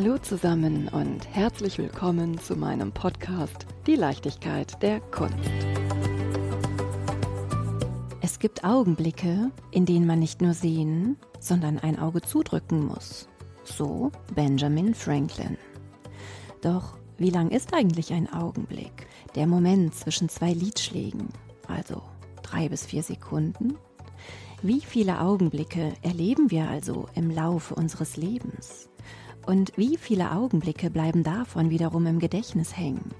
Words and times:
Hallo 0.00 0.16
zusammen 0.16 0.86
und 0.86 1.26
herzlich 1.34 1.76
willkommen 1.76 2.38
zu 2.38 2.54
meinem 2.54 2.92
Podcast 2.92 3.66
Die 3.88 3.96
Leichtigkeit 3.96 4.80
der 4.80 5.00
Kunst. 5.00 5.50
Es 8.20 8.38
gibt 8.38 8.62
Augenblicke, 8.62 9.50
in 9.72 9.86
denen 9.86 10.06
man 10.06 10.20
nicht 10.20 10.40
nur 10.40 10.54
sehen, 10.54 11.16
sondern 11.40 11.80
ein 11.80 11.98
Auge 11.98 12.20
zudrücken 12.20 12.86
muss. 12.86 13.28
So 13.64 14.12
Benjamin 14.36 14.94
Franklin. 14.94 15.58
Doch 16.60 16.96
wie 17.16 17.30
lang 17.30 17.50
ist 17.50 17.74
eigentlich 17.74 18.12
ein 18.12 18.32
Augenblick? 18.32 19.08
Der 19.34 19.48
Moment 19.48 19.96
zwischen 19.96 20.28
zwei 20.28 20.52
Liedschlägen, 20.52 21.30
also 21.66 22.02
drei 22.44 22.68
bis 22.68 22.86
vier 22.86 23.02
Sekunden? 23.02 23.76
Wie 24.62 24.80
viele 24.80 25.20
Augenblicke 25.20 25.92
erleben 26.02 26.52
wir 26.52 26.68
also 26.68 27.08
im 27.16 27.32
Laufe 27.32 27.74
unseres 27.74 28.16
Lebens? 28.16 28.88
Und 29.48 29.72
wie 29.78 29.96
viele 29.96 30.32
Augenblicke 30.32 30.90
bleiben 30.90 31.22
davon 31.24 31.70
wiederum 31.70 32.04
im 32.04 32.18
Gedächtnis 32.18 32.76
hängen? 32.76 33.12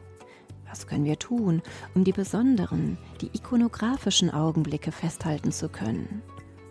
Was 0.68 0.86
können 0.86 1.06
wir 1.06 1.18
tun, 1.18 1.62
um 1.94 2.04
die 2.04 2.12
besonderen, 2.12 2.98
die 3.22 3.30
ikonografischen 3.32 4.28
Augenblicke 4.28 4.92
festhalten 4.92 5.52
zu 5.52 5.70
können? 5.70 6.20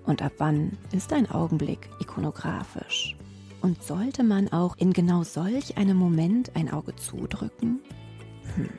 Und 0.05 0.21
ab 0.21 0.33
wann 0.37 0.77
ist 0.91 1.11
ein 1.11 1.31
Augenblick 1.31 1.89
ikonografisch? 1.99 3.17
Und 3.63 3.81
sollte 3.81 4.23
man 4.23 4.47
auch 4.49 4.77
in 4.77 4.93
genau 4.93 5.23
solch 5.23 5.75
einem 5.75 5.97
Moment 5.97 6.55
ein 6.55 6.71
Auge 6.71 6.95
zudrücken? 6.95 7.79
Hm. 8.53 8.69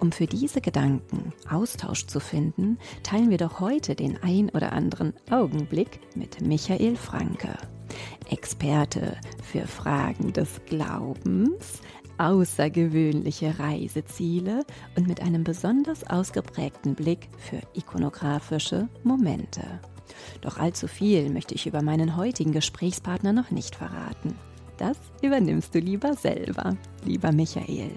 Um 0.00 0.12
für 0.12 0.26
diese 0.26 0.60
Gedanken 0.60 1.32
Austausch 1.48 2.06
zu 2.06 2.20
finden, 2.20 2.76
teilen 3.02 3.30
wir 3.30 3.38
doch 3.38 3.58
heute 3.58 3.94
den 3.94 4.22
ein 4.22 4.50
oder 4.50 4.74
anderen 4.74 5.14
Augenblick 5.30 6.00
mit 6.14 6.42
Michael 6.42 6.94
Franke. 6.94 7.56
Experte 8.30 9.16
für 9.42 9.66
Fragen 9.66 10.32
des 10.32 10.60
Glaubens, 10.66 11.80
außergewöhnliche 12.18 13.58
Reiseziele 13.58 14.64
und 14.96 15.06
mit 15.06 15.22
einem 15.22 15.44
besonders 15.44 16.04
ausgeprägten 16.08 16.94
Blick 16.94 17.28
für 17.38 17.60
ikonografische 17.74 18.88
Momente. 19.04 19.62
Doch 20.40 20.58
allzu 20.58 20.88
viel 20.88 21.30
möchte 21.30 21.54
ich 21.54 21.66
über 21.66 21.82
meinen 21.82 22.16
heutigen 22.16 22.52
Gesprächspartner 22.52 23.32
noch 23.32 23.50
nicht 23.50 23.76
verraten. 23.76 24.34
Das 24.76 24.96
übernimmst 25.22 25.74
du 25.74 25.80
lieber 25.80 26.14
selber, 26.14 26.76
lieber 27.04 27.32
Michael. 27.32 27.90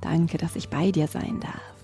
Danke, 0.00 0.38
dass 0.38 0.56
ich 0.56 0.68
bei 0.68 0.90
dir 0.90 1.06
sein 1.06 1.40
darf. 1.40 1.74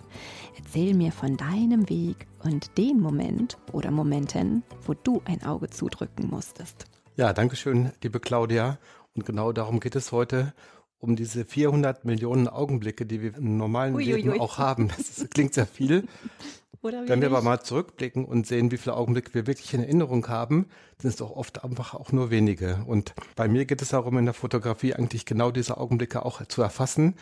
Erzähl 0.59 0.95
mir 0.95 1.13
von 1.13 1.37
deinem 1.37 1.89
Weg 1.89 2.27
und 2.45 2.77
dem 2.77 3.01
Moment 3.01 3.57
oder 3.73 3.91
Momenten, 3.91 4.63
wo 4.85 4.95
du 4.95 5.23
ein 5.25 5.43
Auge 5.45 5.71
zudrücken 5.71 6.29
musstest. 6.29 6.87
Ja, 7.17 7.33
danke 7.33 7.57
schön, 7.57 7.93
liebe 8.03 8.21
Claudia. 8.21 8.77
Und 9.15 9.25
genau 9.25 9.51
darum 9.53 9.81
geht 9.81 9.97
es 9.97 10.13
heute, 10.13 10.53
um 10.99 11.17
diese 11.17 11.47
400 11.47 12.05
Millionen 12.05 12.47
Augenblicke, 12.47 13.07
die 13.07 13.23
wir 13.23 13.35
im 13.39 13.57
normalen 13.57 13.95
Uiuiui. 13.95 14.21
Leben 14.21 14.39
auch 14.39 14.59
haben. 14.59 14.89
Das 14.89 15.27
klingt 15.31 15.55
sehr 15.55 15.67
viel. 15.67 16.07
Oder 16.83 17.09
Wenn 17.09 17.23
wir 17.23 17.29
aber 17.29 17.41
mal 17.41 17.63
zurückblicken 17.63 18.27
und 18.27 18.47
sehen, 18.47 18.71
wie 18.71 18.77
viele 18.77 18.97
Augenblicke 18.97 19.33
wir 19.33 19.47
wirklich 19.47 19.73
in 19.73 19.81
Erinnerung 19.81 20.29
haben, 20.29 20.67
sind 21.01 21.09
es 21.09 21.17
doch 21.17 21.31
oft 21.31 21.65
einfach 21.65 21.95
auch 21.95 22.13
nur 22.13 22.31
wenige. 22.31 22.85
Und 22.87 23.15
bei 23.35 23.49
mir 23.49 23.65
geht 23.65 23.81
es 23.81 23.89
darum, 23.89 24.19
in 24.19 24.27
der 24.27 24.35
Fotografie 24.35 24.93
eigentlich 24.93 25.25
genau 25.25 25.51
diese 25.51 25.79
Augenblicke 25.79 26.23
auch 26.23 26.45
zu 26.45 26.61
erfassen. 26.61 27.15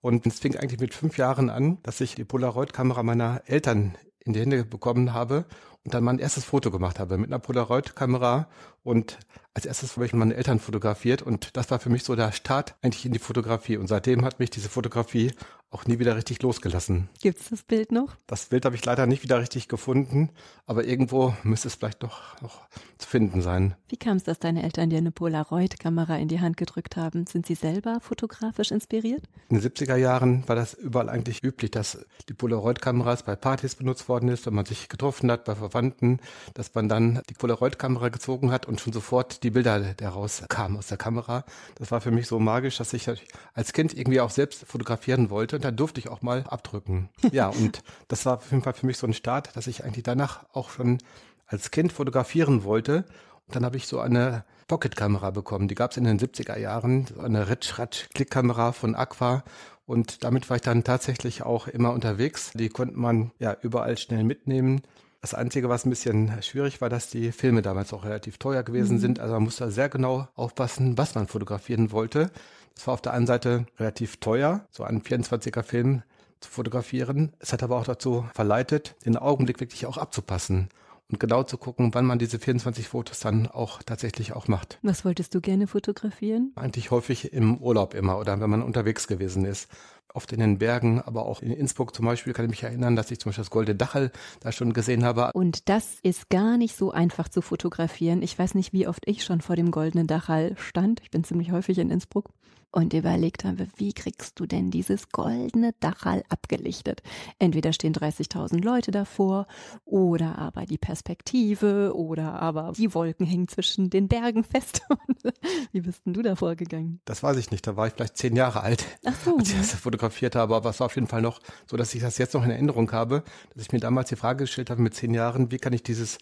Und 0.00 0.26
es 0.26 0.40
fing 0.40 0.56
eigentlich 0.56 0.80
mit 0.80 0.94
fünf 0.94 1.18
Jahren 1.18 1.50
an, 1.50 1.76
dass 1.82 2.00
ich 2.00 2.14
die 2.14 2.24
Polaroid-Kamera 2.24 3.02
meiner 3.02 3.42
Eltern 3.44 3.98
in 4.24 4.32
die 4.32 4.40
Hände 4.40 4.64
bekommen 4.64 5.12
habe 5.12 5.44
und 5.84 5.94
dann 5.94 6.04
mein 6.04 6.18
erstes 6.18 6.44
Foto 6.44 6.70
gemacht 6.70 6.98
habe 7.00 7.18
mit 7.18 7.28
einer 7.28 7.38
Polaroid-Kamera 7.38 8.48
und 8.84 9.18
als 9.54 9.66
erstes 9.66 9.96
habe 9.96 10.06
ich 10.06 10.12
meine 10.12 10.34
Eltern 10.34 10.60
fotografiert 10.60 11.22
und 11.22 11.56
das 11.56 11.70
war 11.70 11.78
für 11.78 11.90
mich 11.90 12.04
so 12.04 12.16
der 12.16 12.32
Start 12.32 12.74
eigentlich 12.82 13.04
in 13.04 13.12
die 13.12 13.18
Fotografie. 13.18 13.76
Und 13.76 13.86
seitdem 13.86 14.24
hat 14.24 14.38
mich 14.38 14.50
diese 14.50 14.68
Fotografie 14.68 15.32
auch 15.72 15.86
nie 15.86 15.98
wieder 15.98 16.16
richtig 16.16 16.42
losgelassen. 16.42 17.08
Gibt's 17.20 17.48
das 17.48 17.62
Bild 17.62 17.92
noch? 17.92 18.16
Das 18.26 18.46
Bild 18.46 18.66
habe 18.66 18.76
ich 18.76 18.84
leider 18.84 19.06
nicht 19.06 19.22
wieder 19.22 19.40
richtig 19.40 19.68
gefunden, 19.68 20.28
aber 20.66 20.84
irgendwo 20.84 21.34
müsste 21.42 21.68
es 21.68 21.76
vielleicht 21.76 22.02
doch 22.02 22.40
noch 22.42 22.60
zu 22.98 23.08
finden 23.08 23.40
sein. 23.40 23.74
Wie 23.88 23.96
kam 23.96 24.18
es, 24.18 24.24
dass 24.24 24.38
deine 24.38 24.62
Eltern 24.62 24.90
dir 24.90 24.98
eine 24.98 25.12
Polaroid-Kamera 25.12 26.16
in 26.18 26.28
die 26.28 26.40
Hand 26.40 26.58
gedrückt 26.58 26.96
haben? 26.96 27.26
Sind 27.26 27.46
sie 27.46 27.54
selber 27.54 28.00
fotografisch 28.00 28.70
inspiriert? 28.70 29.24
In 29.48 29.58
den 29.58 29.70
70er 29.70 29.96
Jahren 29.96 30.46
war 30.46 30.56
das 30.56 30.74
überall 30.74 31.08
eigentlich 31.08 31.42
üblich, 31.42 31.70
dass 31.70 32.04
die 32.28 32.34
Polaroid-Kameras 32.34 33.22
bei 33.22 33.34
Partys 33.34 33.74
benutzt 33.74 34.10
worden 34.10 34.28
ist, 34.28 34.44
wenn 34.44 34.54
man 34.54 34.66
sich 34.66 34.90
getroffen 34.90 35.30
hat 35.30 35.46
bei 35.46 35.54
Verwandten, 35.54 36.20
dass 36.52 36.74
man 36.74 36.90
dann 36.90 37.22
die 37.30 37.34
Polaroid-Kamera 37.34 38.10
gezogen 38.10 38.52
hat 38.52 38.66
und 38.66 38.78
schon 38.80 38.92
sofort 38.92 39.42
die 39.42 39.50
Bilder 39.50 39.94
daraus 39.94 40.42
kamen 40.50 40.76
aus 40.76 40.88
der 40.88 40.98
Kamera. 40.98 41.46
Das 41.76 41.90
war 41.90 42.02
für 42.02 42.10
mich 42.10 42.26
so 42.26 42.38
magisch, 42.38 42.76
dass 42.76 42.92
ich 42.92 43.10
als 43.54 43.72
Kind 43.72 43.96
irgendwie 43.96 44.20
auch 44.20 44.30
selbst 44.30 44.66
fotografieren 44.66 45.30
wollte 45.30 45.61
und 45.62 45.66
dann 45.66 45.76
durfte 45.76 46.00
ich 46.00 46.08
auch 46.08 46.22
mal 46.22 46.44
abdrücken. 46.48 47.08
Ja, 47.30 47.48
und 47.48 47.82
das 48.08 48.26
war 48.26 48.38
auf 48.38 48.50
jeden 48.50 48.64
Fall 48.64 48.72
für 48.72 48.84
mich 48.84 48.98
so 48.98 49.06
ein 49.06 49.14
Start, 49.14 49.56
dass 49.56 49.68
ich 49.68 49.84
eigentlich 49.84 50.02
danach 50.02 50.44
auch 50.52 50.70
schon 50.70 50.98
als 51.46 51.70
Kind 51.70 51.92
fotografieren 51.92 52.64
wollte. 52.64 53.04
Und 53.46 53.54
dann 53.54 53.64
habe 53.64 53.76
ich 53.76 53.86
so 53.86 54.00
eine 54.00 54.44
Pocket-Kamera 54.66 55.30
bekommen. 55.30 55.68
Die 55.68 55.76
gab 55.76 55.92
es 55.92 55.96
in 55.96 56.04
den 56.04 56.18
70er 56.18 56.58
Jahren, 56.58 57.06
so 57.06 57.20
eine 57.20 57.48
Ritsch-Ratsch-Klickkamera 57.48 58.72
von 58.72 58.96
Aqua. 58.96 59.44
Und 59.86 60.24
damit 60.24 60.50
war 60.50 60.56
ich 60.56 60.62
dann 60.62 60.82
tatsächlich 60.82 61.42
auch 61.44 61.68
immer 61.68 61.92
unterwegs. 61.92 62.50
Die 62.54 62.68
konnte 62.68 62.98
man 62.98 63.30
ja 63.38 63.56
überall 63.62 63.96
schnell 63.96 64.24
mitnehmen. 64.24 64.82
Das 65.22 65.34
Einzige, 65.34 65.68
was 65.68 65.86
ein 65.86 65.90
bisschen 65.90 66.42
schwierig 66.42 66.80
war, 66.80 66.88
dass 66.88 67.08
die 67.08 67.30
Filme 67.30 67.62
damals 67.62 67.92
auch 67.92 68.04
relativ 68.04 68.38
teuer 68.38 68.64
gewesen 68.64 68.96
mhm. 68.96 69.00
sind. 69.00 69.20
Also 69.20 69.34
man 69.34 69.44
musste 69.44 69.70
sehr 69.70 69.88
genau 69.88 70.26
aufpassen, 70.34 70.98
was 70.98 71.14
man 71.14 71.28
fotografieren 71.28 71.92
wollte. 71.92 72.32
Das 72.74 72.88
war 72.88 72.94
auf 72.94 73.02
der 73.02 73.12
einen 73.12 73.28
Seite 73.28 73.66
relativ 73.78 74.16
teuer, 74.16 74.66
so 74.70 74.82
einen 74.82 75.00
24er 75.00 75.62
Film 75.62 76.02
zu 76.40 76.50
fotografieren. 76.50 77.34
Es 77.38 77.52
hat 77.52 77.62
aber 77.62 77.76
auch 77.76 77.84
dazu 77.84 78.26
verleitet, 78.34 78.96
den 79.06 79.16
Augenblick 79.16 79.60
wirklich 79.60 79.86
auch 79.86 79.96
abzupassen 79.96 80.70
und 81.08 81.20
genau 81.20 81.44
zu 81.44 81.56
gucken, 81.56 81.94
wann 81.94 82.04
man 82.04 82.18
diese 82.18 82.40
24 82.40 82.88
Fotos 82.88 83.20
dann 83.20 83.46
auch 83.46 83.80
tatsächlich 83.84 84.32
auch 84.32 84.48
macht. 84.48 84.80
Was 84.82 85.04
wolltest 85.04 85.36
du 85.36 85.40
gerne 85.40 85.68
fotografieren? 85.68 86.50
Eigentlich 86.56 86.90
häufig 86.90 87.32
im 87.32 87.58
Urlaub 87.58 87.94
immer 87.94 88.18
oder 88.18 88.40
wenn 88.40 88.50
man 88.50 88.62
unterwegs 88.62 89.06
gewesen 89.06 89.44
ist 89.44 89.68
oft 90.14 90.32
in 90.32 90.40
den 90.40 90.58
Bergen, 90.58 91.00
aber 91.00 91.26
auch 91.26 91.42
in 91.42 91.52
Innsbruck 91.52 91.94
zum 91.94 92.06
Beispiel 92.06 92.32
kann 92.32 92.44
ich 92.44 92.50
mich 92.50 92.62
erinnern, 92.62 92.96
dass 92.96 93.10
ich 93.10 93.18
zum 93.20 93.30
Beispiel 93.30 93.42
das 93.42 93.50
Goldene 93.50 93.76
Dachel 93.76 94.10
da 94.40 94.52
schon 94.52 94.72
gesehen 94.72 95.04
habe. 95.04 95.30
Und 95.34 95.68
das 95.68 95.98
ist 96.02 96.30
gar 96.30 96.56
nicht 96.56 96.76
so 96.76 96.90
einfach 96.90 97.28
zu 97.28 97.42
fotografieren. 97.42 98.22
Ich 98.22 98.38
weiß 98.38 98.54
nicht, 98.54 98.72
wie 98.72 98.86
oft 98.86 99.02
ich 99.06 99.24
schon 99.24 99.40
vor 99.40 99.56
dem 99.56 99.70
Goldenen 99.70 100.06
Dachal 100.06 100.56
stand. 100.58 101.00
Ich 101.02 101.10
bin 101.10 101.24
ziemlich 101.24 101.52
häufig 101.52 101.78
in 101.78 101.90
Innsbruck 101.90 102.30
und 102.72 102.94
überlegt 102.94 103.44
habe, 103.44 103.68
wie 103.76 103.92
kriegst 103.92 104.40
du 104.40 104.46
denn 104.46 104.70
dieses 104.70 105.10
goldene 105.10 105.74
Dachal 105.80 106.24
abgelichtet? 106.30 107.02
Entweder 107.38 107.72
stehen 107.72 107.94
30.000 107.94 108.64
Leute 108.64 108.90
davor 108.90 109.46
oder 109.84 110.38
aber 110.38 110.64
die 110.64 110.78
Perspektive 110.78 111.92
oder 111.94 112.40
aber 112.40 112.72
die 112.76 112.94
Wolken 112.94 113.26
hängen 113.26 113.46
zwischen 113.46 113.90
den 113.90 114.08
Bergen 114.08 114.42
fest. 114.42 114.82
wie 115.72 115.82
bist 115.82 116.04
denn 116.06 116.14
du 116.14 116.22
da 116.22 116.34
vorgegangen? 116.34 117.00
Das 117.04 117.22
weiß 117.22 117.36
ich 117.36 117.50
nicht. 117.50 117.66
Da 117.66 117.76
war 117.76 117.86
ich 117.86 117.92
vielleicht 117.92 118.16
zehn 118.16 118.34
Jahre 118.34 118.62
alt, 118.62 118.86
Ach 119.04 119.14
so. 119.22 119.36
als 119.36 119.50
ich 119.50 119.58
das 119.58 119.74
fotografiert 119.74 120.34
habe. 120.34 120.56
Aber 120.56 120.70
es 120.70 120.80
war 120.80 120.86
auf 120.86 120.94
jeden 120.94 121.08
Fall 121.08 121.22
noch 121.22 121.40
so, 121.66 121.76
dass 121.76 121.94
ich 121.94 122.00
das 122.00 122.18
jetzt 122.18 122.34
noch 122.34 122.44
in 122.44 122.50
Erinnerung 122.50 122.90
habe, 122.92 123.22
dass 123.54 123.64
ich 123.64 123.72
mir 123.72 123.80
damals 123.80 124.08
die 124.08 124.16
Frage 124.16 124.44
gestellt 124.44 124.70
habe 124.70 124.80
mit 124.80 124.94
zehn 124.94 125.12
Jahren, 125.12 125.50
wie 125.50 125.58
kann 125.58 125.74
ich 125.74 125.82
dieses 125.82 126.18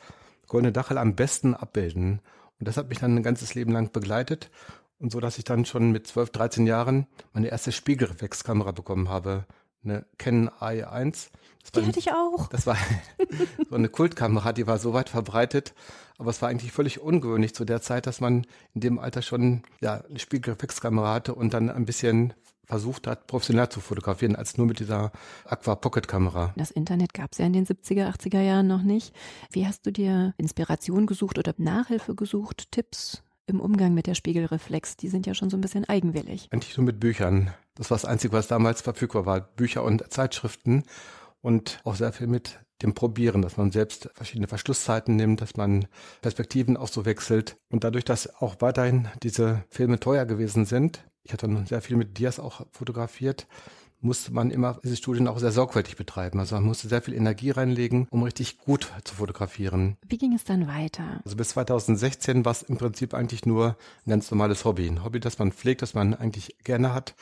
goldene 0.49 0.73
Dachel 0.73 0.99
am 0.99 1.15
besten 1.15 1.55
abbilden? 1.55 2.21
Und 2.59 2.69
das 2.69 2.77
hat 2.77 2.91
mich 2.91 2.99
dann 2.99 3.17
ein 3.17 3.23
ganzes 3.23 3.55
Leben 3.55 3.73
lang 3.73 3.91
begleitet. 3.91 4.51
Und 5.01 5.11
so, 5.11 5.19
dass 5.19 5.39
ich 5.39 5.45
dann 5.45 5.65
schon 5.65 5.91
mit 5.91 6.07
12, 6.07 6.31
13 6.31 6.67
Jahren 6.67 7.07
meine 7.33 7.49
erste 7.49 7.73
Spiegelreflexkamera 7.73 8.73
bekommen 8.73 9.09
habe. 9.09 9.47
Eine 9.83 10.05
Canon 10.19 10.51
i1. 10.61 11.29
die 11.75 11.87
hatte 11.87 11.99
ich 11.99 12.13
auch. 12.13 12.49
Das 12.49 12.67
war 12.67 12.77
so 13.71 13.75
eine 13.75 13.89
Kultkamera, 13.89 14.53
die 14.53 14.67
war 14.67 14.79
so 14.79 14.93
weit 14.93 15.09
verbreitet. 15.09 15.75
Aber 16.19 16.29
es 16.29 16.43
war 16.43 16.51
eigentlich 16.51 16.71
völlig 16.71 17.01
ungewöhnlich 17.01 17.55
zu 17.55 17.65
der 17.65 17.81
Zeit, 17.81 18.07
dass 18.07 18.21
man 18.21 18.47
in 18.75 18.83
dem 18.83 18.99
Alter 18.99 19.23
schon 19.23 19.63
ja, 19.81 20.05
eine 20.07 20.19
Spiegelreflexkamera 20.19 21.15
hatte 21.15 21.35
und 21.35 21.55
dann 21.55 21.71
ein 21.71 21.87
bisschen 21.87 22.35
versucht 22.67 23.07
hat, 23.07 23.27
professionell 23.27 23.71
zu 23.71 23.81
fotografieren, 23.81 24.37
als 24.37 24.59
nur 24.59 24.67
mit 24.67 24.81
dieser 24.81 25.13
Aqua 25.47 25.77
Pocket 25.77 26.07
Kamera. 26.07 26.53
Das 26.57 26.71
Internet 26.71 27.15
gab 27.15 27.33
es 27.33 27.39
ja 27.39 27.47
in 27.47 27.55
den 27.55 27.67
70er, 27.67 28.15
80er 28.15 28.43
Jahren 28.43 28.67
noch 28.67 28.83
nicht. 28.83 29.15
Wie 29.51 29.67
hast 29.67 29.87
du 29.87 29.93
dir 29.93 30.35
Inspiration 30.37 31.07
gesucht 31.07 31.39
oder 31.39 31.55
Nachhilfe 31.57 32.15
gesucht, 32.15 32.71
Tipps? 32.71 33.23
Im 33.51 33.61
Umgang 33.61 33.93
mit 33.93 34.07
der 34.07 34.15
Spiegelreflex? 34.15 34.97
Die 34.97 35.09
sind 35.09 35.27
ja 35.27 35.35
schon 35.35 35.51
so 35.51 35.57
ein 35.57 35.61
bisschen 35.61 35.85
eigenwillig. 35.85 36.49
Eigentlich 36.51 36.77
nur 36.77 36.87
mit 36.87 37.01
Büchern. 37.01 37.53
Das 37.75 37.91
war 37.91 37.97
das 37.97 38.05
Einzige, 38.05 38.33
was 38.33 38.49
damals 38.49 38.81
verfügbar 38.81 39.27
war. 39.27 39.41
Bücher 39.41 39.85
und 39.85 40.11
Zeitschriften 40.13 40.85
und 41.43 41.81
auch 41.85 41.95
sehr 41.95 42.13
viel 42.13 42.27
mit 42.27 42.61
dem 42.83 42.95
Probieren, 42.95 43.43
dass 43.43 43.57
man 43.57 43.73
selbst 43.73 44.09
verschiedene 44.15 44.49
Verschlusszeiten 44.49 45.17
nimmt, 45.17 45.41
dass 45.41 45.57
man 45.57 45.87
Perspektiven 46.23 46.77
auch 46.77 46.89
so 46.89 47.05
wechselt. 47.05 47.57
Und 47.69 47.85
dadurch, 47.85 48.05
dass 48.05 48.35
auch 48.37 48.57
weiterhin 48.61 49.09
diese 49.23 49.65
Filme 49.69 50.01
teuer 50.01 50.25
gewesen 50.25 50.65
sind, 50.65 51.05
ich 51.23 51.33
hatte 51.33 51.65
sehr 51.67 51.83
viel 51.83 51.97
mit 51.97 52.19
Dias 52.19 52.41
auch 52.41 52.67
fotografiert, 52.73 53.47
musste 54.01 54.33
man 54.33 54.51
immer 54.51 54.79
diese 54.83 54.97
Studien 54.97 55.29
auch 55.29 55.39
sehr 55.39 55.53
sorgfältig 55.53 55.97
betreiben. 55.97 56.39
Also 56.39 56.55
man 56.57 56.65
musste 56.65 56.89
sehr 56.89 57.03
viel 57.03 57.15
Energie 57.15 57.51
reinlegen, 57.51 58.07
um 58.11 58.23
richtig 58.23 58.59
gut 58.59 58.91
zu 59.05 59.15
fotografieren. 59.15 59.97
Wie 60.09 60.19
ging 60.19 60.35
es 60.35 60.45
dann 60.45 60.67
weiter? 60.67 61.21
Also 61.25 61.37
bis 61.37 61.51
2016 61.51 62.45
war 62.45 62.53
es 62.53 62.63
im 62.63 62.79
Prinzip 62.79 63.15
eigentlich 63.15 63.47
nur 63.47 63.77
ein 64.07 64.11
ganz 64.11 64.31
normales 64.31 64.65
Hobby. 64.65 64.87
Ein 64.87 65.05
Hobby, 65.05 65.21
das 65.21 65.39
man 65.39 65.53
pflegt, 65.53 65.83
das 65.83 65.95
man 65.95 66.15
eigentlich 66.15 66.57
gerne 66.65 66.95
hat. 66.95 67.15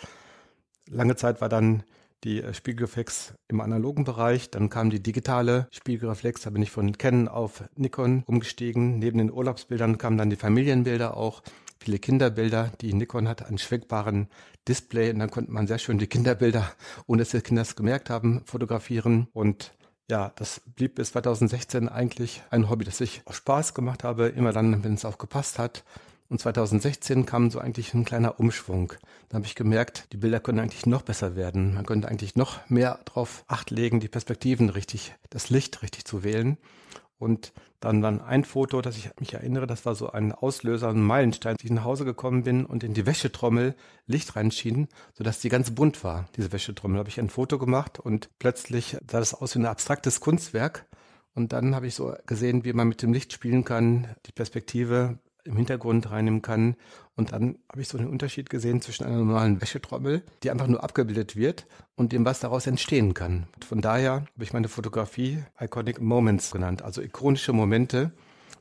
Lange 0.89 1.17
Zeit 1.17 1.41
war 1.41 1.49
dann 1.49 1.83
die 2.25 2.43
äh, 2.43 2.53
Spiegelreflex 2.55 3.35
im 3.49 3.61
analogen 3.61 4.05
Bereich. 4.05 4.51
Dann 4.51 4.71
kam 4.71 4.91
die 4.91 5.03
digitale 5.03 5.69
Spiegelreflex. 5.71 6.43
Da 6.43 6.51
bin 6.51 6.63
ich 6.63 6.71
von 6.71 6.97
Canon 6.99 7.29
auf 7.29 7.65
Nikon 7.77 8.25
umgestiegen. 8.27 8.99
Neben 8.99 9.19
den 9.19 9.33
Urlaubsbildern 9.33 9.99
kamen 9.99 10.19
dann 10.19 10.31
die 10.31 10.37
Familienbilder 10.37 11.17
auch. 11.17 11.43
Viele 11.81 11.99
Kinderbilder. 11.99 12.73
Die 12.81 12.93
Nikon 12.93 13.29
hatte 13.29 13.47
einen 13.47 13.59
schwenkbaren 13.59 14.29
Display 14.67 15.11
und 15.11 15.21
dann 15.21 15.31
konnte 15.31 15.53
man 15.53 15.67
sehr 15.67 15.79
schön 15.79 15.99
die 15.99 16.07
Kinderbilder, 16.07 16.71
ohne 17.07 17.23
dass 17.23 17.31
die 17.31 17.41
Kinder 17.41 17.63
es 17.63 17.77
gemerkt 17.77 18.11
haben, 18.11 18.43
fotografieren. 18.45 19.29
Und 19.33 19.73
ja, 20.11 20.33
das 20.37 20.61
blieb 20.75 20.97
bis 20.97 21.13
2016 21.13 21.89
eigentlich 21.89 22.43
ein 22.51 22.69
Hobby, 22.69 22.85
das 22.85 23.01
ich 23.01 23.23
Spaß 23.31 23.75
gemacht 23.75 24.05
habe, 24.05 24.29
immer 24.29 24.53
dann, 24.53 24.83
wenn 24.83 24.95
es 24.95 25.05
auch 25.05 25.19
gepasst 25.19 25.59
hat. 25.59 25.85
Und 26.31 26.41
2016 26.41 27.25
kam 27.25 27.51
so 27.51 27.59
eigentlich 27.59 27.95
ein 27.95 28.05
kleiner 28.05 28.39
Umschwung. 28.39 28.93
Da 29.29 29.37
habe 29.37 29.47
ich 29.47 29.55
gemerkt, 29.55 30.09
die 30.13 30.19
Bilder 30.19 30.41
können 30.41 30.59
eigentlich 30.59 30.85
noch 30.85 31.03
besser 31.03 31.37
werden. 31.37 31.75
Man 31.75 31.87
könnte 31.87 32.09
eigentlich 32.09 32.37
noch 32.37 32.69
mehr 32.69 33.01
darauf 33.07 33.45
acht 33.49 33.71
legen, 33.71 34.01
die 34.01 34.09
Perspektiven 34.09 34.69
richtig, 34.69 35.15
das 35.31 35.49
Licht 35.49 35.81
richtig 35.83 36.05
zu 36.05 36.25
wählen. 36.25 36.59
Und 37.19 37.53
dann 37.81 38.03
war 38.03 38.25
ein 38.27 38.45
Foto, 38.45 38.81
das 38.81 38.97
ich 38.97 39.11
mich 39.19 39.35
erinnere, 39.35 39.67
das 39.67 39.85
war 39.85 39.95
so 39.95 40.11
ein 40.11 40.33
Auslöser, 40.33 40.91
ein 40.91 41.03
Meilenstein, 41.03 41.55
als 41.55 41.65
ich 41.65 41.71
nach 41.71 41.85
Hause 41.85 42.05
gekommen 42.05 42.45
bin 42.45 42.65
und 42.65 42.85
in 42.85 42.95
die 42.95 43.07
Wäschetrommel 43.07 43.75
Licht 44.07 44.37
reinschien, 44.37 44.89
sodass 45.15 45.41
die 45.41 45.49
ganz 45.49 45.73
bunt 45.73 46.05
war, 46.05 46.29
diese 46.37 46.53
Wäschetrommel. 46.53 46.97
Da 46.97 47.01
habe 47.01 47.11
ich 47.11 47.21
ein 47.21 47.31
Foto 47.31 47.59
gemacht 47.59 47.99
und 47.99 48.31
plötzlich 48.39 48.97
sah 49.11 49.19
das 49.19 49.35
aus 49.35 49.55
wie 49.55 49.61
ein 49.61 49.67
abstraktes 49.67 50.21
Kunstwerk. 50.21 50.87
Und 51.35 51.53
dann 51.53 51.75
habe 51.75 51.87
ich 51.87 51.95
so 51.95 52.15
gesehen, 52.27 52.65
wie 52.65 52.73
man 52.73 52.89
mit 52.89 53.03
dem 53.03 53.13
Licht 53.13 53.33
spielen 53.33 53.65
kann, 53.65 54.09
die 54.27 54.33
Perspektive 54.33 55.19
im 55.45 55.57
Hintergrund 55.57 56.11
reinnehmen 56.11 56.43
kann. 56.43 56.77
Und 57.19 57.33
dann 57.33 57.59
habe 57.69 57.81
ich 57.81 57.89
so 57.89 57.99
einen 57.99 58.07
Unterschied 58.07 58.49
gesehen 58.49 58.81
zwischen 58.81 59.05
einer 59.05 59.17
normalen 59.17 59.61
Wäschetrommel, 59.61 60.23
die 60.45 60.53
einfach 60.53 60.69
nur 60.69 60.85
abgebildet 60.85 61.35
wird, 61.35 61.67
und 61.97 62.13
dem, 62.13 62.25
was 62.25 62.39
daraus 62.39 62.69
entstehen 62.69 63.13
kann. 63.13 63.49
Von 63.67 63.81
daher 63.81 64.13
habe 64.13 64.45
ich 64.45 64.53
meine 64.53 64.69
Fotografie 64.69 65.43
Iconic 65.61 66.01
Moments 66.01 66.53
genannt, 66.53 66.83
also 66.83 67.03
ikonische 67.03 67.53
Momente. 67.53 68.13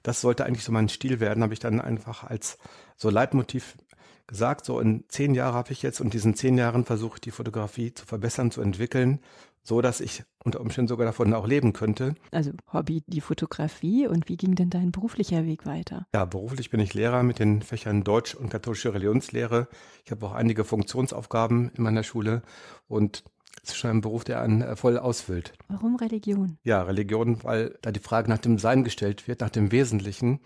Das 0.01 0.21
sollte 0.21 0.43
eigentlich 0.43 0.63
so 0.63 0.71
mein 0.71 0.89
Stil 0.89 1.19
werden, 1.19 1.43
habe 1.43 1.53
ich 1.53 1.59
dann 1.59 1.79
einfach 1.79 2.23
als 2.23 2.57
so 2.95 3.11
Leitmotiv 3.11 3.77
gesagt, 4.25 4.65
so 4.65 4.79
in 4.79 5.03
zehn 5.07 5.35
Jahren 5.35 5.53
habe 5.53 5.71
ich 5.71 5.83
jetzt 5.83 6.01
und 6.01 6.15
diesen 6.15 6.33
zehn 6.33 6.57
Jahren 6.57 6.83
versuche 6.83 7.17
ich 7.17 7.21
die 7.21 7.31
Fotografie 7.31 7.93
zu 7.93 8.07
verbessern, 8.07 8.49
zu 8.49 8.61
entwickeln 8.61 9.19
so 9.67 9.81
dass 9.81 9.99
ich 9.99 10.23
unter 10.45 10.61
Umständen 10.61 10.87
sogar 10.87 11.05
davon 11.05 11.33
auch 11.33 11.45
leben 11.45 11.73
könnte. 11.73 12.15
Also 12.31 12.51
Hobby 12.71 13.03
die 13.05 13.19
Fotografie 13.19 14.07
und 14.07 14.29
wie 14.29 14.37
ging 14.37 14.55
denn 14.55 14.69
dein 14.69 14.93
beruflicher 14.93 15.45
Weg 15.45 15.65
weiter? 15.65 16.07
Ja, 16.13 16.23
beruflich 16.23 16.69
bin 16.69 16.79
ich 16.79 16.93
Lehrer 16.93 17.21
mit 17.21 17.39
den 17.39 17.61
Fächern 17.61 18.05
Deutsch 18.05 18.33
und 18.33 18.49
katholische 18.49 18.93
Religionslehre. 18.93 19.67
Ich 20.05 20.11
habe 20.11 20.25
auch 20.25 20.31
einige 20.31 20.63
Funktionsaufgaben 20.63 21.71
in 21.75 21.83
meiner 21.83 22.03
Schule 22.03 22.43
und 22.87 23.25
es 23.61 23.71
ist 23.71 23.77
schon 23.77 23.89
ein 23.89 24.01
Beruf, 24.01 24.23
der 24.23 24.41
einen 24.41 24.61
äh, 24.61 24.77
voll 24.77 24.97
ausfüllt. 24.97 25.51
Warum 25.67 25.97
Religion? 25.97 26.57
Ja, 26.63 26.83
Religion, 26.83 27.43
weil 27.43 27.77
da 27.81 27.91
die 27.91 27.99
Frage 27.99 28.29
nach 28.29 28.37
dem 28.37 28.59
Sein 28.59 28.85
gestellt 28.85 29.27
wird, 29.27 29.41
nach 29.41 29.49
dem 29.49 29.73
Wesentlichen. 29.73 30.39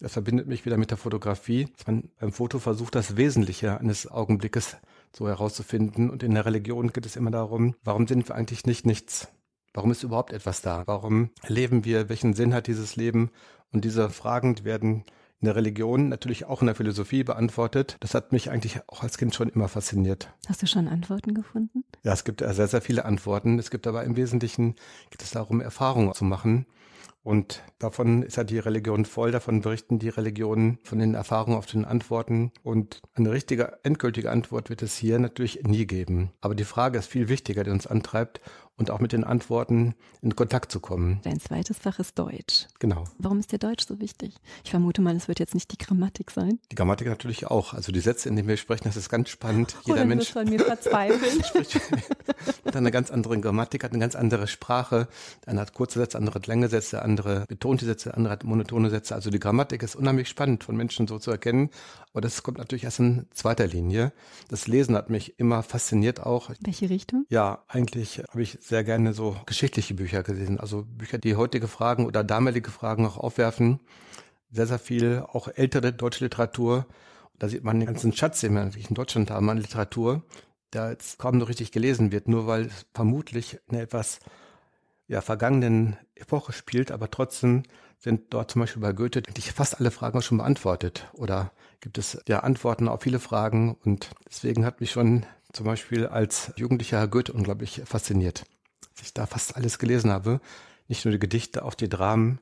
Das 0.00 0.14
verbindet 0.14 0.48
mich 0.48 0.66
wieder 0.66 0.78
mit 0.78 0.90
der 0.90 0.98
Fotografie, 0.98 1.68
dass 1.76 1.86
man 1.86 2.10
beim 2.18 2.32
Foto 2.32 2.58
versucht, 2.58 2.96
das 2.96 3.16
Wesentliche 3.16 3.78
eines 3.78 4.10
Augenblickes 4.10 4.76
so 5.14 5.28
herauszufinden. 5.28 6.10
Und 6.10 6.22
in 6.22 6.34
der 6.34 6.46
Religion 6.46 6.92
geht 6.92 7.06
es 7.06 7.16
immer 7.16 7.30
darum, 7.30 7.74
warum 7.84 8.06
sind 8.06 8.28
wir 8.28 8.34
eigentlich 8.34 8.66
nicht 8.66 8.86
nichts? 8.86 9.28
Warum 9.72 9.90
ist 9.90 10.02
überhaupt 10.02 10.32
etwas 10.32 10.62
da? 10.62 10.84
Warum 10.86 11.30
leben 11.48 11.84
wir? 11.84 12.08
Welchen 12.08 12.34
Sinn 12.34 12.54
hat 12.54 12.68
dieses 12.68 12.96
Leben? 12.96 13.30
Und 13.72 13.84
diese 13.84 14.08
Fragen 14.08 14.54
die 14.54 14.64
werden 14.64 15.04
in 15.40 15.46
der 15.46 15.56
Religion, 15.56 16.08
natürlich 16.08 16.46
auch 16.46 16.62
in 16.62 16.66
der 16.66 16.76
Philosophie 16.76 17.24
beantwortet. 17.24 17.96
Das 18.00 18.14
hat 18.14 18.32
mich 18.32 18.50
eigentlich 18.50 18.80
auch 18.88 19.02
als 19.02 19.18
Kind 19.18 19.34
schon 19.34 19.48
immer 19.48 19.68
fasziniert. 19.68 20.32
Hast 20.48 20.62
du 20.62 20.66
schon 20.66 20.88
Antworten 20.88 21.34
gefunden? 21.34 21.84
Ja, 22.02 22.12
es 22.12 22.24
gibt 22.24 22.40
sehr, 22.40 22.68
sehr 22.68 22.80
viele 22.80 23.04
Antworten. 23.04 23.58
Es 23.58 23.70
gibt 23.70 23.86
aber 23.86 24.04
im 24.04 24.16
Wesentlichen, 24.16 24.76
geht 25.10 25.22
es 25.22 25.32
darum, 25.32 25.60
Erfahrungen 25.60 26.14
zu 26.14 26.24
machen. 26.24 26.66
Und 27.24 27.62
davon 27.78 28.22
ist 28.22 28.36
ja 28.36 28.44
die 28.44 28.58
Religion 28.58 29.06
voll, 29.06 29.32
davon 29.32 29.62
berichten 29.62 29.98
die 29.98 30.10
Religionen 30.10 30.78
von 30.82 30.98
den 30.98 31.14
Erfahrungen 31.14 31.56
auf 31.56 31.64
den 31.64 31.86
Antworten. 31.86 32.52
Und 32.62 33.00
eine 33.14 33.32
richtige, 33.32 33.78
endgültige 33.82 34.30
Antwort 34.30 34.68
wird 34.68 34.82
es 34.82 34.98
hier 34.98 35.18
natürlich 35.18 35.62
nie 35.62 35.86
geben. 35.86 36.32
Aber 36.42 36.54
die 36.54 36.64
Frage 36.64 36.98
ist 36.98 37.06
viel 37.06 37.30
wichtiger, 37.30 37.64
die 37.64 37.70
uns 37.70 37.86
antreibt 37.86 38.42
und 38.76 38.90
auch 38.90 39.00
mit 39.00 39.12
den 39.12 39.24
Antworten 39.24 39.94
in 40.20 40.34
Kontakt 40.34 40.72
zu 40.72 40.80
kommen. 40.80 41.20
Dein 41.22 41.40
zweites 41.40 41.78
Fach 41.78 41.98
ist 41.98 42.18
Deutsch. 42.18 42.66
Genau. 42.80 43.04
Warum 43.18 43.38
ist 43.38 43.52
dir 43.52 43.58
Deutsch 43.58 43.86
so 43.86 44.00
wichtig? 44.00 44.34
Ich 44.64 44.70
vermute 44.70 45.00
mal, 45.00 45.14
es 45.14 45.28
wird 45.28 45.38
jetzt 45.38 45.54
nicht 45.54 45.70
die 45.70 45.78
Grammatik 45.78 46.30
sein. 46.30 46.58
Die 46.72 46.74
Grammatik 46.74 47.06
natürlich 47.06 47.46
auch. 47.46 47.74
Also 47.74 47.92
die 47.92 48.00
Sätze, 48.00 48.28
in 48.28 48.36
denen 48.36 48.48
wir 48.48 48.56
sprechen, 48.56 48.84
das 48.84 48.96
ist 48.96 49.08
ganz 49.08 49.28
spannend. 49.28 49.76
Oh, 49.80 49.90
Jeder 49.90 50.04
Mensch 50.04 50.32
von 50.32 50.48
mir 50.48 50.60
verzweifeln. 50.60 51.44
spricht 51.44 51.80
hat 52.74 52.80
eine 52.80 52.90
ganz 52.90 53.10
andere 53.10 53.38
Grammatik, 53.40 53.84
hat 53.84 53.92
eine 53.92 54.00
ganz 54.00 54.14
andere 54.14 54.46
Sprache. 54.46 55.08
Einer 55.46 55.62
hat 55.62 55.74
kurze 55.74 55.98
Sätze, 55.98 56.18
andere 56.18 56.36
hat 56.36 56.46
lange 56.46 56.68
Sätze, 56.68 57.02
andere 57.02 57.44
betonte 57.46 57.84
Sätze, 57.84 58.14
andere 58.14 58.32
hat 58.32 58.44
monotone 58.44 58.90
Sätze. 58.90 59.14
Also 59.14 59.30
die 59.30 59.38
Grammatik 59.38 59.82
ist 59.82 59.96
unheimlich 59.96 60.28
spannend 60.28 60.64
von 60.64 60.76
Menschen 60.76 61.06
so 61.06 61.18
zu 61.18 61.30
erkennen. 61.30 61.70
Aber 62.12 62.20
das 62.20 62.42
kommt 62.42 62.58
natürlich 62.58 62.84
erst 62.84 63.00
in 63.00 63.26
zweiter 63.32 63.66
Linie. 63.66 64.12
Das 64.48 64.66
Lesen 64.66 64.96
hat 64.96 65.10
mich 65.10 65.38
immer 65.38 65.62
fasziniert 65.62 66.20
auch. 66.20 66.50
Welche 66.60 66.90
Richtung? 66.90 67.26
Ja, 67.28 67.64
eigentlich 67.68 68.22
habe 68.30 68.42
ich 68.42 68.58
sehr 68.64 68.82
gerne 68.82 69.12
so 69.12 69.36
geschichtliche 69.44 69.92
Bücher 69.92 70.22
gelesen, 70.22 70.58
also 70.58 70.84
Bücher, 70.86 71.18
die 71.18 71.36
heutige 71.36 71.68
Fragen 71.68 72.06
oder 72.06 72.24
damalige 72.24 72.70
Fragen 72.70 73.04
auch 73.06 73.18
aufwerfen. 73.18 73.80
Sehr, 74.50 74.66
sehr 74.66 74.78
viel, 74.78 75.22
auch 75.32 75.48
ältere 75.48 75.92
deutsche 75.92 76.24
Literatur. 76.24 76.86
Da 77.38 77.48
sieht 77.48 77.62
man 77.62 77.78
den 77.78 77.86
ganzen 77.86 78.14
Schatz, 78.14 78.40
den 78.40 78.54
wir 78.54 78.64
natürlich 78.64 78.88
in 78.88 78.94
Deutschland 78.94 79.30
haben 79.30 79.50
an 79.50 79.58
Literatur, 79.58 80.22
der 80.72 80.90
jetzt 80.90 81.18
kaum 81.18 81.36
noch 81.36 81.50
richtig 81.50 81.72
gelesen 81.72 82.10
wird, 82.10 82.26
nur 82.26 82.46
weil 82.46 82.66
es 82.66 82.86
vermutlich 82.94 83.58
in 83.68 83.76
etwas 83.76 84.20
ja, 85.08 85.20
vergangenen 85.20 85.98
Epoche 86.14 86.54
spielt, 86.54 86.90
aber 86.90 87.10
trotzdem 87.10 87.64
sind 87.98 88.32
dort 88.32 88.50
zum 88.50 88.60
Beispiel 88.60 88.80
bei 88.80 88.92
Goethe 88.92 89.22
eigentlich 89.26 89.52
fast 89.52 89.78
alle 89.78 89.90
Fragen 89.90 90.22
schon 90.22 90.38
beantwortet 90.38 91.10
oder 91.12 91.52
gibt 91.80 91.98
es 91.98 92.18
ja 92.28 92.40
Antworten 92.40 92.88
auf 92.88 93.02
viele 93.02 93.18
Fragen 93.18 93.76
und 93.84 94.10
deswegen 94.26 94.64
hat 94.64 94.80
mich 94.80 94.92
schon 94.92 95.26
zum 95.52 95.66
Beispiel 95.66 96.06
als 96.06 96.52
jugendlicher 96.56 96.98
Herr 96.98 97.08
Goethe 97.08 97.32
unglaublich 97.32 97.82
fasziniert. 97.84 98.44
Dass 98.94 99.06
ich 99.06 99.14
da 99.14 99.26
fast 99.26 99.56
alles 99.56 99.78
gelesen 99.78 100.10
habe, 100.10 100.40
nicht 100.88 101.04
nur 101.04 101.12
die 101.12 101.18
Gedichte, 101.18 101.64
auch 101.64 101.74
die 101.74 101.88
Dramen. 101.88 102.40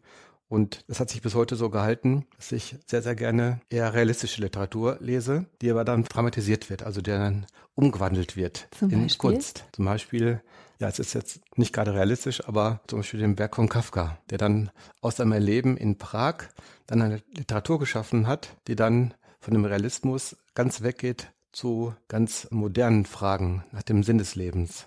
Und 0.48 0.84
das 0.86 1.00
hat 1.00 1.08
sich 1.08 1.22
bis 1.22 1.34
heute 1.34 1.56
so 1.56 1.70
gehalten, 1.70 2.26
dass 2.36 2.52
ich 2.52 2.76
sehr, 2.86 3.00
sehr 3.00 3.14
gerne 3.14 3.60
eher 3.70 3.94
realistische 3.94 4.42
Literatur 4.42 4.98
lese, 5.00 5.46
die 5.62 5.70
aber 5.70 5.84
dann 5.84 6.04
dramatisiert 6.04 6.68
wird, 6.68 6.82
also 6.82 7.00
der 7.00 7.18
dann 7.18 7.46
umgewandelt 7.74 8.36
wird 8.36 8.68
Zum 8.78 8.90
in 8.90 9.02
Beispiel? 9.04 9.30
Kunst. 9.30 9.64
Zum 9.72 9.86
Beispiel, 9.86 10.42
ja, 10.78 10.88
es 10.88 10.98
ist 10.98 11.14
jetzt 11.14 11.40
nicht 11.56 11.72
gerade 11.72 11.94
realistisch, 11.94 12.46
aber 12.46 12.80
zum 12.86 12.98
Beispiel 12.98 13.20
dem 13.20 13.38
Werk 13.38 13.56
von 13.56 13.70
Kafka, 13.70 14.18
der 14.28 14.36
dann 14.36 14.70
aus 15.00 15.16
seinem 15.16 15.32
Erleben 15.32 15.78
in 15.78 15.96
Prag 15.96 16.48
dann 16.86 17.00
eine 17.00 17.22
Literatur 17.34 17.78
geschaffen 17.78 18.26
hat, 18.26 18.54
die 18.68 18.76
dann 18.76 19.14
von 19.40 19.54
dem 19.54 19.64
Realismus 19.64 20.36
ganz 20.54 20.82
weggeht 20.82 21.32
zu 21.52 21.94
ganz 22.08 22.48
modernen 22.50 23.06
Fragen 23.06 23.64
nach 23.72 23.82
dem 23.82 24.02
Sinn 24.02 24.18
des 24.18 24.34
Lebens. 24.34 24.86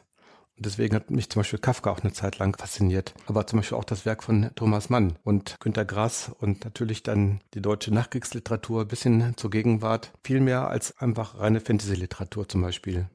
Und 0.57 0.65
deswegen 0.65 0.95
hat 0.95 1.11
mich 1.11 1.29
zum 1.29 1.41
Beispiel 1.41 1.59
Kafka 1.59 1.91
auch 1.91 1.99
eine 1.99 2.13
Zeit 2.13 2.37
lang 2.37 2.57
fasziniert. 2.57 3.13
Aber 3.27 3.45
zum 3.45 3.59
Beispiel 3.59 3.77
auch 3.77 3.83
das 3.83 4.05
Werk 4.05 4.23
von 4.23 4.51
Thomas 4.55 4.89
Mann 4.89 5.17
und 5.23 5.55
Günter 5.59 5.83
Grass 5.83 6.31
und 6.39 6.63
natürlich 6.63 7.03
dann 7.03 7.41
die 7.53 7.61
deutsche 7.61 7.93
Nachkriegsliteratur 7.93 8.85
bis 8.85 9.03
hin 9.03 9.33
zur 9.35 9.49
Gegenwart. 9.49 10.13
Viel 10.23 10.39
mehr 10.39 10.69
als 10.69 10.97
einfach 10.97 11.39
reine 11.39 11.59
Fantasy-Literatur 11.59 12.47
zum 12.47 12.61
Beispiel. 12.61 13.09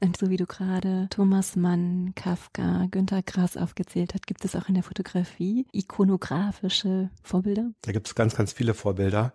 Und 0.00 0.16
so 0.16 0.30
wie 0.30 0.36
du 0.36 0.46
gerade 0.46 1.06
Thomas 1.10 1.54
Mann, 1.54 2.12
Kafka, 2.16 2.88
Günter 2.90 3.22
Grass 3.22 3.56
aufgezählt 3.56 4.14
hast, 4.14 4.26
gibt 4.26 4.44
es 4.44 4.56
auch 4.56 4.68
in 4.68 4.74
der 4.74 4.82
Fotografie 4.82 5.66
ikonografische 5.72 7.10
Vorbilder? 7.22 7.70
Da 7.82 7.92
gibt 7.92 8.08
es 8.08 8.16
ganz, 8.16 8.34
ganz 8.34 8.52
viele 8.52 8.74
Vorbilder. 8.74 9.32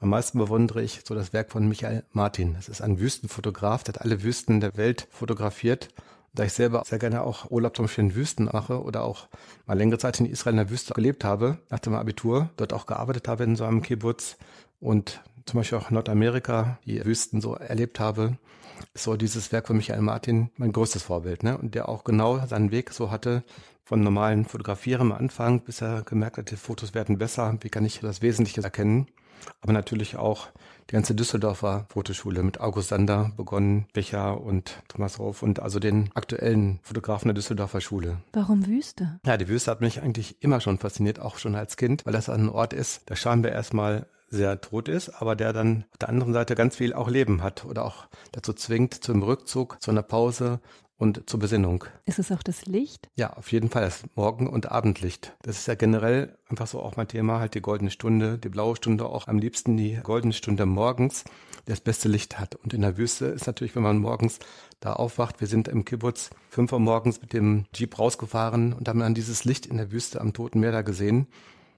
Am 0.00 0.10
meisten 0.10 0.38
bewundere 0.38 0.82
ich 0.82 1.00
so 1.04 1.14
das 1.14 1.32
Werk 1.32 1.50
von 1.50 1.66
Michael 1.66 2.04
Martin. 2.12 2.54
Das 2.54 2.68
ist 2.68 2.82
ein 2.82 3.00
Wüstenfotograf, 3.00 3.82
der 3.82 3.94
hat 3.94 4.02
alle 4.02 4.22
Wüsten 4.22 4.60
der 4.60 4.76
Welt 4.76 5.08
fotografiert. 5.10 5.88
Da 6.38 6.44
ich 6.44 6.52
selber 6.52 6.84
sehr 6.86 7.00
gerne 7.00 7.24
auch 7.24 7.50
Urlaub 7.50 7.74
zum 7.74 7.86
Beispiel 7.86 8.04
in 8.04 8.14
Wüsten 8.14 8.44
mache 8.44 8.80
oder 8.80 9.02
auch 9.02 9.26
mal 9.66 9.76
längere 9.76 9.98
Zeit 9.98 10.20
in 10.20 10.26
Israel 10.26 10.52
in 10.52 10.58
der 10.58 10.70
Wüste 10.70 10.94
gelebt 10.94 11.24
habe, 11.24 11.58
nach 11.68 11.80
dem 11.80 11.94
Abitur, 11.94 12.48
dort 12.56 12.72
auch 12.72 12.86
gearbeitet 12.86 13.26
habe 13.26 13.42
in 13.42 13.56
so 13.56 13.64
einem 13.64 13.82
Kibbutz 13.82 14.36
und 14.78 15.20
zum 15.46 15.58
Beispiel 15.58 15.78
auch 15.78 15.90
Nordamerika, 15.90 16.78
die 16.86 17.04
Wüsten 17.04 17.40
so 17.40 17.56
erlebt 17.56 17.98
habe, 17.98 18.38
ist 18.94 19.02
so 19.02 19.16
dieses 19.16 19.50
Werk 19.50 19.66
von 19.66 19.78
Michael 19.78 20.00
Martin 20.00 20.50
mein 20.58 20.70
größtes 20.70 21.02
Vorbild, 21.02 21.42
ne? 21.42 21.58
Und 21.58 21.74
der 21.74 21.88
auch 21.88 22.04
genau 22.04 22.38
seinen 22.46 22.70
Weg 22.70 22.92
so 22.92 23.10
hatte, 23.10 23.42
von 23.82 24.04
normalen 24.04 24.44
Fotografieren 24.44 25.10
am 25.10 25.18
Anfang, 25.18 25.62
bis 25.62 25.82
er 25.82 26.02
gemerkt 26.02 26.36
hat, 26.36 26.52
die 26.52 26.56
Fotos 26.56 26.94
werden 26.94 27.18
besser, 27.18 27.58
wie 27.62 27.68
kann 27.68 27.84
ich 27.84 27.98
das 27.98 28.22
Wesentliche 28.22 28.62
erkennen. 28.62 29.08
Aber 29.60 29.72
natürlich 29.72 30.16
auch 30.16 30.48
die 30.90 30.94
ganze 30.94 31.14
Düsseldorfer 31.14 31.86
Fotoschule 31.90 32.42
mit 32.42 32.60
August 32.60 32.88
Sander 32.88 33.32
begonnen, 33.36 33.86
Becher 33.92 34.40
und 34.40 34.82
Thomas 34.88 35.18
Roff 35.18 35.42
und 35.42 35.60
also 35.60 35.78
den 35.78 36.10
aktuellen 36.14 36.80
Fotografen 36.82 37.28
der 37.28 37.34
Düsseldorfer 37.34 37.80
Schule. 37.80 38.18
Warum 38.32 38.66
Wüste? 38.66 39.20
Ja, 39.26 39.36
die 39.36 39.48
Wüste 39.48 39.70
hat 39.70 39.80
mich 39.80 40.00
eigentlich 40.02 40.42
immer 40.42 40.60
schon 40.60 40.78
fasziniert, 40.78 41.20
auch 41.20 41.38
schon 41.38 41.54
als 41.54 41.76
Kind, 41.76 42.06
weil 42.06 42.14
das 42.14 42.28
ein 42.28 42.48
Ort 42.48 42.72
ist, 42.72 43.02
da 43.06 43.16
schauen 43.16 43.42
wir 43.42 43.52
erstmal 43.52 44.06
sehr 44.30 44.60
tot 44.60 44.88
ist, 44.88 45.08
aber 45.10 45.36
der 45.36 45.52
dann 45.52 45.84
auf 45.90 45.98
der 45.98 46.08
anderen 46.08 46.32
Seite 46.32 46.54
ganz 46.54 46.76
viel 46.76 46.92
auch 46.92 47.08
Leben 47.08 47.42
hat 47.42 47.64
oder 47.64 47.84
auch 47.84 48.06
dazu 48.32 48.52
zwingt 48.52 48.94
zum 48.94 49.22
Rückzug, 49.22 49.80
zu 49.80 49.90
einer 49.90 50.02
Pause 50.02 50.60
und 50.98 51.30
zur 51.30 51.38
Besinnung. 51.40 51.84
Ist 52.04 52.18
es 52.18 52.32
auch 52.32 52.42
das 52.42 52.66
Licht? 52.66 53.08
Ja, 53.16 53.32
auf 53.34 53.52
jeden 53.52 53.70
Fall 53.70 53.82
das 53.82 54.02
Morgen- 54.16 54.48
und 54.48 54.70
Abendlicht. 54.70 55.36
Das 55.42 55.58
ist 55.58 55.68
ja 55.68 55.74
generell 55.74 56.36
einfach 56.48 56.66
so 56.66 56.82
auch 56.82 56.96
mein 56.96 57.08
Thema, 57.08 57.38
halt 57.38 57.54
die 57.54 57.60
goldene 57.60 57.90
Stunde, 57.90 58.36
die 58.36 58.48
blaue 58.48 58.76
Stunde, 58.76 59.06
auch 59.06 59.28
am 59.28 59.38
liebsten 59.38 59.76
die 59.76 59.98
goldene 60.02 60.32
Stunde 60.32 60.66
morgens, 60.66 61.24
die 61.66 61.70
das 61.70 61.80
beste 61.80 62.08
Licht 62.08 62.38
hat. 62.40 62.56
Und 62.56 62.74
in 62.74 62.80
der 62.80 62.98
Wüste 62.98 63.26
ist 63.26 63.46
natürlich, 63.46 63.76
wenn 63.76 63.84
man 63.84 63.98
morgens 63.98 64.40
da 64.80 64.92
aufwacht, 64.92 65.40
wir 65.40 65.46
sind 65.46 65.68
im 65.68 65.84
Kibbutz 65.84 66.30
fünf 66.50 66.72
Uhr 66.72 66.80
morgens 66.80 67.20
mit 67.20 67.32
dem 67.32 67.66
Jeep 67.72 67.98
rausgefahren 67.98 68.72
und 68.72 68.88
haben 68.88 69.00
dann 69.00 69.14
dieses 69.14 69.44
Licht 69.44 69.66
in 69.66 69.76
der 69.76 69.92
Wüste 69.92 70.20
am 70.20 70.32
Toten 70.32 70.60
Meer 70.60 70.72
da 70.72 70.82
gesehen. 70.82 71.28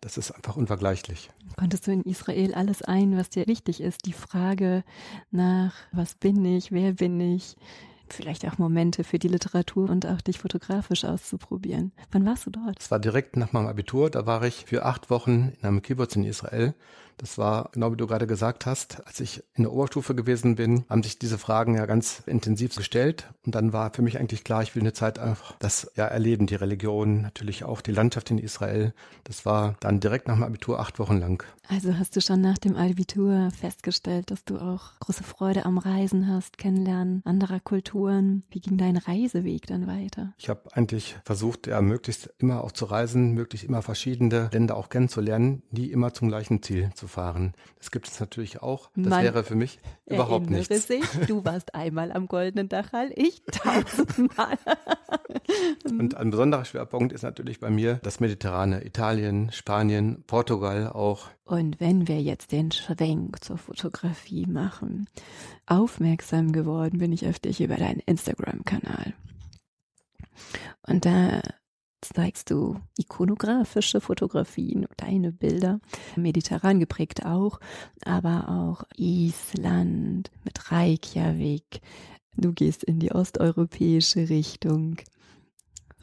Das 0.01 0.17
ist 0.17 0.31
einfach 0.31 0.57
unvergleichlich. 0.57 1.31
Konntest 1.59 1.87
du 1.87 1.93
in 1.93 2.03
Israel 2.05 2.55
alles 2.55 2.81
ein, 2.81 3.19
was 3.19 3.29
dir 3.29 3.47
wichtig 3.47 3.83
ist? 3.83 4.07
Die 4.07 4.15
Frage 4.15 4.83
nach, 5.31 5.75
was 5.93 6.15
bin 6.15 6.43
ich, 6.43 6.73
wer 6.73 6.93
bin 6.95 7.21
ich? 7.21 7.57
Vielleicht 8.13 8.47
auch 8.47 8.59
Momente 8.59 9.05
für 9.05 9.19
die 9.19 9.29
Literatur 9.29 9.89
und 9.89 10.07
auch 10.07 10.21
dich 10.21 10.39
fotografisch 10.39 11.05
auszuprobieren. 11.05 11.93
Wann 12.11 12.27
warst 12.27 12.47
du 12.47 12.51
dort? 12.51 12.79
Es 12.79 12.91
war 12.91 12.99
direkt 12.99 13.37
nach 13.37 13.53
meinem 13.53 13.67
Abitur. 13.67 14.11
Da 14.11 14.27
war 14.27 14.43
ich 14.45 14.65
für 14.67 14.85
acht 14.85 15.11
Wochen 15.11 15.53
in 15.61 15.69
einem 15.69 15.83
Kibbutz 15.83 16.17
in 16.17 16.25
Israel. 16.25 16.75
Das 17.21 17.37
war, 17.37 17.69
genau 17.73 17.93
wie 17.93 17.99
du 17.99 18.07
gerade 18.07 18.27
gesagt 18.27 18.65
hast, 18.65 19.07
als 19.07 19.21
ich 19.21 19.43
in 19.55 19.65
der 19.65 19.73
Oberstufe 19.73 20.15
gewesen 20.15 20.55
bin, 20.55 20.87
haben 20.89 21.03
sich 21.03 21.19
diese 21.19 21.37
Fragen 21.37 21.75
ja 21.75 21.85
ganz 21.85 22.23
intensiv 22.25 22.75
gestellt. 22.75 23.29
Und 23.45 23.55
dann 23.55 23.75
war 23.75 23.93
für 23.93 24.01
mich 24.01 24.19
eigentlich 24.19 24.43
klar, 24.43 24.63
ich 24.63 24.75
will 24.75 24.83
eine 24.83 24.95
Zeit 24.95 25.19
einfach 25.19 25.55
das 25.59 25.93
ja 25.97 26.07
erleben, 26.07 26.47
die 26.47 26.55
Religion, 26.55 27.21
natürlich 27.21 27.65
auch 27.65 27.83
die 27.83 27.93
Landschaft 27.93 28.31
in 28.31 28.39
Israel. 28.39 28.95
Das 29.25 29.45
war 29.45 29.77
dann 29.81 30.01
direkt 30.01 30.29
nach 30.29 30.37
dem 30.37 30.45
Abitur 30.45 30.81
acht 30.81 30.99
Wochen 30.99 31.19
lang. 31.19 31.45
Also 31.69 31.97
hast 31.97 32.17
du 32.17 32.21
schon 32.21 32.41
nach 32.41 32.59
dem 32.59 32.75
Abitur 32.75 33.51
festgestellt, 33.53 34.31
dass 34.31 34.45
du 34.45 34.59
auch 34.59 34.99
große 34.99 35.23
Freude 35.23 35.67
am 35.67 35.79
Reisen 35.79 36.27
hast, 36.27 36.59
Kennenlernen 36.59 37.23
anderer 37.25 37.61
Kulturen. 37.61 38.43
Wie 38.51 38.61
ging 38.61 38.77
dein 38.77 38.97
Reiseweg 38.97 39.67
dann 39.67 39.87
weiter? 39.87 40.33
Ich 40.39 40.49
habe 40.49 40.63
eigentlich 40.73 41.17
versucht, 41.25 41.69
ja, 41.69 41.81
möglichst 41.81 42.31
immer 42.39 42.65
auch 42.65 42.73
zu 42.73 42.87
reisen, 42.87 43.35
möglichst 43.35 43.69
immer 43.69 43.83
verschiedene 43.83 44.51
Länder 44.53 44.77
auch 44.77 44.89
kennenzulernen, 44.89 45.63
nie 45.71 45.87
immer 45.87 46.13
zum 46.13 46.29
gleichen 46.29 46.63
Ziel 46.63 46.91
zu 46.95 47.07
fahren. 47.11 47.53
Das 47.79 47.91
gibt 47.91 48.09
es 48.09 48.19
natürlich 48.21 48.63
auch. 48.63 48.91
Das 48.97 49.11
Man 49.11 49.23
wäre 49.23 49.45
für 49.45 49.55
mich 49.55 49.79
überhaupt 50.07 50.49
nichts. 50.49 50.87
Sich, 50.87 51.05
du 51.27 51.45
warst 51.45 51.75
einmal 51.75 52.13
am 52.13 52.29
Goldenen 52.29 52.69
Dachal, 52.69 53.11
ich 53.15 53.43
tausendmal. 53.53 54.59
Und 55.85 56.17
ein 56.17 56.31
besonderer 56.31 56.65
Schwerpunkt 56.65 57.13
ist 57.13 57.23
natürlich 57.23 57.61
bei 57.61 57.71
mir 57.71 58.01
das 58.03 58.21
Mediterrane, 58.21 58.85
Italien, 58.85 59.51
Spanien, 59.53 60.25
Portugal 60.27 60.89
auch. 60.89 61.29
Und 61.45 61.81
wenn 61.81 62.09
wir 62.09 62.23
jetzt 62.23 62.53
den 62.53 62.71
Schwenk 62.71 63.43
zur 63.45 63.59
Fotografie 63.59 64.47
machen, 64.47 65.09
aufmerksam 65.67 66.53
geworden 66.53 66.99
bin 66.99 67.13
ich 67.13 67.27
auf 67.27 67.39
dich 67.39 67.61
über 67.61 67.77
deinen 67.77 68.01
Instagram-Kanal. 68.01 69.15
Und 70.87 71.05
da 71.05 71.43
zeigst 72.03 72.51
du 72.51 72.81
ikonografische 72.99 74.01
Fotografien, 74.01 74.87
deine 74.97 75.33
Bilder, 75.33 75.81
mediterran 76.17 76.81
geprägt 76.81 77.25
auch, 77.25 77.61
aber 78.05 78.49
auch 78.49 78.85
Island 78.97 80.31
mit 80.45 80.71
Reykjavik. 80.73 81.81
Du 82.37 82.53
gehst 82.53 82.85
in 82.85 82.99
die 83.01 83.13
osteuropäische 83.13 84.29
Richtung. 84.29 84.97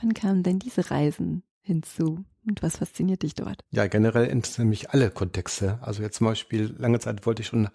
Wann 0.02 0.14
kamen 0.14 0.44
denn 0.44 0.60
diese 0.60 0.92
Reisen 0.92 1.44
hinzu? 1.62 2.24
Und 2.48 2.64
was 2.64 2.78
fasziniert 2.78 3.24
dich 3.24 3.36
dort? 3.36 3.62
Ja, 3.72 3.88
generell 3.88 4.28
interessieren 4.28 4.70
mich 4.70 4.92
alle 4.92 5.12
Kontexte. 5.12 5.80
Also 5.82 6.02
jetzt 6.02 6.18
zum 6.18 6.28
Beispiel, 6.28 6.74
lange 6.78 7.00
Zeit 7.00 7.26
wollte 7.26 7.42
ich 7.42 7.48
schon 7.48 7.68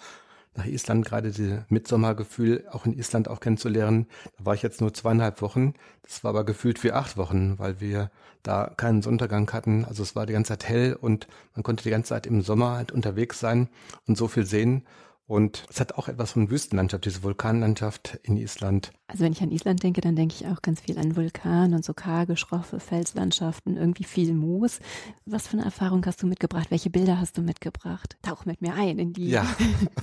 nach 0.55 0.67
Island, 0.67 1.05
gerade 1.07 1.31
dieses 1.31 1.61
Mitsommergefühl 1.69 2.65
auch 2.71 2.85
in 2.85 2.99
Island 2.99 3.29
auch 3.29 3.41
kennenzulernen. 3.41 4.07
Da 4.39 4.47
war 4.47 4.55
ich 4.55 4.63
jetzt 4.63 4.81
nur 4.81 4.93
zweieinhalb 4.93 5.41
Wochen. 5.41 5.75
Das 6.03 6.25
war 6.25 6.31
aber 6.31 6.45
gefühlt 6.45 6.83
wie 6.85 6.93
acht 6.93 7.17
Wochen, 7.17 7.59
weil 7.59 7.81
wir 7.81 8.11
da 8.43 8.73
keinen 8.77 9.03
Sonnenuntergang 9.03 9.51
hatten. 9.53 9.85
Also 9.85 10.03
es 10.03 10.15
war 10.15 10.27
die 10.27 10.33
ganze 10.33 10.51
Zeit 10.51 10.69
hell 10.69 10.97
und 11.01 11.27
man 11.55 11.63
konnte 11.63 11.85
die 11.85 11.91
ganze 11.91 12.11
Zeit 12.11 12.27
im 12.27 12.43
Sommer 12.43 12.73
halt 12.73 12.93
unterwegs 12.93 13.41
sein 13.41 13.69
und 14.07 14.19
so 14.19 14.29
viel 14.29 14.45
sehen. 14.45 14.85
Und 15.33 15.65
es 15.71 15.81
hat 15.81 15.95
auch 15.95 16.09
etwas 16.09 16.33
von 16.33 16.51
Wüstenlandschaft, 16.51 17.07
diese 17.07 17.23
Vulkanlandschaft 17.23 18.21
in 18.23 18.37
Island. 18.37 18.93
Also 19.07 19.25
wenn 19.25 19.33
ich 19.33 19.41
an 19.41 19.51
Island 19.51 19.83
denke, 19.83 20.03
dann 20.03 20.15
denke 20.15 20.35
ich 20.39 20.47
auch 20.47 20.61
ganz 20.61 20.83
viel 20.83 20.99
an 20.99 21.17
Vulkan 21.17 21.73
und 21.73 21.83
so 21.87 21.95
karge, 21.95 22.37
schroffe 22.37 22.79
Felslandschaften, 22.81 23.79
irgendwie 23.79 24.05
viel 24.05 24.35
Moos. 24.35 24.81
Was 25.25 25.47
für 25.47 25.55
eine 25.55 25.65
Erfahrung 25.65 26.05
hast 26.05 26.23
du 26.23 26.27
mitgebracht? 26.27 26.67
Welche 26.71 26.91
Bilder 26.91 27.19
hast 27.19 27.39
du 27.39 27.41
mitgebracht? 27.41 28.19
Tauch 28.21 28.45
mit 28.45 28.61
mir 28.61 28.75
ein 28.75 28.99
in 28.99 29.15
die. 29.15 29.31
Ja. 29.31 29.47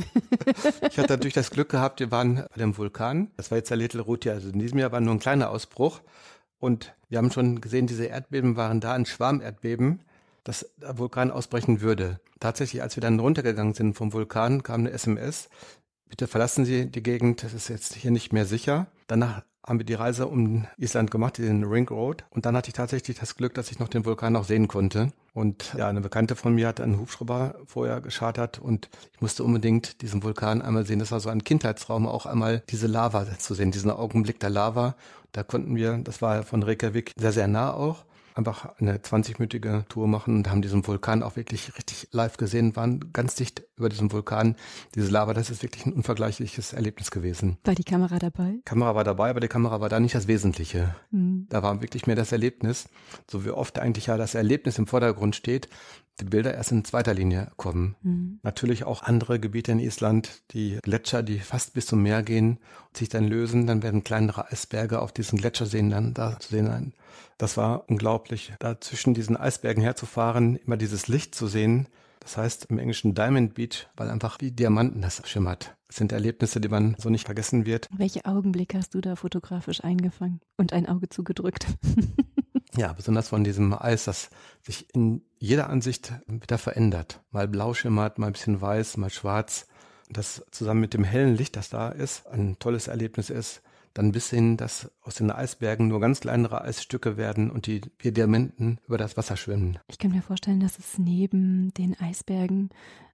ich 0.90 0.98
hatte 0.98 1.14
natürlich 1.14 1.36
das 1.36 1.52
Glück 1.52 1.70
gehabt, 1.70 2.00
wir 2.00 2.10
waren 2.10 2.38
bei 2.38 2.58
dem 2.58 2.76
Vulkan. 2.76 3.30
Das 3.38 3.52
war 3.52 3.60
jetzt 3.60 3.70
der 3.70 3.78
Little 3.78 4.02
Ruti, 4.02 4.32
also 4.32 4.50
in 4.50 4.58
diesem 4.58 4.80
Jahr 4.80 4.92
war 4.92 5.00
nur 5.00 5.14
ein 5.14 5.20
kleiner 5.20 5.52
Ausbruch. 5.52 6.02
Und 6.58 6.96
wir 7.08 7.20
haben 7.20 7.30
schon 7.30 7.62
gesehen, 7.62 7.86
diese 7.86 8.06
Erdbeben 8.06 8.56
waren 8.56 8.82
da, 8.82 8.94
ein 8.94 9.06
Schwarmerdbeben 9.06 10.00
dass 10.44 10.70
der 10.78 10.98
Vulkan 10.98 11.32
ausbrechen 11.32 11.82
würde. 11.82 12.20
Tatsächlich, 12.40 12.82
als 12.82 12.96
wir 12.96 13.02
dann 13.02 13.20
runtergegangen 13.20 13.74
sind 13.74 13.96
vom 13.96 14.14
Vulkan, 14.14 14.64
kam 14.64 14.82
eine 14.82 14.92
SMS, 14.92 15.50
bitte 16.10 16.28
verlassen 16.28 16.66
Sie 16.66 16.88
die 16.88 17.04
Gegend, 17.04 17.44
das 17.44 17.54
ist 17.54 17.70
jetzt 17.70 17.96
hier 17.96 18.12
nicht 18.12 18.34
mehr 18.34 18.46
sicher. 18.46 18.88
Danach 19.08 19.44
haben 19.66 19.80
wir 19.80 19.86
die 19.86 19.94
Reise 19.94 20.28
um 20.28 20.66
Island 20.78 21.12
gemacht, 21.12 21.38
den 21.38 21.64
Ring 21.64 21.88
Road. 21.90 22.24
Und 22.32 22.46
dann 22.46 22.58
hatte 22.58 22.70
ich 22.70 22.74
tatsächlich 22.74 23.20
das 23.20 23.36
Glück, 23.36 23.54
dass 23.54 23.72
ich 23.72 23.78
noch 23.78 23.88
den 23.88 24.04
Vulkan 24.04 24.36
auch 24.36 24.46
sehen 24.46 24.68
konnte. 24.68 25.12
Und 25.34 25.76
ja, 25.78 25.88
eine 25.88 26.02
Bekannte 26.02 26.36
von 26.36 26.56
mir 26.56 26.68
hatte 26.68 26.84
einen 26.84 27.00
Hubschrauber 27.00 27.56
vorher 27.66 28.02
geschartert 28.02 28.58
und 28.58 28.90
ich 29.14 29.22
musste 29.22 29.44
unbedingt 29.44 30.02
diesen 30.02 30.24
Vulkan 30.24 30.62
einmal 30.62 30.86
sehen. 30.86 31.00
Das 31.00 31.12
war 31.12 31.20
so 31.20 31.30
ein 31.30 31.44
Kindheitsraum, 31.44 32.08
auch 32.08 32.26
einmal 32.26 32.64
diese 32.70 32.88
Lava 32.88 33.28
zu 33.38 33.54
sehen, 33.54 33.72
diesen 33.72 33.92
Augenblick 33.92 34.40
der 34.40 34.50
Lava. 34.50 34.96
Da 35.34 35.44
konnten 35.44 35.76
wir, 35.76 36.00
das 36.00 36.22
war 36.22 36.42
von 36.44 36.64
Reykjavik 36.64 37.14
sehr, 37.16 37.32
sehr 37.32 37.48
nah 37.48 37.72
auch 37.72 38.06
einfach 38.36 38.78
eine 38.80 38.98
20-minütige 38.98 39.88
Tour 39.88 40.08
machen 40.08 40.38
und 40.38 40.50
haben 40.50 40.62
diesen 40.62 40.86
Vulkan 40.86 41.24
auch 41.24 41.36
wirklich 41.36 41.76
richtig 41.76 42.08
live 42.12 42.38
gesehen, 42.38 42.76
waren 42.76 43.12
ganz 43.14 43.36
dicht 43.36 43.64
über 43.76 43.90
diesem 43.90 44.12
Vulkan. 44.12 44.56
Diese 44.96 45.10
Lava, 45.10 45.34
das 45.34 45.50
ist 45.50 45.64
wirklich 45.64 45.86
ein 45.86 45.94
unvergleichliches 45.94 46.74
Erlebnis 46.74 47.12
gewesen. 47.12 47.58
War 47.64 47.76
die 47.76 47.84
Kamera 47.84 48.20
dabei? 48.20 48.60
Kamera 48.66 48.96
war 48.96 49.04
dabei, 49.04 49.30
aber 49.30 49.40
die 49.40 49.48
Kamera 49.48 49.82
war 49.82 49.90
da 49.90 50.00
nicht 50.00 50.16
das 50.16 50.28
Wesentliche. 50.28 50.96
Mhm. 51.12 51.48
Da 51.50 51.64
war 51.64 51.82
wirklich 51.82 52.08
mehr 52.08 52.16
das 52.16 52.32
Erlebnis, 52.32 52.90
so 53.30 53.46
wie 53.46 53.52
oft 53.52 53.80
eigentlich 53.80 54.08
ja 54.08 54.18
das 54.18 54.36
Erlebnis 54.36 54.78
im 54.78 54.88
Vordergrund 54.88 55.36
steht, 55.36 55.70
die 56.20 56.26
Bilder 56.26 56.54
erst 56.54 56.72
in 56.72 56.86
zweiter 56.86 57.14
Linie 57.14 57.52
kommen. 57.58 57.96
Mhm. 58.02 58.40
Natürlich 58.44 58.84
auch 58.84 59.04
andere 59.04 59.40
Gebiete 59.40 59.72
in 59.72 59.80
Island, 59.80 60.44
die 60.52 60.80
Gletscher, 60.82 61.24
die 61.24 61.40
fast 61.40 61.74
bis 61.74 61.86
zum 61.86 62.04
Meer 62.04 62.24
gehen 62.24 62.60
und 62.88 62.98
sich 62.98 63.10
dann 63.10 63.28
lösen, 63.28 63.68
dann 63.68 63.84
werden 63.84 64.04
kleinere 64.04 64.52
Eisberge 64.52 65.02
auf 65.02 65.12
diesen 65.12 65.40
Gletscherseen 65.40 65.90
dann 65.90 66.14
da 66.14 66.40
zu 66.40 66.50
sehen 66.50 66.68
sein. 66.68 66.94
Das 67.38 67.58
war 67.58 67.90
unglaublich, 67.90 68.54
da 68.60 68.80
zwischen 68.82 69.14
diesen 69.14 69.38
Eisbergen 69.38 69.82
herzufahren, 69.82 70.58
immer 70.58 70.78
dieses 70.78 71.08
Licht 71.08 71.36
zu 71.36 71.48
sehen. 71.48 71.88
Das 72.20 72.36
heißt 72.38 72.66
im 72.66 72.80
Englischen 72.80 73.16
Diamond 73.16 73.54
Beach, 73.54 73.88
weil 73.96 74.10
einfach 74.10 74.38
wie 74.42 74.52
Diamanten 74.52 75.02
das 75.02 75.22
schimmert. 75.26 75.76
Das 75.88 75.96
sind 75.96 76.12
Erlebnisse, 76.12 76.60
die 76.60 76.68
man 76.68 76.96
so 77.00 77.10
nicht 77.10 77.26
vergessen 77.26 77.66
wird. 77.66 77.88
Welche 77.96 78.26
Augenblicke 78.26 78.78
hast 78.78 78.94
du 78.94 79.02
da 79.02 79.16
fotografisch 79.16 79.84
eingefangen 79.84 80.42
und 80.58 80.74
ein 80.74 80.86
Auge 80.86 81.10
zugedrückt? 81.10 81.66
ja, 82.76 82.94
besonders 82.94 83.30
von 83.30 83.44
diesem 83.44 83.74
Eis, 83.74 84.06
das 84.06 84.30
sich 84.62 84.94
in 84.94 85.22
jeder 85.40 85.70
Ansicht 85.70 86.14
wieder 86.28 86.58
verändert. 86.58 87.22
Mal 87.32 87.48
blau 87.48 87.74
schimmert, 87.74 88.20
mal 88.20 88.28
ein 88.28 88.34
bisschen 88.34 88.62
weiß, 88.62 88.98
mal 88.98 89.10
schwarz. 89.10 89.68
Das 90.10 90.44
zusammen 90.52 90.82
mit 90.82 90.94
dem 90.94 91.04
hellen 91.04 91.36
Licht, 91.36 91.56
das 91.56 91.70
da 91.70 91.90
ist, 91.90 92.28
ein 92.28 92.58
tolles 92.60 92.88
Erlebnis 92.88 93.30
ist 93.30 93.62
dann 93.94 94.12
bis 94.12 94.30
hin, 94.30 94.58
dass 94.58 94.92
aus 95.02 95.16
den 95.16 95.32
Eisbergen 95.32 95.88
nur 95.88 96.00
ganz 96.00 96.22
kleinere 96.22 96.62
Eisstücke 96.62 97.18
werden 97.18 97.52
und 97.52 97.68
die 97.68 97.82
vier 97.98 98.12
Diamanten 98.12 98.80
über 98.88 98.98
das 98.98 99.18
Wasser 99.18 99.38
schwimmen. 99.38 99.80
Ich 99.88 99.98
kann 99.98 100.12
mir 100.12 100.22
vorstellen, 100.22 100.60
dass 100.60 100.80
es 100.80 100.98
neben 100.98 101.74
den 101.74 102.00
Eisbergen 102.00 102.70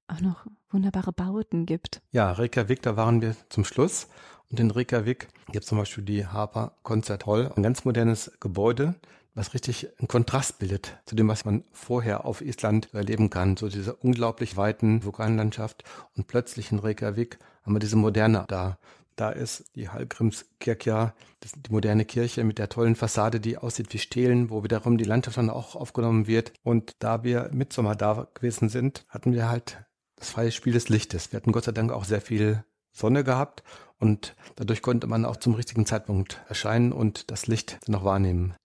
auch 0.07 0.21
noch 0.21 0.45
wunderbare 0.69 1.13
Bauten 1.13 1.65
gibt. 1.65 2.01
Ja, 2.11 2.31
Reykjavik, 2.31 2.81
da 2.81 2.95
waren 2.95 3.21
wir 3.21 3.35
zum 3.49 3.65
Schluss. 3.65 4.07
Und 4.51 4.59
in 4.59 4.69
Reykjavik 4.69 5.27
gibt 5.47 5.63
es 5.63 5.69
zum 5.69 5.79
Beispiel 5.79 6.03
die 6.03 6.27
Harper 6.27 6.73
Concert 6.83 7.25
Hall, 7.25 7.51
ein 7.55 7.63
ganz 7.63 7.83
modernes 7.83 8.31
Gebäude, 8.39 8.95
was 9.35 9.53
richtig 9.53 9.87
einen 9.99 10.07
Kontrast 10.07 10.59
bildet 10.59 10.97
zu 11.05 11.15
dem, 11.15 11.27
was 11.27 11.45
man 11.45 11.63
vorher 11.71 12.25
auf 12.25 12.41
Island 12.41 12.93
erleben 12.93 13.29
kann. 13.29 13.57
So 13.57 13.69
diese 13.69 13.95
unglaublich 13.95 14.57
weiten 14.57 15.03
Vulkanlandschaft 15.03 15.83
und 16.15 16.27
plötzlich 16.27 16.71
in 16.71 16.79
Reykjavik 16.79 17.37
haben 17.63 17.73
wir 17.73 17.79
diese 17.79 17.97
Moderne 17.97 18.45
da, 18.47 18.77
da 19.15 19.29
ist 19.29 19.75
die 19.75 19.87
Hallgrimskirche, 19.89 21.13
die 21.43 21.71
moderne 21.71 22.05
Kirche 22.05 22.43
mit 22.43 22.57
der 22.57 22.69
tollen 22.69 22.95
Fassade, 22.95 23.39
die 23.39 23.57
aussieht 23.57 23.93
wie 23.93 23.97
Stelen, 23.97 24.49
wo 24.49 24.63
wiederum 24.63 24.97
die 24.97 25.05
Landschaft 25.05 25.37
dann 25.37 25.49
auch 25.49 25.75
aufgenommen 25.75 26.27
wird. 26.27 26.51
Und 26.63 26.91
da 26.99 27.23
wir 27.23 27.49
mit 27.53 27.71
Sommer 27.71 27.95
da 27.95 28.27
gewesen 28.33 28.67
sind, 28.67 29.05
hatten 29.07 29.31
wir 29.31 29.49
halt 29.49 29.83
das 30.17 30.29
freie 30.29 30.51
Spiel 30.51 30.73
des 30.73 30.89
Lichtes. 30.89 31.31
Wir 31.31 31.37
hatten 31.37 31.53
Gott 31.53 31.63
sei 31.63 31.71
Dank 31.71 31.91
auch 31.91 32.03
sehr 32.03 32.21
viel 32.21 32.63
Sonne 32.91 33.23
gehabt 33.23 33.63
und 33.99 34.35
dadurch 34.55 34.81
konnte 34.81 35.07
man 35.07 35.25
auch 35.25 35.37
zum 35.37 35.53
richtigen 35.55 35.85
Zeitpunkt 35.85 36.41
erscheinen 36.47 36.91
und 36.91 37.31
das 37.31 37.47
Licht 37.47 37.79
noch 37.87 38.03
wahrnehmen. 38.03 38.55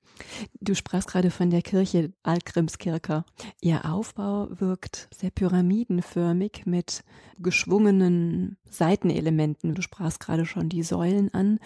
Du 0.61 0.75
sprachst 0.75 1.09
gerade 1.09 1.31
von 1.31 1.51
der 1.51 1.63
Kirche 1.63 2.13
Altgrimskirche. 2.23 3.25
Ihr 3.61 3.85
Aufbau 3.85 4.49
wirkt 4.51 5.09
sehr 5.15 5.31
pyramidenförmig 5.31 6.63
mit 6.67 7.05
geschwungenen 7.39 8.57
Seitenelementen. 8.69 9.75
Du 9.75 9.83
sprachst 9.83 10.21
gerade 10.21 10.47
schon 10.47 10.69
die 10.69 10.83
Säulen 10.83 11.33
an. 11.35 11.59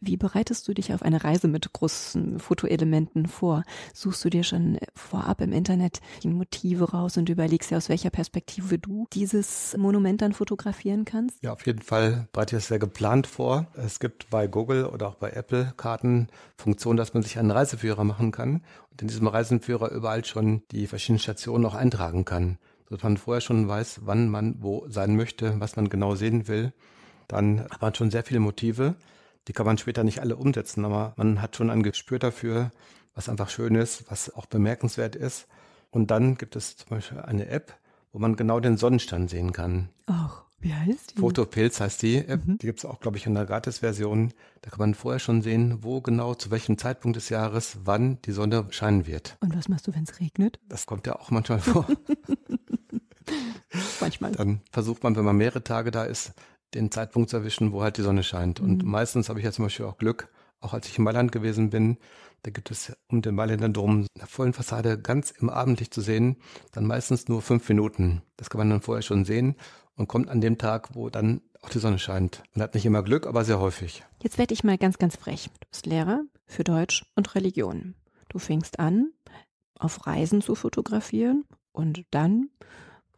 Wie 0.00 0.16
bereitest 0.16 0.66
du 0.66 0.74
dich 0.74 0.92
auf 0.92 1.02
eine 1.02 1.22
Reise 1.22 1.48
mit 1.48 1.72
großen 1.72 2.38
Fotoelementen 2.38 3.26
vor? 3.26 3.62
Suchst 3.94 4.24
du 4.24 4.30
dir 4.30 4.42
schon 4.42 4.78
vorab 4.94 5.40
im 5.40 5.52
Internet 5.52 6.00
die 6.22 6.28
Motive 6.28 6.90
raus 6.90 7.16
und 7.16 7.28
überlegst 7.28 7.70
dir, 7.70 7.76
aus 7.76 7.88
welcher 7.88 8.10
Perspektive 8.10 8.78
du 8.78 9.06
dieses 9.12 9.76
Monument 9.76 10.22
dann 10.22 10.32
fotografieren 10.32 11.04
kannst? 11.04 11.42
Ja, 11.42 11.52
auf 11.52 11.66
jeden 11.66 11.82
Fall 11.82 12.28
bereite 12.32 12.56
ich 12.56 12.62
das 12.62 12.68
sehr 12.68 12.78
geplant 12.78 13.26
vor. 13.26 13.66
Es 13.74 14.00
gibt 14.00 14.30
bei 14.30 14.46
Google 14.46 14.86
oder 14.86 15.08
auch 15.08 15.14
bei 15.16 15.30
Apple 15.30 15.72
Karten 15.76 16.28
Funktion, 16.56 16.96
dass 16.96 17.14
man 17.14 17.22
sich 17.22 17.38
einen 17.38 17.50
Reiseführer 17.50 17.89
machen 17.96 18.30
kann 18.32 18.62
und 18.90 19.02
in 19.02 19.08
diesem 19.08 19.26
Reiseführer 19.26 19.90
überall 19.90 20.24
schon 20.24 20.62
die 20.70 20.86
verschiedenen 20.86 21.20
Stationen 21.20 21.64
auch 21.66 21.74
eintragen 21.74 22.24
kann 22.24 22.58
dass 22.90 23.02
man 23.02 23.16
vorher 23.16 23.40
schon 23.40 23.68
weiß, 23.68 24.00
wann 24.04 24.28
man 24.28 24.56
wo 24.60 24.84
sein 24.88 25.16
möchte, 25.16 25.58
was 25.60 25.76
man 25.76 25.88
genau 25.88 26.16
sehen 26.16 26.48
will. 26.48 26.72
Dann 27.28 27.60
hat 27.70 27.80
man 27.80 27.94
schon 27.94 28.10
sehr 28.10 28.24
viele 28.24 28.40
Motive. 28.40 28.96
Die 29.46 29.52
kann 29.52 29.66
man 29.66 29.78
später 29.78 30.02
nicht 30.02 30.20
alle 30.20 30.36
umsetzen, 30.36 30.84
aber 30.84 31.14
man 31.16 31.40
hat 31.40 31.56
schon 31.56 31.70
ein 31.70 31.84
Gespür 31.84 32.18
dafür, 32.18 32.72
was 33.14 33.28
einfach 33.28 33.48
schön 33.48 33.76
ist, 33.76 34.10
was 34.10 34.34
auch 34.34 34.46
bemerkenswert 34.46 35.14
ist. 35.14 35.46
Und 35.90 36.10
dann 36.10 36.36
gibt 36.36 36.56
es 36.56 36.76
zum 36.76 36.90
Beispiel 36.90 37.20
eine 37.20 37.48
App, 37.48 37.74
wo 38.12 38.18
man 38.18 38.36
genau 38.36 38.58
den 38.58 38.76
Sonnenstand 38.76 39.30
sehen 39.30 39.52
kann. 39.52 39.88
Ach, 40.06 40.42
wie 40.60 40.74
heißt 40.74 41.16
die? 41.16 41.20
Fotopilz 41.20 41.80
heißt 41.80 42.02
die 42.02 42.18
App. 42.18 42.46
Mhm. 42.46 42.58
Die 42.58 42.66
gibt 42.66 42.80
es 42.80 42.84
auch, 42.84 43.00
glaube 43.00 43.16
ich, 43.16 43.26
in 43.26 43.34
der 43.34 43.46
Gratis-Version. 43.46 44.32
Da 44.62 44.70
kann 44.70 44.78
man 44.78 44.94
vorher 44.94 45.18
schon 45.18 45.42
sehen, 45.42 45.78
wo 45.82 46.00
genau, 46.00 46.34
zu 46.34 46.50
welchem 46.50 46.76
Zeitpunkt 46.76 47.16
des 47.16 47.30
Jahres, 47.30 47.78
wann 47.84 48.20
die 48.22 48.32
Sonne 48.32 48.66
scheinen 48.70 49.06
wird. 49.06 49.36
Und 49.40 49.56
was 49.56 49.68
machst 49.68 49.86
du, 49.86 49.94
wenn 49.94 50.04
es 50.04 50.20
regnet? 50.20 50.60
Das 50.68 50.86
kommt 50.86 51.06
ja 51.06 51.16
auch 51.16 51.30
manchmal 51.30 51.60
vor. 51.60 51.86
Manchmal. 54.00 54.32
Dann 54.32 54.60
versucht 54.72 55.02
man, 55.02 55.16
wenn 55.16 55.24
man 55.24 55.36
mehrere 55.36 55.62
Tage 55.62 55.90
da 55.90 56.04
ist, 56.04 56.32
den 56.74 56.90
Zeitpunkt 56.90 57.30
zu 57.30 57.36
erwischen, 57.36 57.72
wo 57.72 57.82
halt 57.82 57.96
die 57.96 58.02
Sonne 58.02 58.22
scheint. 58.22 58.60
Und 58.60 58.84
mhm. 58.84 58.90
meistens 58.90 59.28
habe 59.28 59.38
ich 59.38 59.44
ja 59.44 59.52
zum 59.52 59.64
Beispiel 59.64 59.86
auch 59.86 59.98
Glück, 59.98 60.28
auch 60.60 60.74
als 60.74 60.88
ich 60.88 60.98
in 60.98 61.04
Mailand 61.04 61.32
gewesen 61.32 61.70
bin, 61.70 61.98
da 62.42 62.50
gibt 62.50 62.70
es 62.70 62.92
um 63.08 63.22
den 63.22 63.34
Mailänder 63.34 63.68
Dom 63.68 64.06
in 64.14 64.26
vollen 64.26 64.52
Fassade 64.52 64.98
ganz 64.98 65.30
im 65.30 65.50
Abendlicht 65.50 65.92
zu 65.92 66.00
sehen, 66.00 66.36
dann 66.72 66.86
meistens 66.86 67.28
nur 67.28 67.42
fünf 67.42 67.68
Minuten. 67.68 68.22
Das 68.36 68.50
kann 68.50 68.58
man 68.58 68.70
dann 68.70 68.80
vorher 68.80 69.02
schon 69.02 69.24
sehen 69.24 69.56
und 69.96 70.08
kommt 70.08 70.28
an 70.28 70.40
dem 70.40 70.58
Tag, 70.58 70.94
wo 70.94 71.10
dann 71.10 71.42
auch 71.62 71.68
die 71.68 71.78
Sonne 71.78 71.98
scheint. 71.98 72.42
Man 72.54 72.62
hat 72.62 72.74
nicht 72.74 72.86
immer 72.86 73.02
Glück, 73.02 73.26
aber 73.26 73.44
sehr 73.44 73.60
häufig. 73.60 74.02
Jetzt 74.22 74.38
werde 74.38 74.54
ich 74.54 74.64
mal 74.64 74.78
ganz, 74.78 74.98
ganz 74.98 75.16
frech. 75.16 75.50
Du 75.60 75.66
bist 75.70 75.86
Lehrer 75.86 76.22
für 76.46 76.64
Deutsch 76.64 77.04
und 77.16 77.34
Religion. 77.34 77.94
Du 78.28 78.38
fängst 78.38 78.78
an, 78.78 79.12
auf 79.78 80.06
Reisen 80.06 80.40
zu 80.40 80.54
fotografieren 80.54 81.44
und 81.72 82.04
dann 82.10 82.48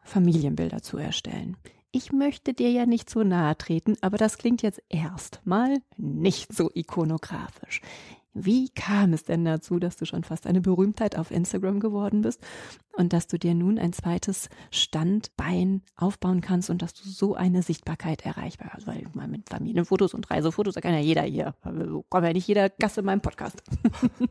Familienbilder 0.02 0.83
zu 0.83 0.99
erstellen. 0.99 1.57
Ich 1.93 2.11
möchte 2.11 2.55
dir 2.55 2.71
ja 2.71 2.87
nicht 2.87 3.11
so 3.11 3.23
nahe 3.23 3.57
treten, 3.57 3.97
aber 4.00 4.17
das 4.17 4.38
klingt 4.38 4.62
jetzt 4.62 4.83
erstmal 4.88 5.79
nicht 5.99 6.52
so 6.52 6.71
ikonografisch. 6.75 7.83
Wie 8.35 8.71
kam 8.71 9.12
es 9.12 9.25
denn 9.25 9.45
dazu, 9.45 9.79
dass 9.79 9.97
du 9.97 10.07
schon 10.07 10.25
fast 10.25 10.47
eine 10.47 10.62
Berühmtheit 10.62 11.19
auf 11.19 11.31
Instagram 11.31 11.81
geworden 11.81 12.23
bist 12.23 12.41
und 12.93 13.12
dass 13.12 13.27
du 13.27 13.39
dir 13.39 13.55
nun 13.55 13.79
ein 13.79 13.93
zweites 13.93 14.49
Standbein 14.71 15.83
aufbauen 15.97 16.41
kannst 16.41 16.71
und 16.71 16.81
dass 16.81 16.95
du 16.95 17.09
so 17.09 17.35
eine 17.35 17.62
Sichtbarkeit 17.62 18.25
erreichbar 18.25 18.71
hast? 18.73 18.87
Weil 18.87 19.07
mal 19.12 19.29
mit 19.29 19.51
Familienfotos 19.51 20.15
und 20.15 20.31
Reisefotos, 20.31 20.75
da 20.75 20.81
kann 20.81 20.95
ja 20.95 21.01
jeder 21.01 21.23
hier. 21.23 21.55
So 21.65 22.05
kommt 22.09 22.27
ja 22.27 22.33
nicht 22.33 22.49
jeder 22.49 22.71
Gast 22.71 22.97
in 22.97 23.05
meinem 23.05 23.21
Podcast. 23.21 23.62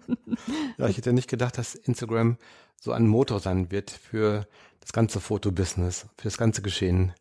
ja, 0.78 0.88
ich 0.88 0.98
hätte 0.98 1.14
nicht 1.14 1.30
gedacht, 1.30 1.58
dass 1.58 1.76
Instagram 1.76 2.38
so 2.80 2.92
ein 2.94 3.08
Motor 3.08 3.40
sein 3.40 3.70
wird 3.72 3.92
für 3.92 4.48
das 4.80 4.94
ganze 4.94 5.20
Fotobusiness, 5.20 6.08
für 6.18 6.24
das 6.24 6.40
ganze 6.40 6.64
Geschehen. 6.64 7.14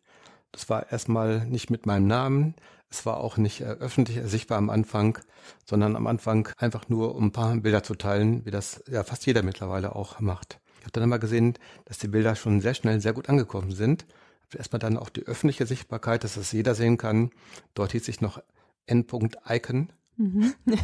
Das 0.51 0.69
war 0.69 0.91
erstmal 0.91 1.45
nicht 1.45 1.69
mit 1.69 1.85
meinem 1.85 2.07
Namen, 2.07 2.55
es 2.91 3.05
war 3.05 3.17
auch 3.17 3.37
nicht 3.37 3.61
äh, 3.61 3.65
öffentlich 3.79 4.19
sichtbar 4.25 4.57
am 4.57 4.69
Anfang, 4.69 5.17
sondern 5.65 5.95
am 5.95 6.07
Anfang 6.07 6.49
einfach 6.57 6.89
nur, 6.89 7.15
um 7.15 7.27
ein 7.27 7.31
paar 7.31 7.55
Bilder 7.55 7.83
zu 7.83 7.95
teilen, 7.95 8.45
wie 8.45 8.51
das 8.51 8.83
ja 8.87 9.03
fast 9.03 9.25
jeder 9.25 9.43
mittlerweile 9.43 9.95
auch 9.95 10.19
macht. 10.19 10.59
Ich 10.79 10.83
habe 10.83 10.91
dann 10.91 11.03
immer 11.03 11.19
gesehen, 11.19 11.57
dass 11.85 11.97
die 11.99 12.07
Bilder 12.07 12.35
schon 12.35 12.59
sehr 12.59 12.73
schnell 12.73 12.99
sehr 13.01 13.13
gut 13.13 13.29
angekommen 13.29 13.71
sind. 13.71 14.05
Erstmal 14.55 14.79
dann 14.79 14.97
auch 14.97 15.09
die 15.09 15.25
öffentliche 15.25 15.65
Sichtbarkeit, 15.65 16.25
dass 16.25 16.33
das 16.35 16.51
jeder 16.51 16.75
sehen 16.75 16.97
kann. 16.97 17.31
Dort 17.73 17.93
hieß 17.93 18.07
ich 18.09 18.19
noch 18.19 18.41
N.Icon. 18.85 19.93
Mhm. 20.17 20.53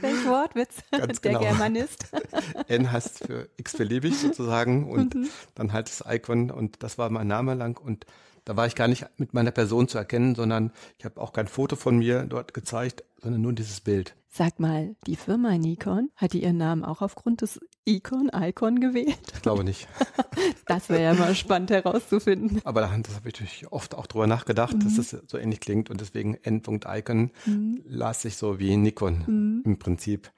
Welch 0.00 0.26
Wortwitz, 0.26 0.78
Ganz 0.90 1.20
der 1.20 1.32
genau. 1.32 1.44
Germanist. 1.44 2.06
N 2.68 2.90
heißt 2.90 3.26
für 3.26 3.48
x-beliebig 3.56 4.18
sozusagen 4.18 4.90
und 4.90 5.14
mhm. 5.14 5.28
dann 5.54 5.72
halt 5.72 5.88
das 5.88 6.02
Icon 6.08 6.50
und 6.50 6.82
das 6.82 6.98
war 6.98 7.08
mein 7.10 7.28
Name 7.28 7.54
lang 7.54 7.80
und 7.80 8.04
da 8.46 8.56
war 8.56 8.66
ich 8.66 8.76
gar 8.76 8.88
nicht 8.88 9.04
mit 9.18 9.34
meiner 9.34 9.50
Person 9.50 9.88
zu 9.88 9.98
erkennen, 9.98 10.34
sondern 10.34 10.72
ich 10.98 11.04
habe 11.04 11.20
auch 11.20 11.32
kein 11.32 11.48
Foto 11.48 11.76
von 11.76 11.98
mir 11.98 12.22
dort 12.22 12.54
gezeigt, 12.54 13.04
sondern 13.20 13.42
nur 13.42 13.52
dieses 13.52 13.80
Bild. 13.80 14.14
Sag 14.28 14.60
mal, 14.60 14.94
die 15.06 15.16
Firma 15.16 15.58
Nikon, 15.58 16.10
hat 16.14 16.32
die 16.32 16.42
ihren 16.42 16.56
Namen 16.56 16.84
auch 16.84 17.02
aufgrund 17.02 17.40
des 17.40 17.58
Icon, 17.86 18.30
Icon 18.32 18.78
gewählt? 18.80 19.18
Ich 19.34 19.42
glaube 19.42 19.64
nicht. 19.64 19.88
das 20.66 20.88
wäre 20.88 21.02
ja 21.02 21.14
mal 21.14 21.34
spannend 21.34 21.70
herauszufinden. 21.70 22.60
Aber 22.64 22.82
das 22.82 22.90
habe 22.90 23.28
ich 23.28 23.40
natürlich 23.40 23.72
oft 23.72 23.94
auch 23.96 24.06
drüber 24.06 24.28
nachgedacht, 24.28 24.76
mhm. 24.76 24.80
dass 24.80 24.98
es 24.98 25.10
so 25.26 25.38
ähnlich 25.38 25.60
klingt 25.60 25.90
und 25.90 26.00
deswegen 26.00 26.34
N.Icon 26.34 27.32
mhm. 27.46 27.82
las 27.84 28.22
sich 28.22 28.36
so 28.36 28.60
wie 28.60 28.76
Nikon 28.76 29.24
mhm. 29.26 29.62
im 29.64 29.78
Prinzip. 29.78 30.30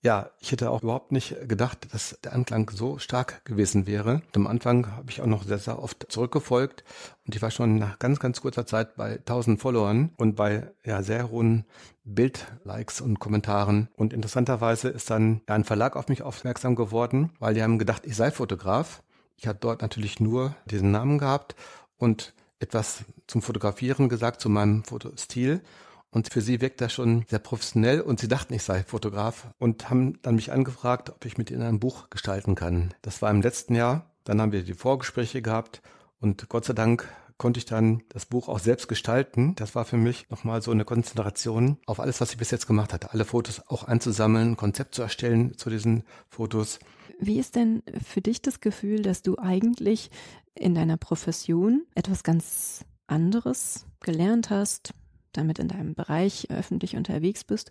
Ja, 0.00 0.30
ich 0.38 0.52
hätte 0.52 0.70
auch 0.70 0.84
überhaupt 0.84 1.10
nicht 1.10 1.48
gedacht, 1.48 1.92
dass 1.92 2.16
der 2.22 2.32
Anklang 2.32 2.70
so 2.70 2.98
stark 2.98 3.44
gewesen 3.44 3.88
wäre. 3.88 4.22
Am 4.32 4.46
Anfang 4.46 4.86
habe 4.96 5.10
ich 5.10 5.20
auch 5.20 5.26
noch 5.26 5.42
sehr, 5.42 5.58
sehr 5.58 5.82
oft 5.82 6.06
zurückgefolgt 6.08 6.84
und 7.26 7.34
ich 7.34 7.42
war 7.42 7.50
schon 7.50 7.78
nach 7.78 7.98
ganz, 7.98 8.20
ganz 8.20 8.40
kurzer 8.40 8.64
Zeit 8.64 8.94
bei 8.94 9.16
1000 9.16 9.60
Followern 9.60 10.10
und 10.16 10.36
bei 10.36 10.70
ja, 10.84 11.02
sehr 11.02 11.30
hohen 11.30 11.64
Bildlikes 12.04 13.00
und 13.00 13.18
Kommentaren. 13.18 13.88
Und 13.96 14.12
interessanterweise 14.12 14.88
ist 14.88 15.10
dann 15.10 15.40
ein 15.46 15.64
Verlag 15.64 15.96
auf 15.96 16.08
mich 16.08 16.22
aufmerksam 16.22 16.76
geworden, 16.76 17.32
weil 17.40 17.54
die 17.54 17.62
haben 17.64 17.80
gedacht, 17.80 18.02
ich 18.06 18.14
sei 18.14 18.30
Fotograf. 18.30 19.02
Ich 19.36 19.48
hatte 19.48 19.58
dort 19.60 19.82
natürlich 19.82 20.20
nur 20.20 20.54
diesen 20.66 20.92
Namen 20.92 21.18
gehabt 21.18 21.56
und 21.96 22.34
etwas 22.60 23.04
zum 23.26 23.42
Fotografieren 23.42 24.08
gesagt, 24.08 24.40
zu 24.40 24.48
meinem 24.48 24.84
Fotostil. 24.84 25.60
Und 26.10 26.32
für 26.32 26.40
sie 26.40 26.60
wirkt 26.60 26.80
das 26.80 26.92
schon 26.92 27.24
sehr 27.28 27.38
professionell 27.38 28.00
und 28.00 28.18
sie 28.18 28.28
dachten, 28.28 28.54
ich 28.54 28.62
sei 28.62 28.82
Fotograf 28.82 29.48
und 29.58 29.90
haben 29.90 30.20
dann 30.22 30.36
mich 30.36 30.52
angefragt, 30.52 31.10
ob 31.10 31.24
ich 31.24 31.36
mit 31.36 31.50
ihnen 31.50 31.62
ein 31.62 31.80
Buch 31.80 32.08
gestalten 32.10 32.54
kann. 32.54 32.94
Das 33.02 33.20
war 33.20 33.30
im 33.30 33.42
letzten 33.42 33.74
Jahr. 33.74 34.10
Dann 34.24 34.40
haben 34.40 34.52
wir 34.52 34.62
die 34.62 34.74
Vorgespräche 34.74 35.42
gehabt 35.42 35.82
und 36.20 36.48
Gott 36.48 36.64
sei 36.64 36.72
Dank 36.72 37.08
konnte 37.38 37.58
ich 37.58 37.66
dann 37.66 38.02
das 38.08 38.26
Buch 38.26 38.48
auch 38.48 38.58
selbst 38.58 38.88
gestalten. 38.88 39.54
Das 39.54 39.74
war 39.74 39.84
für 39.84 39.96
mich 39.96 40.28
nochmal 40.28 40.60
so 40.60 40.72
eine 40.72 40.84
Konzentration 40.84 41.78
auf 41.86 42.00
alles, 42.00 42.20
was 42.20 42.32
ich 42.32 42.36
bis 42.36 42.50
jetzt 42.50 42.66
gemacht 42.66 42.92
hatte. 42.92 43.12
Alle 43.12 43.24
Fotos 43.24 43.62
auch 43.68 43.84
einzusammeln, 43.84 44.50
ein 44.50 44.56
Konzept 44.56 44.94
zu 44.94 45.02
erstellen 45.02 45.56
zu 45.56 45.70
diesen 45.70 46.02
Fotos. 46.28 46.80
Wie 47.20 47.38
ist 47.38 47.54
denn 47.56 47.82
für 48.04 48.20
dich 48.20 48.42
das 48.42 48.60
Gefühl, 48.60 49.02
dass 49.02 49.22
du 49.22 49.38
eigentlich 49.38 50.10
in 50.54 50.74
deiner 50.74 50.96
Profession 50.96 51.86
etwas 51.94 52.22
ganz 52.22 52.84
anderes 53.06 53.86
gelernt 54.00 54.50
hast, 54.50 54.92
damit 55.32 55.58
in 55.58 55.68
deinem 55.68 55.94
Bereich 55.94 56.48
öffentlich 56.50 56.96
unterwegs 56.96 57.44
bist. 57.44 57.70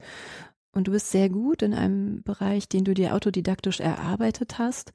Und 0.72 0.88
du 0.88 0.92
bist 0.92 1.12
sehr 1.12 1.30
gut 1.30 1.62
in 1.62 1.74
einem 1.74 2.22
Bereich, 2.24 2.70
den 2.70 2.84
du 2.84 2.94
dir 2.94 3.16
autodidaktisch 3.16 3.80
erarbeitet 3.80 4.60
hast. 4.60 4.94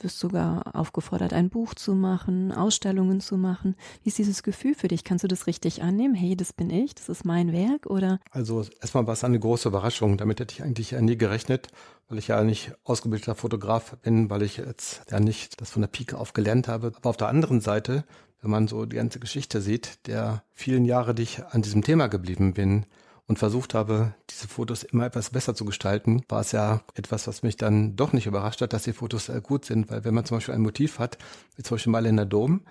Wirst 0.00 0.18
sogar 0.18 0.74
aufgefordert, 0.74 1.32
ein 1.32 1.50
Buch 1.50 1.74
zu 1.74 1.94
machen, 1.94 2.52
Ausstellungen 2.52 3.20
zu 3.20 3.36
machen. 3.36 3.76
Wie 4.02 4.08
ist 4.08 4.18
dieses 4.18 4.42
Gefühl 4.42 4.74
für 4.74 4.88
dich? 4.88 5.04
Kannst 5.04 5.24
du 5.24 5.28
das 5.28 5.46
richtig 5.46 5.82
annehmen? 5.82 6.14
Hey, 6.14 6.36
das 6.36 6.52
bin 6.52 6.70
ich, 6.70 6.94
das 6.94 7.08
ist 7.08 7.24
mein 7.24 7.52
Werk, 7.52 7.86
oder? 7.86 8.18
Also 8.30 8.64
erstmal 8.80 9.06
war 9.06 9.12
es 9.12 9.24
eine 9.24 9.38
große 9.38 9.68
Überraschung. 9.68 10.16
Damit 10.16 10.40
hätte 10.40 10.54
ich 10.54 10.62
eigentlich 10.62 10.92
nie 10.92 11.18
gerechnet, 11.18 11.68
weil 12.08 12.18
ich 12.18 12.28
ja 12.28 12.42
nicht 12.42 12.72
ausgebildeter 12.84 13.34
Fotograf 13.34 13.96
bin, 13.98 14.30
weil 14.30 14.42
ich 14.42 14.56
jetzt 14.56 15.02
ja 15.10 15.20
nicht 15.20 15.60
das 15.60 15.70
von 15.70 15.82
der 15.82 15.88
Pike 15.88 16.16
auf 16.16 16.32
gelernt 16.32 16.68
habe. 16.68 16.92
Aber 16.96 17.10
auf 17.10 17.16
der 17.16 17.28
anderen 17.28 17.60
Seite 17.60 18.04
wenn 18.42 18.50
man 18.50 18.68
so 18.68 18.86
die 18.86 18.96
ganze 18.96 19.20
Geschichte 19.20 19.60
sieht, 19.60 20.06
der 20.06 20.42
vielen 20.54 20.84
Jahre, 20.84 21.14
die 21.14 21.24
ich 21.24 21.44
an 21.44 21.62
diesem 21.62 21.82
Thema 21.82 22.06
geblieben 22.08 22.54
bin 22.54 22.86
und 23.30 23.38
versucht 23.38 23.74
habe, 23.74 24.12
diese 24.28 24.48
Fotos 24.48 24.82
immer 24.82 25.06
etwas 25.06 25.30
besser 25.30 25.54
zu 25.54 25.64
gestalten, 25.64 26.24
war 26.28 26.40
es 26.40 26.50
ja 26.50 26.82
etwas, 26.96 27.28
was 27.28 27.44
mich 27.44 27.56
dann 27.56 27.94
doch 27.94 28.12
nicht 28.12 28.26
überrascht 28.26 28.60
hat, 28.60 28.72
dass 28.72 28.82
die 28.82 28.92
Fotos 28.92 29.30
gut 29.44 29.64
sind, 29.64 29.88
weil 29.88 30.04
wenn 30.04 30.14
man 30.14 30.24
zum 30.24 30.38
Beispiel 30.38 30.52
ein 30.52 30.62
Motiv 30.62 30.98
hat, 30.98 31.16
wie 31.54 31.62
zum 31.62 31.76
Beispiel 31.76 31.92
mal 31.92 32.06
in 32.06 32.16
der 32.16 32.26
Dom, 32.26 32.62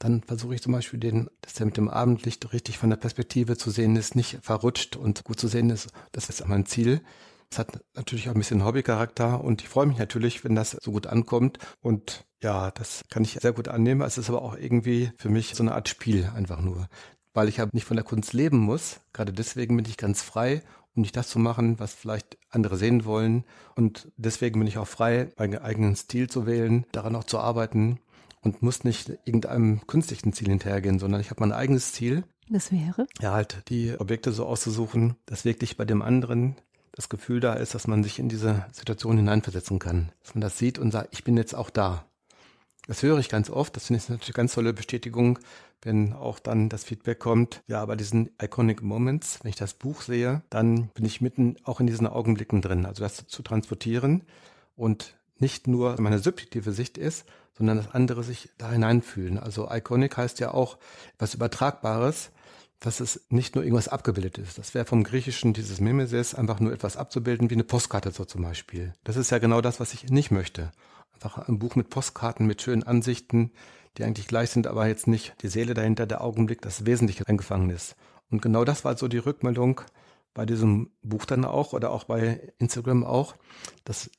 dann 0.00 0.24
versuche 0.24 0.56
ich 0.56 0.60
zum 0.62 0.72
Beispiel 0.72 0.98
den, 0.98 1.30
dass 1.40 1.54
der 1.54 1.66
mit 1.66 1.76
dem 1.76 1.88
Abendlicht 1.88 2.52
richtig 2.52 2.78
von 2.78 2.90
der 2.90 2.96
Perspektive 2.96 3.56
zu 3.56 3.70
sehen 3.70 3.94
ist, 3.94 4.16
nicht 4.16 4.40
verrutscht 4.42 4.96
und 4.96 5.22
gut 5.22 5.38
zu 5.38 5.46
sehen 5.46 5.70
ist. 5.70 5.90
Das 6.10 6.28
ist 6.28 6.44
mein 6.48 6.66
Ziel. 6.66 7.00
Es 7.48 7.60
hat 7.60 7.78
natürlich 7.94 8.28
auch 8.28 8.34
ein 8.34 8.40
bisschen 8.40 8.64
Hobbycharakter 8.64 9.44
und 9.44 9.62
ich 9.62 9.68
freue 9.68 9.86
mich 9.86 9.98
natürlich, 9.98 10.42
wenn 10.42 10.56
das 10.56 10.72
so 10.82 10.90
gut 10.90 11.06
ankommt 11.06 11.60
und 11.80 12.24
ja, 12.42 12.72
das 12.72 13.02
kann 13.08 13.22
ich 13.22 13.38
sehr 13.40 13.52
gut 13.52 13.68
annehmen. 13.68 14.02
Es 14.02 14.18
ist 14.18 14.30
aber 14.30 14.42
auch 14.42 14.56
irgendwie 14.56 15.12
für 15.16 15.28
mich 15.28 15.54
so 15.54 15.62
eine 15.62 15.74
Art 15.74 15.88
Spiel 15.88 16.28
einfach 16.34 16.60
nur, 16.60 16.88
weil 17.34 17.48
ich 17.48 17.58
ja 17.58 17.68
nicht 17.72 17.84
von 17.84 17.96
der 17.96 18.04
Kunst 18.04 18.32
leben 18.32 18.58
muss. 18.58 19.00
Gerade 19.12 19.32
deswegen 19.32 19.76
bin 19.76 19.86
ich 19.86 19.96
ganz 19.96 20.22
frei, 20.22 20.62
um 20.94 21.02
nicht 21.02 21.16
das 21.16 21.28
zu 21.28 21.38
machen, 21.38 21.78
was 21.78 21.94
vielleicht 21.94 22.38
andere 22.50 22.76
sehen 22.76 23.04
wollen. 23.04 23.44
Und 23.76 24.10
deswegen 24.16 24.58
bin 24.58 24.68
ich 24.68 24.78
auch 24.78 24.88
frei, 24.88 25.28
meinen 25.36 25.58
eigenen 25.58 25.96
Stil 25.96 26.28
zu 26.28 26.46
wählen, 26.46 26.84
daran 26.92 27.16
auch 27.16 27.24
zu 27.24 27.38
arbeiten 27.38 28.00
und 28.40 28.62
muss 28.62 28.84
nicht 28.84 29.10
irgendeinem 29.24 29.86
künstlichen 29.86 30.32
Ziel 30.32 30.48
hinterhergehen, 30.48 30.98
sondern 30.98 31.20
ich 31.20 31.30
habe 31.30 31.40
mein 31.40 31.52
eigenes 31.52 31.92
Ziel. 31.92 32.24
Das 32.48 32.72
wäre? 32.72 33.06
Ja, 33.20 33.32
halt 33.32 33.68
die 33.68 33.94
Objekte 33.98 34.32
so 34.32 34.46
auszusuchen, 34.46 35.16
dass 35.26 35.44
wirklich 35.44 35.76
bei 35.76 35.84
dem 35.84 36.02
anderen 36.02 36.56
das 36.92 37.08
Gefühl 37.08 37.40
da 37.40 37.52
ist, 37.54 37.74
dass 37.74 37.86
man 37.86 38.02
sich 38.02 38.18
in 38.18 38.28
diese 38.28 38.66
Situation 38.72 39.18
hineinversetzen 39.18 39.78
kann. 39.78 40.10
Dass 40.22 40.34
man 40.34 40.40
das 40.40 40.58
sieht 40.58 40.78
und 40.78 40.90
sagt, 40.90 41.10
ich 41.12 41.24
bin 41.24 41.36
jetzt 41.36 41.54
auch 41.54 41.70
da. 41.70 42.04
Das 42.88 43.02
höre 43.02 43.18
ich 43.18 43.28
ganz 43.28 43.50
oft. 43.50 43.76
Das 43.76 43.86
finde 43.86 44.02
ich 44.02 44.08
natürlich 44.08 44.34
ganz 44.34 44.54
tolle 44.54 44.72
Bestätigung, 44.72 45.38
wenn 45.82 46.12
auch 46.12 46.38
dann 46.38 46.68
das 46.68 46.84
Feedback 46.84 47.18
kommt. 47.18 47.62
Ja, 47.66 47.84
bei 47.86 47.96
diesen 47.96 48.30
Iconic 48.42 48.82
Moments, 48.82 49.38
wenn 49.42 49.50
ich 49.50 49.56
das 49.56 49.74
Buch 49.74 50.02
sehe, 50.02 50.42
dann 50.50 50.88
bin 50.88 51.04
ich 51.04 51.20
mitten 51.20 51.56
auch 51.64 51.80
in 51.80 51.86
diesen 51.86 52.06
Augenblicken 52.06 52.62
drin. 52.62 52.86
Also 52.86 53.02
das 53.02 53.26
zu 53.26 53.42
transportieren 53.42 54.24
und 54.76 55.16
nicht 55.38 55.68
nur 55.68 56.00
meine 56.00 56.18
subjektive 56.18 56.72
Sicht 56.72 56.98
ist, 56.98 57.24
sondern 57.56 57.76
dass 57.76 57.92
andere 57.92 58.22
sich 58.22 58.50
da 58.58 58.70
hineinfühlen. 58.70 59.38
Also 59.38 59.68
Iconic 59.70 60.16
heißt 60.16 60.40
ja 60.40 60.52
auch 60.52 60.78
was 61.18 61.34
Übertragbares, 61.34 62.30
dass 62.80 63.00
es 63.00 63.26
nicht 63.28 63.54
nur 63.54 63.64
irgendwas 63.64 63.88
abgebildet 63.88 64.38
ist. 64.38 64.58
Das 64.58 64.74
wäre 64.74 64.84
vom 64.84 65.02
Griechischen 65.02 65.52
dieses 65.52 65.80
Mimesis, 65.80 66.34
einfach 66.34 66.60
nur 66.60 66.72
etwas 66.72 66.96
abzubilden, 66.96 67.50
wie 67.50 67.54
eine 67.54 67.64
Postkarte 67.64 68.12
so 68.12 68.24
zum 68.24 68.42
Beispiel. 68.42 68.92
Das 69.02 69.16
ist 69.16 69.30
ja 69.30 69.38
genau 69.38 69.60
das, 69.60 69.80
was 69.80 69.94
ich 69.94 70.10
nicht 70.10 70.30
möchte. 70.30 70.70
Einfach 71.12 71.48
ein 71.48 71.58
Buch 71.58 71.74
mit 71.74 71.90
Postkarten, 71.90 72.46
mit 72.46 72.62
schönen 72.62 72.84
Ansichten, 72.84 73.50
die 73.96 74.04
eigentlich 74.04 74.28
gleich 74.28 74.50
sind, 74.50 74.66
aber 74.66 74.86
jetzt 74.86 75.06
nicht 75.06 75.34
die 75.42 75.48
Seele 75.48 75.74
dahinter, 75.74 76.06
der 76.06 76.22
Augenblick, 76.22 76.62
das 76.62 76.86
Wesentliche 76.86 77.26
eingefangen 77.26 77.70
ist. 77.70 77.96
Und 78.30 78.42
genau 78.42 78.64
das 78.64 78.84
war 78.84 78.96
so 78.96 79.08
die 79.08 79.18
Rückmeldung 79.18 79.80
bei 80.34 80.46
diesem 80.46 80.90
Buch 81.02 81.24
dann 81.24 81.44
auch 81.44 81.72
oder 81.72 81.90
auch 81.90 82.04
bei 82.04 82.52
Instagram 82.58 83.04
auch, 83.04 83.34
dass 83.84 84.10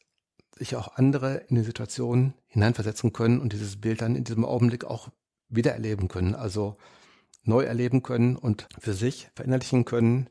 sich 0.57 0.75
auch 0.75 0.95
andere 0.95 1.45
in 1.47 1.55
die 1.55 1.63
Situation 1.63 2.33
hineinversetzen 2.47 3.13
können 3.13 3.39
und 3.39 3.53
dieses 3.53 3.79
Bild 3.79 4.01
dann 4.01 4.15
in 4.15 4.25
diesem 4.25 4.43
Augenblick 4.43 4.83
auch 4.83 5.09
wiedererleben 5.47 6.07
können, 6.09 6.35
also 6.35 6.77
neu 7.43 7.63
erleben 7.63 8.03
können 8.03 8.35
und 8.35 8.67
für 8.79 8.93
sich 8.93 9.29
verinnerlichen 9.35 9.85
können 9.85 10.29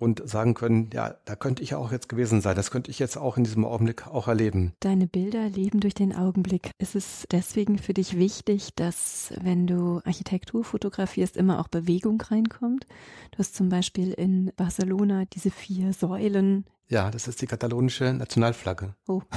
und 0.00 0.26
sagen 0.28 0.54
können, 0.54 0.88
ja, 0.94 1.14
da 1.26 1.36
könnte 1.36 1.62
ich 1.62 1.74
auch 1.74 1.92
jetzt 1.92 2.08
gewesen 2.08 2.40
sein. 2.40 2.56
Das 2.56 2.70
könnte 2.70 2.90
ich 2.90 2.98
jetzt 2.98 3.18
auch 3.18 3.36
in 3.36 3.44
diesem 3.44 3.66
Augenblick 3.66 4.06
auch 4.06 4.28
erleben. 4.28 4.72
Deine 4.80 5.06
Bilder 5.06 5.50
leben 5.50 5.80
durch 5.80 5.92
den 5.92 6.16
Augenblick. 6.16 6.70
Ist 6.78 6.96
es 6.96 7.26
deswegen 7.30 7.78
für 7.78 7.92
dich 7.92 8.16
wichtig, 8.16 8.74
dass 8.74 9.34
wenn 9.42 9.66
du 9.66 10.00
Architektur 10.06 10.64
fotografierst, 10.64 11.36
immer 11.36 11.60
auch 11.60 11.68
Bewegung 11.68 12.18
reinkommt? 12.20 12.86
Du 13.32 13.38
hast 13.38 13.54
zum 13.54 13.68
Beispiel 13.68 14.12
in 14.12 14.52
Barcelona 14.56 15.26
diese 15.26 15.50
vier 15.50 15.92
Säulen. 15.92 16.64
Ja, 16.88 17.10
das 17.10 17.28
ist 17.28 17.42
die 17.42 17.46
katalonische 17.46 18.14
Nationalflagge. 18.14 18.94
Oh. 19.06 19.20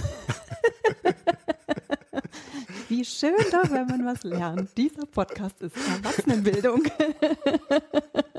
Wie 2.87 3.03
schön 3.03 3.35
doch, 3.51 3.69
wenn 3.69 3.87
man 3.87 4.05
was 4.05 4.23
lernt. 4.23 4.77
Dieser 4.77 5.05
Podcast 5.07 5.61
ist 5.61 5.75
Erwachsenenbildung. 5.75 6.83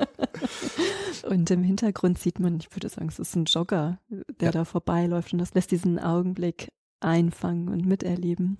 Und 1.27 1.49
im 1.49 1.63
Hintergrund 1.63 2.19
sieht 2.19 2.39
man, 2.39 2.57
ich 2.57 2.75
würde 2.75 2.89
sagen, 2.89 3.07
es 3.07 3.19
ist 3.19 3.35
ein 3.35 3.45
Jogger, 3.45 3.99
der 4.09 4.47
ja. 4.47 4.51
da 4.51 4.65
vorbeiläuft 4.65 5.33
und 5.33 5.39
das 5.39 5.53
lässt 5.53 5.71
diesen 5.71 5.99
Augenblick 5.99 6.69
einfangen 6.99 7.69
und 7.69 7.85
miterleben. 7.85 8.57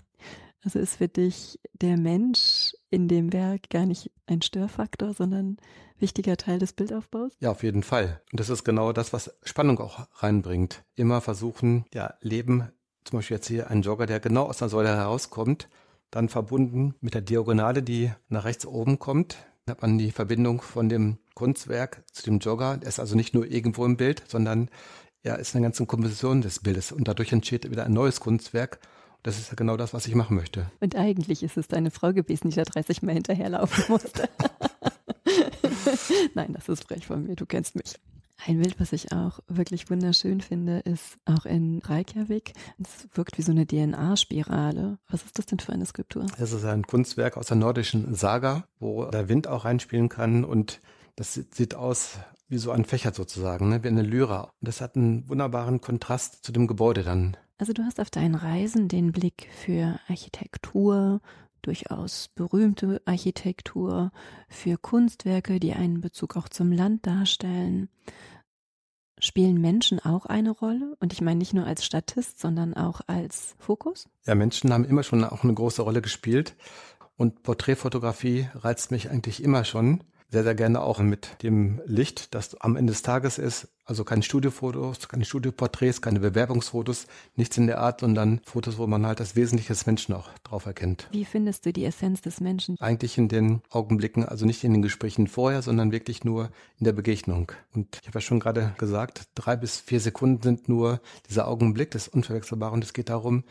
Also 0.64 0.80
ist 0.80 0.96
für 0.96 1.08
dich 1.08 1.60
der 1.74 1.96
Mensch 1.96 2.74
in 2.90 3.08
dem 3.08 3.32
Werk 3.34 3.70
gar 3.70 3.86
nicht 3.86 4.12
ein 4.26 4.42
Störfaktor, 4.42 5.14
sondern 5.14 5.58
wichtiger 6.00 6.38
Teil 6.38 6.58
des 6.58 6.74
Bildaufbaus? 6.74 7.34
Ja, 7.40 7.52
auf 7.52 7.62
jeden 7.62 7.84
Fall. 7.84 8.22
Und 8.32 8.40
das 8.40 8.50
ist 8.50 8.64
genau 8.64 8.92
das, 8.92 9.14
was 9.14 9.38
Spannung 9.44 9.80
auch 9.80 10.08
reinbringt. 10.16 10.84
Immer 10.96 11.22
versuchen, 11.22 11.86
ja, 11.94 12.16
Leben, 12.22 12.68
zum 13.04 13.20
Beispiel 13.20 13.38
jetzt 13.38 13.48
hier 13.48 13.70
ein 13.70 13.84
Jogger, 13.84 14.08
der 14.08 14.20
genau 14.20 14.46
aus 14.46 14.58
der 14.58 14.70
Säule 14.70 14.90
herauskommt, 14.90 15.70
dann 16.10 16.30
verbunden 16.30 16.96
mit 17.00 17.14
der 17.14 17.22
Diagonale, 17.22 17.84
die 17.84 18.12
nach 18.30 18.46
rechts 18.46 18.66
oben 18.66 18.98
kommt, 18.98 19.38
hat 19.70 19.82
man 19.82 19.98
die 19.98 20.12
Verbindung 20.12 20.62
von 20.62 20.90
dem 20.90 21.18
Kunstwerk 21.36 22.04
zu 22.12 22.24
dem 22.24 22.40
Jogger. 22.40 22.80
Er 22.82 22.88
ist 22.88 23.00
also 23.00 23.16
nicht 23.16 23.36
nur 23.36 23.46
irgendwo 23.46 23.86
im 23.86 23.98
Bild, 23.98 24.24
sondern 24.28 24.70
er 25.22 25.40
ist 25.40 25.56
eine 25.56 25.64
ganze 25.64 25.86
Komposition 25.86 26.42
des 26.42 26.60
Bildes 26.60 26.92
und 26.92 27.08
dadurch 27.08 27.32
entsteht 27.32 27.70
wieder 27.70 27.86
ein 27.86 27.94
neues 27.94 28.20
Kunstwerk. 28.20 28.80
Das 29.22 29.38
ist 29.38 29.50
ja 29.50 29.56
genau 29.56 29.76
das, 29.76 29.94
was 29.94 30.08
ich 30.08 30.16
machen 30.16 30.38
möchte. 30.38 30.72
Und 30.80 30.96
eigentlich 30.96 31.42
ist 31.42 31.58
es 31.58 31.68
deine 31.68 31.92
Frau 31.92 32.14
gewesen, 32.14 32.50
die 32.50 32.56
da 32.56 32.64
30 32.64 33.02
Mal 33.02 33.14
hinterherlaufen 33.14 33.84
musste. 33.88 34.30
Nein, 36.36 36.54
das 36.54 36.70
ist 36.70 36.84
frech 36.84 37.08
von 37.08 37.24
mir, 37.24 37.36
du 37.36 37.46
kennst 37.46 37.76
mich. 37.76 37.96
Ein 38.46 38.62
Bild, 38.62 38.80
was 38.80 38.94
ich 38.94 39.12
auch 39.12 39.40
wirklich 39.48 39.90
wunderschön 39.90 40.42
finde, 40.42 40.80
ist 40.80 41.18
auch 41.26 41.46
in 41.46 41.82
Reykjavik. 41.84 42.54
Es 42.78 43.08
wirkt 43.16 43.38
wie 43.40 43.42
so 43.42 43.52
eine 43.52 43.66
DNA-Spirale. 43.66 45.00
Was 45.10 45.24
ist 45.24 45.40
das 45.40 45.48
denn 45.48 45.60
für 45.60 45.74
eine 45.74 45.86
Skulptur? 45.86 46.28
Es 46.38 46.52
ist 46.52 46.66
ein 46.66 46.84
Kunstwerk 46.84 47.38
aus 47.38 47.48
der 47.48 47.58
nordischen 47.58 48.14
Saga, 48.14 48.68
wo 48.80 49.06
der 49.06 49.30
Wind 49.30 49.48
auch 49.48 49.66
reinspielen 49.66 50.10
kann 50.10 50.44
und 50.44 50.82
das 51.16 51.34
sieht 51.34 51.76
aus 51.76 52.18
wie 52.48 52.58
so 52.58 52.72
ein 52.72 52.86
Fächer 52.86 53.14
sozusagen, 53.14 53.70
ne? 53.70 53.84
wie 53.84 53.88
eine 53.88 54.04
Lyra. 54.04 54.42
Und 54.42 54.68
das 54.68 54.82
hat 54.82 54.96
einen 54.96 55.28
wunderbaren 55.30 55.82
Kontrast 55.82 56.44
zu 56.44 56.52
dem 56.52 56.68
Gebäude 56.68 57.04
dann. 57.04 57.38
Also 57.58 57.74
du 57.74 57.84
hast 57.84 58.00
auf 58.00 58.10
deinen 58.10 58.36
Reisen 58.36 58.88
den 58.88 59.12
Blick 59.12 59.48
für 59.64 60.00
Architektur, 60.08 61.22
durchaus 61.62 62.28
berühmte 62.36 63.02
Architektur, 63.06 64.12
für 64.50 64.78
Kunstwerke, 64.78 65.60
die 65.60 65.74
einen 65.74 66.02
Bezug 66.02 66.36
auch 66.36 66.50
zum 66.50 66.72
Land 66.72 67.08
darstellen. 67.08 67.90
Spielen 69.20 69.60
Menschen 69.62 70.00
auch 70.00 70.26
eine 70.26 70.52
Rolle? 70.52 70.96
Und 71.00 71.14
ich 71.14 71.22
meine 71.22 71.40
nicht 71.40 71.54
nur 71.54 71.66
als 71.66 71.86
Statist, 71.86 72.40
sondern 72.40 72.74
auch 72.74 73.02
als 73.08 73.56
Fokus? 73.58 74.08
Ja, 74.26 74.36
Menschen 74.36 74.72
haben 74.74 74.86
immer 74.86 75.04
schon 75.04 75.24
auch 75.24 75.44
eine 75.44 75.54
große 75.54 75.82
Rolle 75.82 76.02
gespielt. 76.02 76.56
Und 77.16 77.42
Porträtfotografie 77.44 78.50
reizt 78.54 78.92
mich 78.92 79.10
eigentlich 79.10 79.42
immer 79.42 79.64
schon 79.64 80.04
sehr, 80.30 80.44
sehr 80.44 80.56
gerne 80.56 80.82
auch 80.82 81.00
mit 81.00 81.42
dem 81.44 81.82
Licht, 81.86 82.34
das 82.34 82.60
am 82.62 82.76
Ende 82.76 82.92
des 82.92 83.02
Tages 83.02 83.38
ist. 83.38 83.70
Also 83.88 84.04
keine 84.04 84.24
Studiofotos, 84.24 85.08
keine 85.08 85.26
Studioporträts, 85.26 86.02
keine 86.02 86.20
Bewerbungsfotos, 86.20 87.06
nichts 87.36 87.56
in 87.58 87.68
der 87.68 87.80
Art, 87.80 88.00
sondern 88.00 88.42
Fotos, 88.44 88.80
wo 88.80 88.88
man 88.88 89.06
halt 89.06 89.20
das 89.20 89.36
Wesentliche 89.36 89.74
des 89.74 89.86
Menschen 89.86 90.16
auch 90.16 90.28
drauf 90.44 90.66
erkennt. 90.66 91.08
Wie 91.12 91.24
findest 91.24 91.68
du 91.68 91.72
die 91.72 91.86
Essenz 91.86 92.22
des 92.22 92.42
Menschen? 92.42 92.78
Eigentlich 92.80 93.20
in 93.20 93.28
den 93.28 93.62
Augenblicken, 93.70 94.26
also 94.26 94.48
nicht 94.48 94.64
in 94.64 94.74
den 94.74 94.82
Gesprächen 94.82 95.28
vorher, 95.28 95.62
sondern 95.62 95.92
wirklich 95.92 96.24
nur 96.24 96.50
in 96.80 96.86
der 96.86 96.94
Begegnung. 96.94 97.52
Und 97.76 98.00
ich 98.02 98.08
habe 98.08 98.18
ja 98.18 98.22
schon 98.22 98.40
gerade 98.40 98.74
gesagt, 98.80 99.26
drei 99.36 99.56
bis 99.56 99.80
vier 99.82 100.00
Sekunden 100.00 100.42
sind 100.42 100.68
nur 100.68 101.00
dieser 101.30 101.48
Augenblick 101.48 101.92
des 101.92 102.08
Unverwechselbaren. 102.08 102.76
Und 102.76 102.84
es 102.84 102.94
geht 102.94 103.10
darum, 103.10 103.44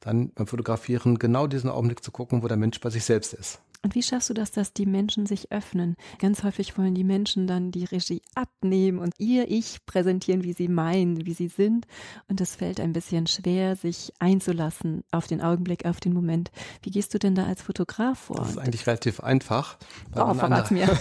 dann 0.00 0.30
beim 0.30 0.46
Fotografieren 0.46 1.18
genau 1.18 1.46
diesen 1.46 1.68
Augenblick 1.68 2.02
zu 2.02 2.12
gucken, 2.12 2.42
wo 2.42 2.48
der 2.48 2.56
Mensch 2.56 2.80
bei 2.80 2.88
sich 2.88 3.04
selbst 3.04 3.34
ist. 3.34 3.60
Und 3.82 3.96
wie 3.96 4.02
schaffst 4.02 4.30
du 4.30 4.34
das, 4.34 4.52
dass 4.52 4.72
die 4.72 4.86
Menschen 4.86 5.26
sich 5.26 5.50
öffnen? 5.50 5.96
Ganz 6.18 6.44
häufig 6.44 6.78
wollen 6.78 6.94
die 6.94 7.04
Menschen 7.04 7.46
dann 7.46 7.72
die 7.72 7.84
Regie 7.84 8.22
abnehmen 8.34 8.98
und 8.98 9.14
ihr 9.18 9.50
Ich 9.50 9.84
präsentieren, 9.86 10.44
wie 10.44 10.52
sie 10.52 10.68
meinen, 10.68 11.26
wie 11.26 11.34
sie 11.34 11.48
sind. 11.48 11.86
Und 12.28 12.40
es 12.40 12.54
fällt 12.54 12.78
ein 12.78 12.92
bisschen 12.92 13.26
schwer, 13.26 13.74
sich 13.74 14.12
einzulassen 14.20 15.02
auf 15.10 15.26
den 15.26 15.40
Augenblick, 15.40 15.84
auf 15.84 15.98
den 15.98 16.12
Moment. 16.12 16.52
Wie 16.82 16.90
gehst 16.90 17.12
du 17.12 17.18
denn 17.18 17.34
da 17.34 17.46
als 17.46 17.62
Fotograf 17.62 18.18
vor? 18.18 18.36
Das 18.36 18.50
ist 18.50 18.58
eigentlich 18.58 18.86
relativ 18.86 19.20
einfach. 19.20 19.78
Oh, 20.14 20.32
verrat's 20.32 20.70
mir. 20.70 20.88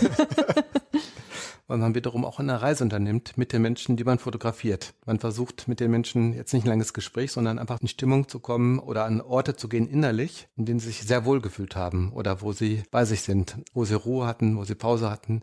weil 1.67 1.77
man 1.77 1.95
wiederum 1.95 2.25
auch 2.25 2.39
eine 2.39 2.61
Reise 2.61 2.83
unternimmt 2.83 3.37
mit 3.37 3.53
den 3.53 3.61
Menschen, 3.61 3.97
die 3.97 4.03
man 4.03 4.19
fotografiert. 4.19 4.93
Man 5.05 5.19
versucht 5.19 5.67
mit 5.67 5.79
den 5.79 5.91
Menschen 5.91 6.33
jetzt 6.33 6.53
nicht 6.53 6.65
ein 6.65 6.69
langes 6.69 6.93
Gespräch, 6.93 7.31
sondern 7.31 7.59
einfach 7.59 7.79
in 7.81 7.87
Stimmung 7.87 8.27
zu 8.27 8.39
kommen 8.39 8.79
oder 8.79 9.05
an 9.05 9.21
Orte 9.21 9.55
zu 9.55 9.69
gehen 9.69 9.87
innerlich, 9.87 10.47
in 10.57 10.65
denen 10.65 10.79
sie 10.79 10.87
sich 10.87 11.01
sehr 11.01 11.25
wohl 11.25 11.41
gefühlt 11.41 11.75
haben 11.75 12.11
oder 12.13 12.41
wo 12.41 12.53
sie 12.53 12.83
bei 12.91 13.05
sich 13.05 13.21
sind, 13.21 13.57
wo 13.73 13.85
sie 13.85 13.95
Ruhe 13.95 14.27
hatten, 14.27 14.57
wo 14.57 14.63
sie 14.63 14.75
Pause 14.75 15.09
hatten 15.09 15.41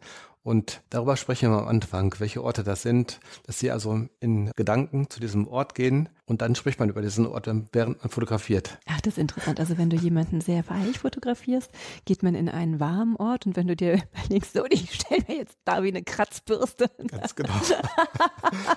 und 0.48 0.80
darüber 0.88 1.18
sprechen 1.18 1.50
wir 1.50 1.58
am 1.58 1.68
Anfang, 1.68 2.14
welche 2.20 2.42
Orte 2.42 2.64
das 2.64 2.80
sind, 2.80 3.20
dass 3.44 3.58
sie 3.58 3.70
also 3.70 4.08
in 4.18 4.50
Gedanken 4.56 5.10
zu 5.10 5.20
diesem 5.20 5.46
Ort 5.46 5.74
gehen 5.74 6.08
und 6.24 6.40
dann 6.40 6.54
spricht 6.54 6.80
man 6.80 6.88
über 6.88 7.02
diesen 7.02 7.26
Ort, 7.26 7.50
während 7.72 8.00
man 8.00 8.10
fotografiert. 8.10 8.78
Ach, 8.86 8.98
das 9.02 9.14
ist 9.14 9.18
interessant. 9.18 9.60
Also 9.60 9.76
wenn 9.76 9.90
du 9.90 9.96
jemanden 9.96 10.40
sehr 10.40 10.66
weich 10.70 11.00
fotografierst, 11.00 11.70
geht 12.06 12.22
man 12.22 12.34
in 12.34 12.48
einen 12.48 12.80
warmen 12.80 13.16
Ort 13.16 13.44
und 13.44 13.56
wenn 13.56 13.66
du 13.66 13.76
dir 13.76 14.02
überlegst, 14.14 14.54
so, 14.54 14.64
ich 14.70 14.94
stelle 14.94 15.22
mir 15.28 15.36
jetzt 15.36 15.58
da 15.66 15.82
wie 15.82 15.88
eine 15.88 16.02
Kratzbürste. 16.02 16.90
Ganz 17.08 17.34
genau. 17.34 17.52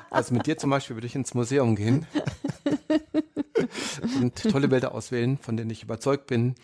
Also 0.09 0.33
mit 0.33 0.45
dir 0.45 0.57
zum 0.57 0.69
Beispiel 0.69 0.97
würde 0.97 1.07
ich 1.07 1.15
ins 1.15 1.33
Museum 1.33 1.75
gehen 1.77 2.05
und 4.21 4.35
tolle 4.43 4.67
Bilder 4.67 4.93
auswählen, 4.93 5.37
von 5.37 5.55
denen 5.55 5.69
ich 5.69 5.83
überzeugt 5.83 6.27
bin, 6.27 6.55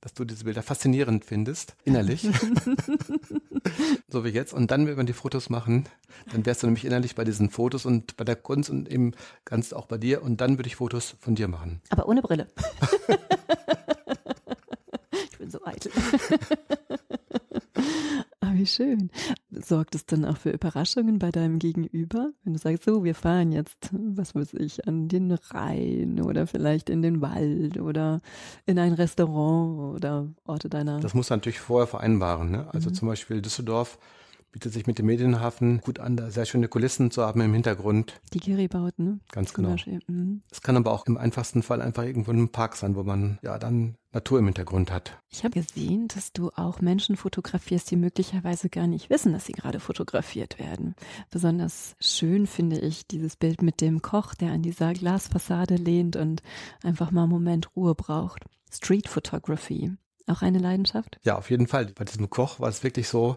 dass 0.00 0.14
du 0.14 0.24
diese 0.24 0.44
Bilder 0.44 0.62
faszinierend 0.62 1.24
findest, 1.24 1.76
innerlich. 1.84 2.28
so 4.08 4.24
wie 4.24 4.30
jetzt. 4.30 4.52
Und 4.52 4.70
dann, 4.70 4.86
wenn 4.86 4.96
wir 4.96 5.04
die 5.04 5.12
Fotos 5.12 5.50
machen, 5.50 5.86
dann 6.32 6.46
wärst 6.46 6.62
du 6.62 6.66
nämlich 6.66 6.84
innerlich 6.84 7.14
bei 7.14 7.24
diesen 7.24 7.50
Fotos 7.50 7.86
und 7.86 8.16
bei 8.16 8.24
der 8.24 8.36
Kunst 8.36 8.70
und 8.70 8.90
eben 8.90 9.12
ganz 9.44 9.72
auch 9.72 9.86
bei 9.86 9.98
dir. 9.98 10.22
Und 10.22 10.40
dann 10.40 10.58
würde 10.58 10.68
ich 10.68 10.76
Fotos 10.76 11.16
von 11.20 11.34
dir 11.34 11.48
machen. 11.48 11.80
Aber 11.90 12.08
ohne 12.08 12.22
Brille. 12.22 12.46
ich 15.30 15.38
bin 15.38 15.50
so 15.50 15.64
eitel. 15.64 15.92
Wie 18.56 18.66
schön. 18.66 19.10
Sorgt 19.50 19.94
es 19.94 20.06
dann 20.06 20.24
auch 20.24 20.36
für 20.36 20.50
Überraschungen 20.50 21.18
bei 21.18 21.30
deinem 21.30 21.58
Gegenüber? 21.58 22.32
Wenn 22.42 22.54
du 22.54 22.58
sagst, 22.58 22.84
so, 22.84 23.04
wir 23.04 23.14
fahren 23.14 23.52
jetzt, 23.52 23.90
was 23.92 24.34
weiß 24.34 24.54
ich, 24.54 24.86
an 24.88 25.08
den 25.08 25.30
Rhein 25.32 26.22
oder 26.22 26.46
vielleicht 26.46 26.88
in 26.88 27.02
den 27.02 27.20
Wald 27.20 27.78
oder 27.78 28.20
in 28.64 28.78
ein 28.78 28.94
Restaurant 28.94 29.96
oder 29.96 30.28
Orte 30.44 30.68
deiner. 30.70 31.00
Das 31.00 31.14
muss 31.14 31.28
natürlich 31.28 31.60
vorher 31.60 31.86
vereinbaren. 31.86 32.50
Ne? 32.50 32.66
Also 32.72 32.90
mhm. 32.90 32.94
zum 32.94 33.08
Beispiel 33.08 33.42
Düsseldorf 33.42 33.98
bietet 34.56 34.72
sich 34.72 34.86
mit 34.86 34.98
dem 34.98 35.04
Medienhafen 35.04 35.82
gut 35.82 35.98
an, 35.98 36.16
da 36.16 36.30
sehr 36.30 36.46
schöne 36.46 36.66
Kulissen 36.66 37.10
zu 37.10 37.22
haben 37.22 37.42
im 37.42 37.52
Hintergrund. 37.52 38.18
Die 38.32 38.40
Kiribauten, 38.40 39.04
ne? 39.04 39.20
Ganz 39.30 39.52
Zum 39.52 39.76
genau. 39.76 40.00
Mhm. 40.06 40.40
Es 40.50 40.62
kann 40.62 40.78
aber 40.78 40.92
auch 40.92 41.04
im 41.04 41.18
einfachsten 41.18 41.62
Fall 41.62 41.82
einfach 41.82 42.04
irgendwo 42.04 42.30
in 42.30 42.38
einem 42.38 42.48
Park 42.48 42.74
sein, 42.74 42.96
wo 42.96 43.02
man 43.02 43.38
ja 43.42 43.58
dann 43.58 43.96
Natur 44.12 44.38
im 44.38 44.46
Hintergrund 44.46 44.90
hat. 44.90 45.20
Ich 45.28 45.44
habe 45.44 45.60
gesehen, 45.60 46.08
dass 46.08 46.32
du 46.32 46.48
auch 46.56 46.80
Menschen 46.80 47.18
fotografierst, 47.18 47.90
die 47.90 47.96
möglicherweise 47.96 48.70
gar 48.70 48.86
nicht 48.86 49.10
wissen, 49.10 49.34
dass 49.34 49.44
sie 49.44 49.52
gerade 49.52 49.78
fotografiert 49.78 50.58
werden. 50.58 50.94
Besonders 51.30 51.94
schön 52.00 52.46
finde 52.46 52.78
ich 52.78 53.06
dieses 53.06 53.36
Bild 53.36 53.60
mit 53.60 53.82
dem 53.82 54.00
Koch, 54.00 54.32
der 54.32 54.52
an 54.52 54.62
dieser 54.62 54.94
Glasfassade 54.94 55.74
lehnt 55.74 56.16
und 56.16 56.42
einfach 56.82 57.10
mal 57.10 57.24
einen 57.24 57.30
Moment 57.30 57.76
Ruhe 57.76 57.94
braucht. 57.94 58.46
Street 58.72 59.06
Photography. 59.06 59.92
Auch 60.26 60.40
eine 60.40 60.60
Leidenschaft? 60.60 61.20
Ja, 61.24 61.36
auf 61.36 61.50
jeden 61.50 61.66
Fall. 61.66 61.92
Bei 61.94 62.06
diesem 62.06 62.30
Koch 62.30 62.58
war 62.58 62.70
es 62.70 62.82
wirklich 62.82 63.06
so, 63.06 63.36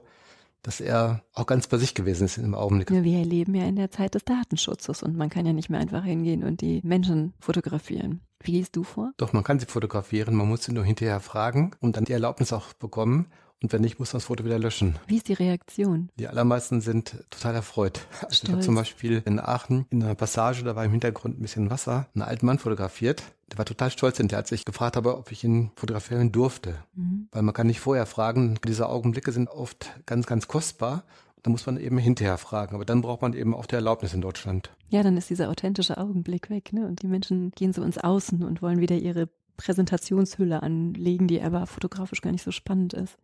dass 0.62 0.82
er 0.82 1.24
auch 1.34 1.46
ganz 1.46 1.68
bei 1.68 1.78
sich 1.78 1.94
gewesen 1.94 2.26
ist 2.26 2.38
im 2.38 2.56
Augenblick. 2.56 2.92
Ja, 2.92 3.04
wir 3.04 3.26
leben 3.26 3.56
ja 3.56 3.66
in 3.66 3.76
der 3.76 3.92
Zeit 3.92 4.16
des 4.16 4.26
Datenschutzes 4.26 5.04
und 5.04 5.16
man 5.16 5.30
kann 5.30 5.46
ja 5.46 5.54
nicht 5.54 5.70
mehr 5.70 5.80
einfach 5.80 6.04
hingehen 6.04 6.44
und 6.44 6.62
die 6.62 6.82
Menschen 6.84 7.34
fotografieren. 7.40 8.22
Wie 8.42 8.54
gehst 8.54 8.76
du 8.76 8.84
vor? 8.84 9.12
Doch, 9.18 9.34
man 9.34 9.44
kann 9.44 9.60
sie 9.60 9.66
fotografieren, 9.66 10.36
man 10.36 10.48
muss 10.48 10.64
sie 10.64 10.72
nur 10.72 10.86
hinterher 10.86 11.20
fragen 11.20 11.72
und 11.82 11.98
dann 11.98 12.06
die 12.06 12.14
Erlaubnis 12.14 12.54
auch 12.54 12.74
bekommen. 12.74 13.28
Und 13.62 13.74
wenn 13.74 13.82
nicht, 13.82 14.00
muss 14.00 14.14
man 14.14 14.20
das 14.20 14.26
Foto 14.26 14.46
wieder 14.46 14.58
löschen. 14.58 14.96
Wie 15.08 15.18
ist 15.18 15.28
die 15.28 15.34
Reaktion? 15.34 16.10
Die 16.18 16.28
allermeisten 16.28 16.80
sind 16.80 17.26
total 17.30 17.56
erfreut. 17.56 18.00
Also 18.22 18.44
ich 18.46 18.52
habe 18.52 18.62
zum 18.62 18.76
Beispiel 18.76 19.22
in 19.26 19.40
Aachen 19.40 19.86
in 19.90 20.02
einer 20.02 20.16
Passage, 20.16 20.64
da 20.64 20.76
war 20.76 20.86
im 20.86 20.92
Hintergrund 20.92 21.38
ein 21.38 21.42
bisschen 21.42 21.70
Wasser, 21.70 22.08
einen 22.16 22.22
alten 22.22 22.46
Mann 22.46 22.60
fotografiert. 22.60 23.24
Der 23.52 23.58
war 23.58 23.66
total 23.66 23.92
stolz 23.92 24.20
und 24.20 24.32
der 24.32 24.40
hat 24.40 24.48
sich 24.48 24.64
gefragt 24.64 24.96
habe, 24.96 25.18
ob 25.18 25.32
ich 25.32 25.44
ihn 25.44 25.72
fotografieren 25.76 26.32
durfte. 26.32 26.76
Mhm. 26.96 27.28
Weil 27.32 27.42
man 27.42 27.54
kann 27.54 27.68
nicht 27.68 27.80
vorher 27.80 28.06
fragen. 28.06 28.60
Diese 28.66 28.88
Augenblicke 28.88 29.32
sind 29.32 29.50
oft 29.50 29.92
ganz, 30.06 30.26
ganz 30.26 30.48
kostbar. 30.48 31.04
Da 31.42 31.50
muss 31.50 31.66
man 31.66 31.78
eben 31.78 31.98
hinterher 31.98 32.38
fragen. 32.38 32.76
Aber 32.76 32.86
dann 32.86 33.02
braucht 33.02 33.22
man 33.22 33.34
eben 33.34 33.56
auch 33.56 33.66
die 33.66 33.76
Erlaubnis 33.76 34.14
in 34.14 34.22
Deutschland. 34.22 34.70
Ja, 34.90 35.04
dann 35.04 35.18
ist 35.18 35.30
dieser 35.30 35.50
authentische 35.50 35.98
Augenblick 35.98 36.50
weg, 36.50 36.74
ne? 36.74 36.86
Und 36.86 37.02
die 37.02 37.08
Menschen 37.08 37.52
gehen 37.52 37.74
so 37.74 37.82
ins 37.82 37.98
Außen 37.98 38.44
und 38.44 38.62
wollen 38.62 38.80
wieder 38.80 38.98
ihre 38.98 39.30
Präsentationshülle 39.60 40.64
anlegen, 40.64 41.28
die 41.28 41.42
aber 41.42 41.68
fotografisch 41.68 42.22
gar 42.22 42.32
nicht 42.32 42.44
so 42.44 42.52
spannend 42.52 42.94
ist. 42.94 43.18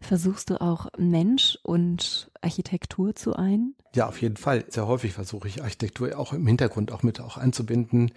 Versuchst 0.00 0.48
du 0.48 0.60
auch 0.60 0.86
Mensch 0.96 1.58
und 1.62 2.30
Architektur 2.40 3.14
zu 3.14 3.36
ein? 3.36 3.74
Ja, 3.94 4.08
auf 4.08 4.20
jeden 4.22 4.38
Fall. 4.38 4.64
Sehr 4.68 4.86
häufig 4.86 5.12
versuche 5.12 5.46
ich 5.46 5.62
Architektur 5.62 6.18
auch 6.18 6.32
im 6.32 6.46
Hintergrund 6.46 6.90
auch 6.90 7.02
mit 7.02 7.20
auch 7.20 7.36
einzubinden. 7.36 8.12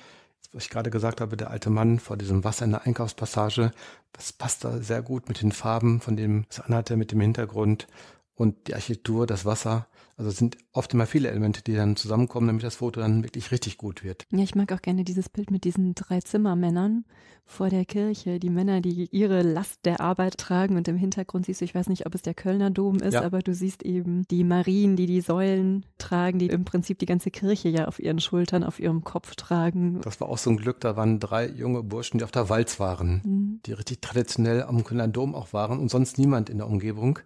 Was 0.54 0.64
ich 0.64 0.70
gerade 0.70 0.90
gesagt 0.90 1.20
habe, 1.20 1.36
der 1.36 1.52
alte 1.52 1.70
Mann 1.70 2.00
vor 2.00 2.16
diesem 2.16 2.46
Wasser 2.46 2.64
in 2.64 2.72
der 2.72 2.86
Einkaufspassage, 2.86 3.72
das 4.14 4.32
passt 4.32 4.64
da 4.64 4.78
sehr 4.78 5.02
gut 5.02 5.28
mit 5.28 5.42
den 5.42 5.52
Farben 5.52 6.00
von 6.00 6.16
dem, 6.16 6.46
was 6.48 6.62
anhatte, 6.62 6.96
mit 6.96 7.12
dem 7.12 7.20
Hintergrund 7.20 7.88
und 8.34 8.68
die 8.68 8.76
Architektur, 8.76 9.28
das 9.28 9.44
Wasser. 9.44 9.88
Also 10.18 10.32
es 10.32 10.38
sind 10.38 10.58
oft 10.74 10.92
immer 10.96 11.06
viele 11.06 11.30
Elemente, 11.30 11.62
die 11.62 11.76
dann 11.76 11.96
zusammenkommen, 11.96 12.48
damit 12.48 12.64
das 12.64 12.78
Foto 12.78 13.00
dann 13.00 13.24
wirklich 13.24 13.52
richtig 13.52 13.78
gut 13.78 14.04
wird. 14.04 14.26
Ja, 14.32 14.44
ich 14.44 14.56
mag 14.56 14.72
auch 14.74 14.82
gerne 14.82 15.04
dieses 15.04 15.30
Bild 15.30 15.52
mit 15.52 15.64
diesen 15.64 15.94
drei 15.94 16.22
Zimmermännern 16.22 17.06
vor 17.46 17.70
der 17.70 17.86
Kirche. 17.86 18.40
Die 18.40 18.50
Männer, 18.50 18.82
die 18.82 19.08
ihre 19.12 19.44
Last 19.44 19.86
der 19.86 20.02
Arbeit 20.02 20.40
tragen 20.40 20.76
und 20.76 20.88
im 20.88 20.98
Hintergrund 20.98 21.46
siehst 21.46 21.62
du, 21.62 21.66
ich 21.66 21.76
weiß 21.76 21.88
nicht, 21.88 22.08
ob 22.08 22.16
es 22.16 22.24
der 22.24 22.34
Kölner 22.34 22.72
Dom 22.72 22.98
ist, 22.98 23.14
ja. 23.14 23.22
aber 23.22 23.40
du 23.40 23.54
siehst 23.54 23.84
eben 23.84 24.28
die 24.30 24.44
Marien, 24.44 24.96
die 24.96 25.06
die 25.06 25.22
Säulen 25.22 25.86
tragen, 26.00 26.40
die 26.40 26.48
im 26.48 26.66
Prinzip 26.66 26.98
die 26.98 27.06
ganze 27.06 27.30
Kirche 27.30 27.70
ja 27.70 27.88
auf 27.88 28.00
ihren 28.00 28.20
Schultern, 28.20 28.64
auf 28.64 28.80
ihrem 28.80 29.04
Kopf 29.04 29.36
tragen. 29.36 30.02
Das 30.02 30.20
war 30.20 30.30
auch 30.30 30.40
so 30.40 30.50
ein 30.50 30.58
Glück, 30.58 30.82
da 30.82 30.98
waren 30.98 31.20
drei 31.20 31.48
junge 31.48 31.84
Burschen, 31.84 32.18
die 32.18 32.24
auf 32.24 32.32
der 32.32 32.50
Walz 32.50 32.80
waren, 32.80 33.22
mhm. 33.24 33.60
die 33.68 33.74
richtig 33.74 34.02
traditionell 34.02 34.64
am 34.64 34.84
Kölner 34.84 35.08
Dom 35.08 35.36
auch 35.36 35.54
waren 35.54 35.80
und 35.80 35.90
sonst 35.90 36.18
niemand 36.18 36.50
in 36.50 36.58
der 36.58 36.68
Umgebung 36.68 37.20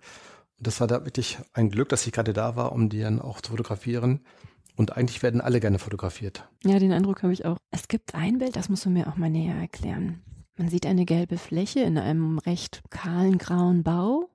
das 0.61 0.79
war 0.79 0.87
da 0.87 1.05
wirklich 1.05 1.37
ein 1.53 1.69
Glück, 1.69 1.89
dass 1.89 2.05
ich 2.05 2.13
gerade 2.13 2.33
da 2.33 2.55
war, 2.55 2.71
um 2.71 2.89
die 2.89 3.01
dann 3.01 3.19
auch 3.19 3.41
zu 3.41 3.51
fotografieren. 3.51 4.21
Und 4.75 4.95
eigentlich 4.95 5.21
werden 5.21 5.41
alle 5.41 5.59
gerne 5.59 5.79
fotografiert. 5.79 6.47
Ja, 6.63 6.79
den 6.79 6.93
Eindruck 6.93 7.23
habe 7.23 7.33
ich 7.33 7.45
auch. 7.45 7.57
Es 7.71 7.87
gibt 7.87 8.15
ein 8.15 8.37
Bild, 8.37 8.55
das 8.55 8.69
musst 8.69 8.85
du 8.85 8.89
mir 8.89 9.07
auch 9.07 9.17
mal 9.17 9.29
näher 9.29 9.55
erklären. 9.55 10.21
Man 10.57 10.69
sieht 10.69 10.85
eine 10.85 11.05
gelbe 11.05 11.37
Fläche 11.37 11.81
in 11.81 11.97
einem 11.97 12.37
recht 12.37 12.81
kahlen 12.89 13.37
grauen 13.37 13.83
Bau. 13.83 14.29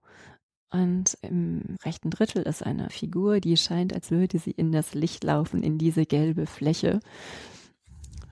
Und 0.70 1.16
im 1.22 1.76
rechten 1.84 2.10
Drittel 2.10 2.42
ist 2.42 2.62
eine 2.62 2.90
Figur, 2.90 3.40
die 3.40 3.56
scheint, 3.56 3.94
als 3.94 4.10
würde 4.10 4.38
sie 4.38 4.50
in 4.50 4.72
das 4.72 4.94
Licht 4.94 5.24
laufen, 5.24 5.62
in 5.62 5.78
diese 5.78 6.04
gelbe 6.04 6.46
Fläche. 6.46 7.00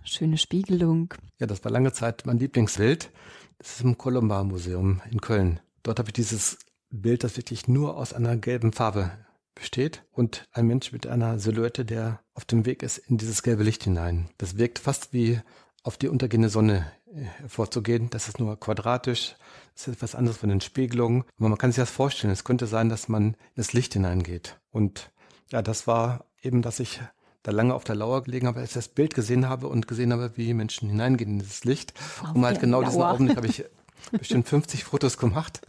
Schöne 0.02 0.36
Spiegelung. 0.36 1.14
Ja, 1.38 1.46
das 1.46 1.64
war 1.64 1.70
lange 1.70 1.92
Zeit 1.92 2.26
mein 2.26 2.38
Lieblingsbild. 2.38 3.10
Das 3.58 3.76
ist 3.76 3.82
im 3.82 3.96
Columbar 3.96 4.44
Museum 4.44 5.00
in 5.10 5.20
Köln. 5.20 5.60
Dort 5.84 5.98
habe 5.98 6.08
ich 6.08 6.14
dieses 6.14 6.58
Bild, 7.02 7.24
das 7.24 7.36
wirklich 7.36 7.68
nur 7.68 7.96
aus 7.96 8.12
einer 8.12 8.36
gelben 8.36 8.72
Farbe 8.72 9.10
besteht 9.54 10.04
und 10.12 10.48
ein 10.52 10.66
Mensch 10.66 10.92
mit 10.92 11.06
einer 11.06 11.38
Silhouette, 11.38 11.84
der 11.84 12.20
auf 12.34 12.44
dem 12.44 12.66
Weg 12.66 12.82
ist 12.82 12.98
in 12.98 13.18
dieses 13.18 13.42
gelbe 13.42 13.62
Licht 13.62 13.84
hinein. 13.84 14.28
Das 14.38 14.58
wirkt 14.58 14.78
fast 14.78 15.12
wie 15.12 15.40
auf 15.82 15.96
die 15.96 16.08
untergehende 16.08 16.48
Sonne 16.48 16.90
äh, 17.06 17.48
vorzugehen. 17.48 18.10
Das 18.10 18.28
ist 18.28 18.40
nur 18.40 18.58
quadratisch, 18.58 19.36
das 19.74 19.88
ist 19.88 19.94
etwas 19.94 20.14
anderes 20.14 20.38
von 20.38 20.48
den 20.48 20.60
Spiegelungen. 20.60 21.24
Aber 21.38 21.48
man 21.48 21.58
kann 21.58 21.70
sich 21.70 21.82
das 21.82 21.90
vorstellen. 21.90 22.32
Es 22.32 22.44
könnte 22.44 22.66
sein, 22.66 22.88
dass 22.88 23.08
man 23.08 23.28
in 23.28 23.36
das 23.56 23.72
Licht 23.72 23.92
hineingeht. 23.92 24.58
Und 24.70 25.12
ja, 25.50 25.62
das 25.62 25.86
war 25.86 26.24
eben, 26.42 26.62
dass 26.62 26.80
ich 26.80 27.00
da 27.42 27.52
lange 27.52 27.74
auf 27.74 27.84
der 27.84 27.94
Lauer 27.94 28.22
gelegen 28.22 28.46
habe, 28.46 28.60
als 28.60 28.70
ich 28.70 28.74
das 28.74 28.88
Bild 28.88 29.14
gesehen 29.14 29.48
habe 29.48 29.68
und 29.68 29.86
gesehen 29.86 30.12
habe, 30.12 30.32
wie 30.36 30.54
Menschen 30.54 30.88
hineingehen 30.88 31.32
in 31.32 31.38
dieses 31.40 31.64
Licht. 31.64 31.92
Auf 32.22 32.34
um 32.34 32.44
halt 32.44 32.60
genau 32.60 32.80
Lauer. 32.80 32.88
diesen 32.88 33.02
Augenblick 33.02 33.36
habe 33.36 33.46
ich 33.46 33.64
bestimmt 34.12 34.48
50 34.48 34.84
Fotos 34.84 35.18
gemacht 35.18 35.60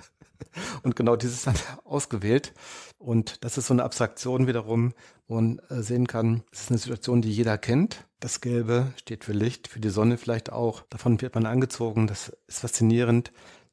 und 0.84 0.96
genau 0.96 1.16
dieses 1.16 1.44
dann 1.44 1.56
ausgewählt. 1.84 2.54
Und 2.98 3.44
das 3.44 3.58
ist 3.58 3.68
so 3.68 3.74
eine 3.74 3.84
Abstraktion 3.84 4.48
wiederum, 4.48 4.94
wo 5.28 5.36
man 5.36 5.60
äh, 5.70 5.82
sehen 5.82 6.08
kann, 6.08 6.44
es 6.52 6.62
ist 6.62 6.72
eine 6.72 6.80
Situation, 6.80 7.22
die 7.22 7.32
jeder 7.32 7.58
kennt. 7.58 8.06
Das 8.20 8.42
Gelbe 8.42 8.94
steht 8.98 9.24
für 9.24 9.34
Licht, 9.34 9.68
für 9.68 9.80
die 9.80 9.90
Sonne 9.90 10.18
vielleicht 10.18 10.52
auch. 10.52 10.84
Davon 10.90 11.22
wird 11.22 11.36
man 11.36 11.46
angezogen. 11.46 12.08
Das 12.08 12.30
ist 12.48 12.60
faszinierend. 12.60 13.32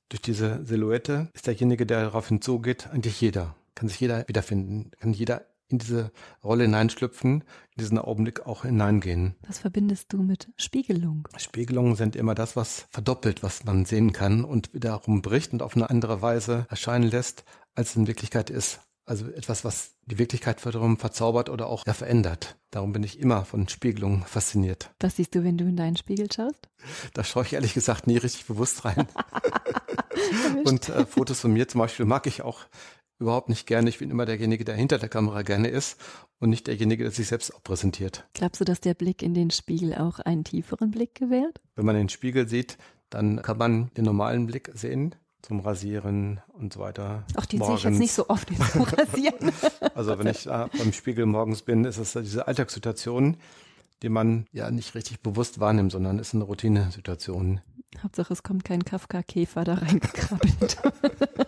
Durch 0.09 0.21
diese 0.21 0.65
Silhouette 0.65 1.31
ist 1.33 1.47
derjenige, 1.47 1.87
der 1.87 2.03
darauf 2.03 2.29
hinzugeht, 2.29 2.89
eigentlich 2.93 3.21
jeder. 3.21 3.55
Kann 3.75 3.89
sich 3.89 4.01
jeder 4.01 4.29
wiederfinden. 4.29 4.91
Kann 5.01 5.13
jeder 5.15 5.47
in 5.73 5.79
diese 5.79 6.13
Rolle 6.45 6.65
hineinschlüpfen, 6.65 7.43
in 7.75 7.81
diesen 7.81 7.99
Augenblick 7.99 8.47
auch 8.47 8.63
hineingehen. 8.63 9.35
Was 9.47 9.59
verbindest 9.59 10.13
du 10.13 10.23
mit 10.23 10.49
Spiegelung? 10.57 11.27
Spiegelungen 11.37 11.97
sind 11.97 12.15
immer 12.17 12.35
das, 12.35 12.55
was 12.55 12.87
verdoppelt, 12.91 13.43
was 13.43 13.65
man 13.65 13.85
sehen 13.85 14.13
kann 14.13 14.45
und 14.45 14.73
wiederum 14.75 15.23
bricht 15.23 15.53
und 15.53 15.63
auf 15.63 15.75
eine 15.75 15.91
andere 15.91 16.23
Weise 16.23 16.67
erscheinen 16.69 17.11
lässt, 17.11 17.45
als 17.75 17.91
es 17.91 17.97
in 17.97 18.07
Wirklichkeit 18.07 18.51
ist. 18.51 18.81
Also 19.05 19.29
etwas, 19.29 19.65
was 19.65 19.97
die 20.07 20.19
Wirklichkeit 20.19 20.65
wiederum 20.65 20.97
verzaubert 20.97 21.49
oder 21.49 21.67
auch 21.67 21.87
ja, 21.87 21.93
verändert. 21.93 22.57
Darum 22.71 22.93
bin 22.93 23.03
ich 23.03 23.19
immer 23.19 23.45
von 23.45 23.69
Spiegelungen 23.69 24.23
fasziniert. 24.23 24.91
Was 25.01 25.17
siehst 25.17 25.35
du, 25.35 25.43
wenn 25.43 25.59
du 25.59 25.65
in 25.65 25.77
deinen 25.77 25.97
Spiegel 25.97 26.31
schaust? 26.31 26.69
Da 27.13 27.25
schaue 27.25 27.43
ich 27.45 27.53
ehrlich 27.53 27.75
gesagt 27.75 28.07
nie 28.07 28.17
richtig 28.17 28.47
bewusst 28.47 28.85
rein. 28.85 29.09
und 30.65 30.89
äh, 30.89 31.05
Fotos 31.05 31.41
von 31.41 31.53
mir 31.53 31.67
zum 31.67 31.81
Beispiel 31.81 32.07
mag 32.07 32.27
ich 32.29 32.43
auch 32.43 32.61
überhaupt 33.23 33.49
nicht 33.49 33.67
gerne. 33.67 33.89
Ich 33.89 33.99
bin 33.99 34.11
immer 34.11 34.27
derjenige, 34.27 34.65
der 34.65 34.75
hinter 34.75 34.99
der 34.99 35.09
Kamera 35.09 35.43
gerne 35.43 35.69
ist 35.69 35.99
und 36.39 36.51
nicht 36.51 36.67
derjenige, 36.67 37.05
der 37.05 37.13
sich 37.13 37.29
selbst 37.29 37.55
auch 37.55 37.63
präsentiert. 37.63 38.27
Glaubst 38.35 38.61
du, 38.61 38.65
dass 38.65 38.81
der 38.81 38.95
Blick 38.95 39.23
in 39.23 39.33
den 39.33 39.51
Spiegel 39.51 39.95
auch 39.95 40.19
einen 40.19 40.45
tieferen 40.45 40.91
Blick 40.91 41.15
gewährt? 41.15 41.61
Wenn 41.77 41.87
man 41.87 41.97
den 41.97 42.09
Spiegel 42.09 42.49
sieht, 42.49 42.77
dann 43.09 43.41
kann 43.43 43.59
man 43.59 43.91
den 43.97 44.05
normalen 44.05 44.47
Blick 44.47 44.71
sehen 44.75 45.15
zum 45.43 45.61
Rasieren 45.61 46.41
und 46.53 46.73
so 46.73 46.81
weiter. 46.81 47.25
Ach, 47.35 47.47
den 47.47 47.63
sehe 47.63 47.75
ich 47.75 47.83
jetzt 47.83 47.99
nicht 47.99 48.13
so 48.13 48.29
oft 48.29 48.49
zum 48.49 48.83
Rasieren. 48.83 49.53
also 49.95 50.19
wenn 50.19 50.29
ich 50.29 50.47
äh, 50.47 50.69
beim 50.79 50.93
Spiegel 50.93 51.27
morgens 51.27 51.63
bin, 51.63 51.85
ist 51.85 51.99
es 51.99 52.13
diese 52.13 52.47
Alltagssituation, 52.47 53.37
die 54.03 54.09
man 54.09 54.47
ja 54.53 54.71
nicht 54.71 54.95
richtig 54.95 55.21
bewusst 55.21 55.61
wahrnimmt, 55.61 55.93
sondern 55.93 56.19
ist 56.19 56.35
eine 56.35 56.45
Routinesituation. 56.45 57.61
Hauptsache 58.03 58.33
es 58.33 58.43
kommt 58.43 58.65
kein 58.65 58.85
Kafka-Käfer 58.85 59.65
da 59.65 59.75
reingekrabbelt. 59.75 60.79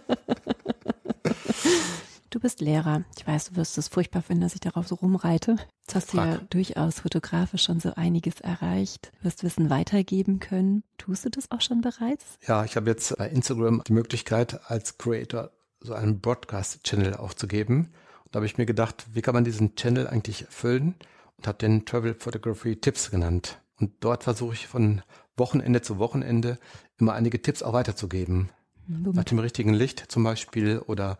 bist 2.44 2.60
Lehrer. 2.60 3.04
Ich 3.16 3.26
weiß, 3.26 3.46
du 3.46 3.56
wirst 3.56 3.78
es 3.78 3.88
furchtbar 3.88 4.20
finden, 4.20 4.42
dass 4.42 4.52
ich 4.52 4.60
darauf 4.60 4.86
so 4.86 4.96
rumreite. 4.96 5.56
Jetzt 5.86 5.94
hast 5.94 6.12
du 6.12 6.18
ja 6.18 6.36
durchaus 6.50 7.00
fotografisch 7.00 7.64
schon 7.64 7.80
so 7.80 7.94
einiges 7.94 8.38
erreicht. 8.42 9.12
Du 9.18 9.24
wirst 9.24 9.44
Wissen 9.44 9.70
weitergeben 9.70 10.40
können. 10.40 10.82
Tust 10.98 11.24
du 11.24 11.30
das 11.30 11.50
auch 11.50 11.62
schon 11.62 11.80
bereits? 11.80 12.38
Ja, 12.46 12.62
ich 12.66 12.76
habe 12.76 12.90
jetzt 12.90 13.16
bei 13.16 13.30
Instagram 13.30 13.82
die 13.86 13.94
Möglichkeit, 13.94 14.60
als 14.70 14.98
Creator 14.98 15.52
so 15.80 15.94
einen 15.94 16.20
Broadcast-Channel 16.20 17.14
aufzugeben. 17.14 17.94
Und 18.24 18.34
da 18.34 18.36
habe 18.40 18.46
ich 18.46 18.58
mir 18.58 18.66
gedacht, 18.66 19.06
wie 19.14 19.22
kann 19.22 19.32
man 19.32 19.44
diesen 19.44 19.74
Channel 19.74 20.06
eigentlich 20.06 20.44
füllen? 20.50 20.96
Und 21.38 21.46
habe 21.46 21.56
den 21.56 21.86
Travel 21.86 22.12
Photography 22.12 22.76
Tipps 22.76 23.10
genannt. 23.10 23.58
Und 23.80 23.92
dort 24.00 24.24
versuche 24.24 24.52
ich 24.52 24.66
von 24.66 25.00
Wochenende 25.38 25.80
zu 25.80 25.98
Wochenende 25.98 26.58
immer 26.98 27.14
einige 27.14 27.40
Tipps 27.40 27.62
auch 27.62 27.72
weiterzugeben. 27.72 28.50
Womit? 28.86 29.16
Nach 29.16 29.24
dem 29.24 29.38
richtigen 29.38 29.72
Licht 29.72 30.04
zum 30.08 30.24
Beispiel 30.24 30.78
oder 30.80 31.16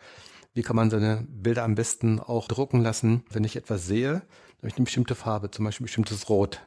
wie 0.55 0.63
kann 0.63 0.77
man 0.77 0.91
seine 0.91 1.27
Bilder 1.29 1.65
am 1.65 1.75
besten 1.75 2.21
auch 2.21 2.49
drucken 2.49 2.81
lassen. 2.81 3.25
Wenn 3.31 3.45
ich 3.45 3.57
etwas 3.57 3.87
sehe, 3.87 4.23
habe 4.59 4.69
ich 4.69 4.77
eine 4.77 4.85
bestimmte 4.85 5.15
Farbe, 5.15 5.51
zum 5.51 5.65
Beispiel 5.65 5.85
bestimmtes 5.85 6.29
Rot. 6.29 6.61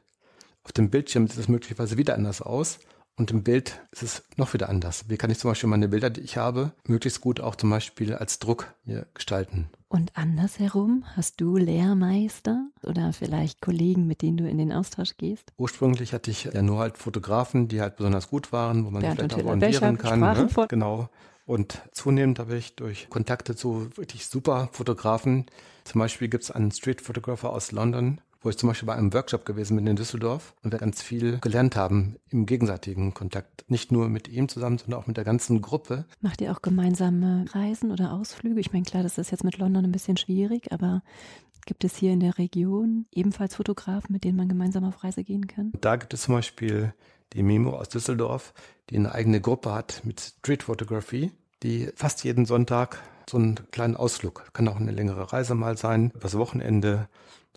Auf 0.63 0.73
dem 0.73 0.89
Bildschirm 0.89 1.27
sieht 1.27 1.39
es 1.39 1.47
möglicherweise 1.47 1.97
wieder 1.97 2.15
anders 2.15 2.41
aus 2.41 2.79
und 3.15 3.31
im 3.31 3.41
Bild 3.43 3.81
ist 3.91 4.03
es 4.03 4.23
noch 4.35 4.53
wieder 4.53 4.69
anders. 4.69 5.05
Wie 5.07 5.17
kann 5.17 5.31
ich 5.31 5.39
zum 5.39 5.49
Beispiel 5.49 5.69
meine 5.69 5.87
Bilder, 5.87 6.09
die 6.09 6.21
ich 6.21 6.37
habe, 6.37 6.73
möglichst 6.85 7.21
gut 7.21 7.39
auch 7.39 7.55
zum 7.55 7.69
Beispiel 7.69 8.13
als 8.13 8.37
Druck 8.37 8.75
mir 8.83 9.07
gestalten? 9.13 9.69
Und 9.87 10.11
andersherum, 10.15 11.05
hast 11.15 11.41
du 11.41 11.57
Lehrmeister 11.57 12.67
oder 12.83 13.13
vielleicht 13.13 13.61
Kollegen, 13.61 14.05
mit 14.05 14.21
denen 14.21 14.37
du 14.37 14.47
in 14.47 14.57
den 14.57 14.71
Austausch 14.71 15.17
gehst? 15.17 15.51
Ursprünglich 15.57 16.13
hatte 16.13 16.29
ich 16.29 16.43
ja 16.43 16.61
nur 16.61 16.79
halt 16.79 16.97
Fotografen, 16.97 17.69
die 17.69 17.81
halt 17.81 17.95
besonders 17.95 18.29
gut 18.29 18.51
waren, 18.51 18.85
wo 18.85 18.91
man 18.91 19.01
Bernd 19.01 19.19
vielleicht 19.19 19.33
auch 19.33 19.45
orientieren 19.45 19.97
kann. 19.97 20.19
Ne? 20.19 20.47
Genau. 20.67 21.09
Und 21.47 21.81
zunehmend 21.93 22.39
habe 22.39 22.57
ich 22.57 22.75
durch 22.75 23.09
Kontakte 23.09 23.55
zu 23.55 23.89
wirklich 23.95 24.27
super 24.27 24.67
Fotografen, 24.73 25.45
zum 25.85 25.99
Beispiel 25.99 26.27
gibt 26.27 26.43
es 26.43 26.51
einen 26.51 26.71
Street 26.71 26.99
Photographer 26.99 27.53
aus 27.53 27.71
London, 27.71 28.19
wo 28.41 28.49
ich 28.49 28.57
zum 28.57 28.67
Beispiel 28.67 28.87
bei 28.87 28.95
einem 28.95 29.13
Workshop 29.13 29.45
gewesen 29.45 29.77
bin 29.77 29.87
in 29.87 29.95
Düsseldorf 29.95 30.53
und 30.61 30.73
wir 30.73 30.79
ganz 30.79 31.01
viel 31.01 31.39
gelernt 31.39 31.77
haben 31.77 32.17
im 32.29 32.45
gegenseitigen 32.45 33.13
Kontakt. 33.13 33.63
Nicht 33.69 33.93
nur 33.93 34.09
mit 34.09 34.27
ihm 34.27 34.49
zusammen, 34.49 34.77
sondern 34.77 34.99
auch 34.99 35.07
mit 35.07 35.15
der 35.15 35.23
ganzen 35.23 35.61
Gruppe. 35.61 36.03
Macht 36.19 36.41
ihr 36.41 36.51
auch 36.51 36.61
gemeinsame 36.61 37.45
Reisen 37.53 37.91
oder 37.91 38.11
Ausflüge? 38.11 38.59
Ich 38.59 38.73
meine, 38.73 38.83
klar, 38.83 39.01
das 39.01 39.17
ist 39.17 39.31
jetzt 39.31 39.45
mit 39.45 39.57
London 39.57 39.85
ein 39.85 39.91
bisschen 39.93 40.17
schwierig, 40.17 40.73
aber 40.73 41.01
gibt 41.65 41.85
es 41.85 41.95
hier 41.95 42.11
in 42.11 42.19
der 42.19 42.37
Region 42.37 43.05
ebenfalls 43.13 43.55
Fotografen, 43.55 44.11
mit 44.11 44.25
denen 44.25 44.35
man 44.35 44.49
gemeinsam 44.49 44.83
auf 44.83 45.01
Reise 45.01 45.23
gehen 45.23 45.47
kann? 45.47 45.71
Da 45.79 45.95
gibt 45.95 46.13
es 46.13 46.23
zum 46.23 46.35
Beispiel 46.35 46.93
die 47.33 47.43
Mimo 47.43 47.71
aus 47.71 47.89
Düsseldorf, 47.89 48.53
die 48.89 48.97
eine 48.97 49.11
eigene 49.11 49.41
Gruppe 49.41 49.73
hat 49.73 50.01
mit 50.03 50.19
Street 50.19 50.63
Photography, 50.63 51.31
die 51.63 51.89
fast 51.95 52.23
jeden 52.23 52.45
Sonntag 52.45 53.01
so 53.29 53.37
einen 53.37 53.55
kleinen 53.71 53.97
Ausflug, 53.97 54.51
kann 54.53 54.67
auch 54.67 54.77
eine 54.77 54.91
längere 54.91 55.33
Reise 55.33 55.55
mal 55.55 55.77
sein, 55.77 56.11
übers 56.15 56.37
Wochenende 56.37 57.09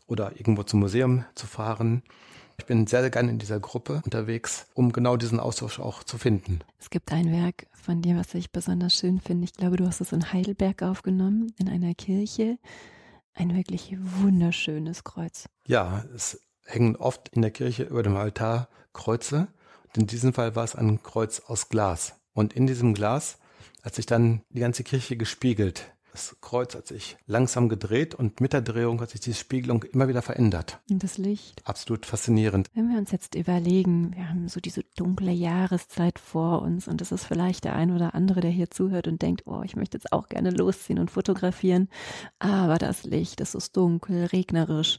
oder 0.07 0.33
irgendwo 0.37 0.65
zum 0.65 0.81
Museum 0.81 1.25
zu 1.35 1.47
fahren. 1.47 2.03
Ich 2.59 2.67
bin 2.67 2.87
sehr, 2.87 3.01
sehr 3.01 3.11
gerne 3.11 3.31
in 3.31 3.39
dieser 3.39 3.59
Gruppe 3.59 4.03
unterwegs, 4.05 4.67
um 4.75 4.93
genau 4.93 5.17
diesen 5.17 5.41
Austausch 5.41 5.81
auch 5.81 6.05
zu 6.05 6.19
finden. 6.19 6.59
Es 6.79 6.91
gibt 6.91 7.11
ein 7.13 7.33
Werk 7.33 7.67
von 7.73 8.03
dir, 8.03 8.17
was 8.17 8.35
ich 8.35 8.51
besonders 8.51 8.95
schön 8.95 9.21
finde. 9.21 9.45
Ich 9.45 9.55
glaube, 9.55 9.77
du 9.77 9.87
hast 9.87 10.01
es 10.01 10.13
in 10.13 10.33
Heidelberg 10.33 10.83
aufgenommen, 10.83 11.55
in 11.59 11.69
einer 11.69 11.95
Kirche. 11.95 12.59
Ein 13.33 13.57
wirklich 13.57 13.97
wunderschönes 13.99 15.05
Kreuz. 15.05 15.49
Ja, 15.67 16.05
es 16.15 16.43
hängen 16.67 16.97
oft 16.97 17.29
in 17.31 17.41
der 17.41 17.51
Kirche 17.51 17.85
über 17.85 18.03
dem 18.03 18.17
Altar 18.17 18.69
Kreuze. 18.93 19.49
In 19.97 20.07
diesem 20.07 20.33
Fall 20.33 20.55
war 20.55 20.65
es 20.65 20.77
ein 20.77 21.03
Kreuz 21.03 21.41
aus 21.41 21.69
Glas. 21.69 22.15
Und 22.33 22.53
in 22.53 22.67
diesem 22.67 22.95
Glas 22.95 23.39
hat 23.83 23.95
sich 23.95 24.07
dann 24.07 24.43
die 24.51 24.61
ganze 24.61 24.85
Kirche 24.85 25.17
gespiegelt. 25.17 25.93
Das 26.13 26.37
Kreuz 26.41 26.75
hat 26.75 26.89
sich 26.89 27.17
langsam 27.27 27.69
gedreht 27.69 28.15
und 28.15 28.41
mit 28.41 28.53
der 28.53 28.63
Drehung 28.63 29.01
hat 29.01 29.11
sich 29.11 29.21
die 29.21 29.35
Spiegelung 29.35 29.85
immer 29.85 30.09
wieder 30.09 30.23
verändert. 30.23 30.81
Und 30.91 31.03
das 31.05 31.19
Licht. 31.19 31.63
Absolut 31.65 32.05
faszinierend. 32.05 32.69
Wenn 32.75 32.89
wir 32.89 32.99
uns 32.99 33.13
jetzt 33.13 33.37
überlegen, 33.37 34.13
wir 34.17 34.29
haben 34.29 34.49
so 34.49 34.61
diese 34.61 34.83
dunkle 34.97 35.31
Jahreszeit 35.31 36.19
vor 36.19 36.63
uns 36.63 36.89
und 36.89 37.01
das 37.01 37.13
ist 37.13 37.25
vielleicht 37.25 37.65
der 37.65 37.77
ein 37.77 37.93
oder 37.93 38.15
andere, 38.15 38.41
der 38.41 38.51
hier 38.51 38.71
zuhört 38.71 39.07
und 39.07 39.23
denkt, 39.23 39.43
oh, 39.47 39.63
ich 39.65 39.77
möchte 39.77 39.99
jetzt 39.99 40.13
auch 40.13 40.29
gerne 40.29 40.51
losziehen 40.51 40.99
und 40.99 41.13
fotografieren, 41.13 41.89
aber 42.41 42.79
das 42.79 43.05
Licht, 43.05 43.41
es 43.41 43.55
ist 43.55 43.77
dunkel, 43.77 44.27
regnerisch. 44.27 44.99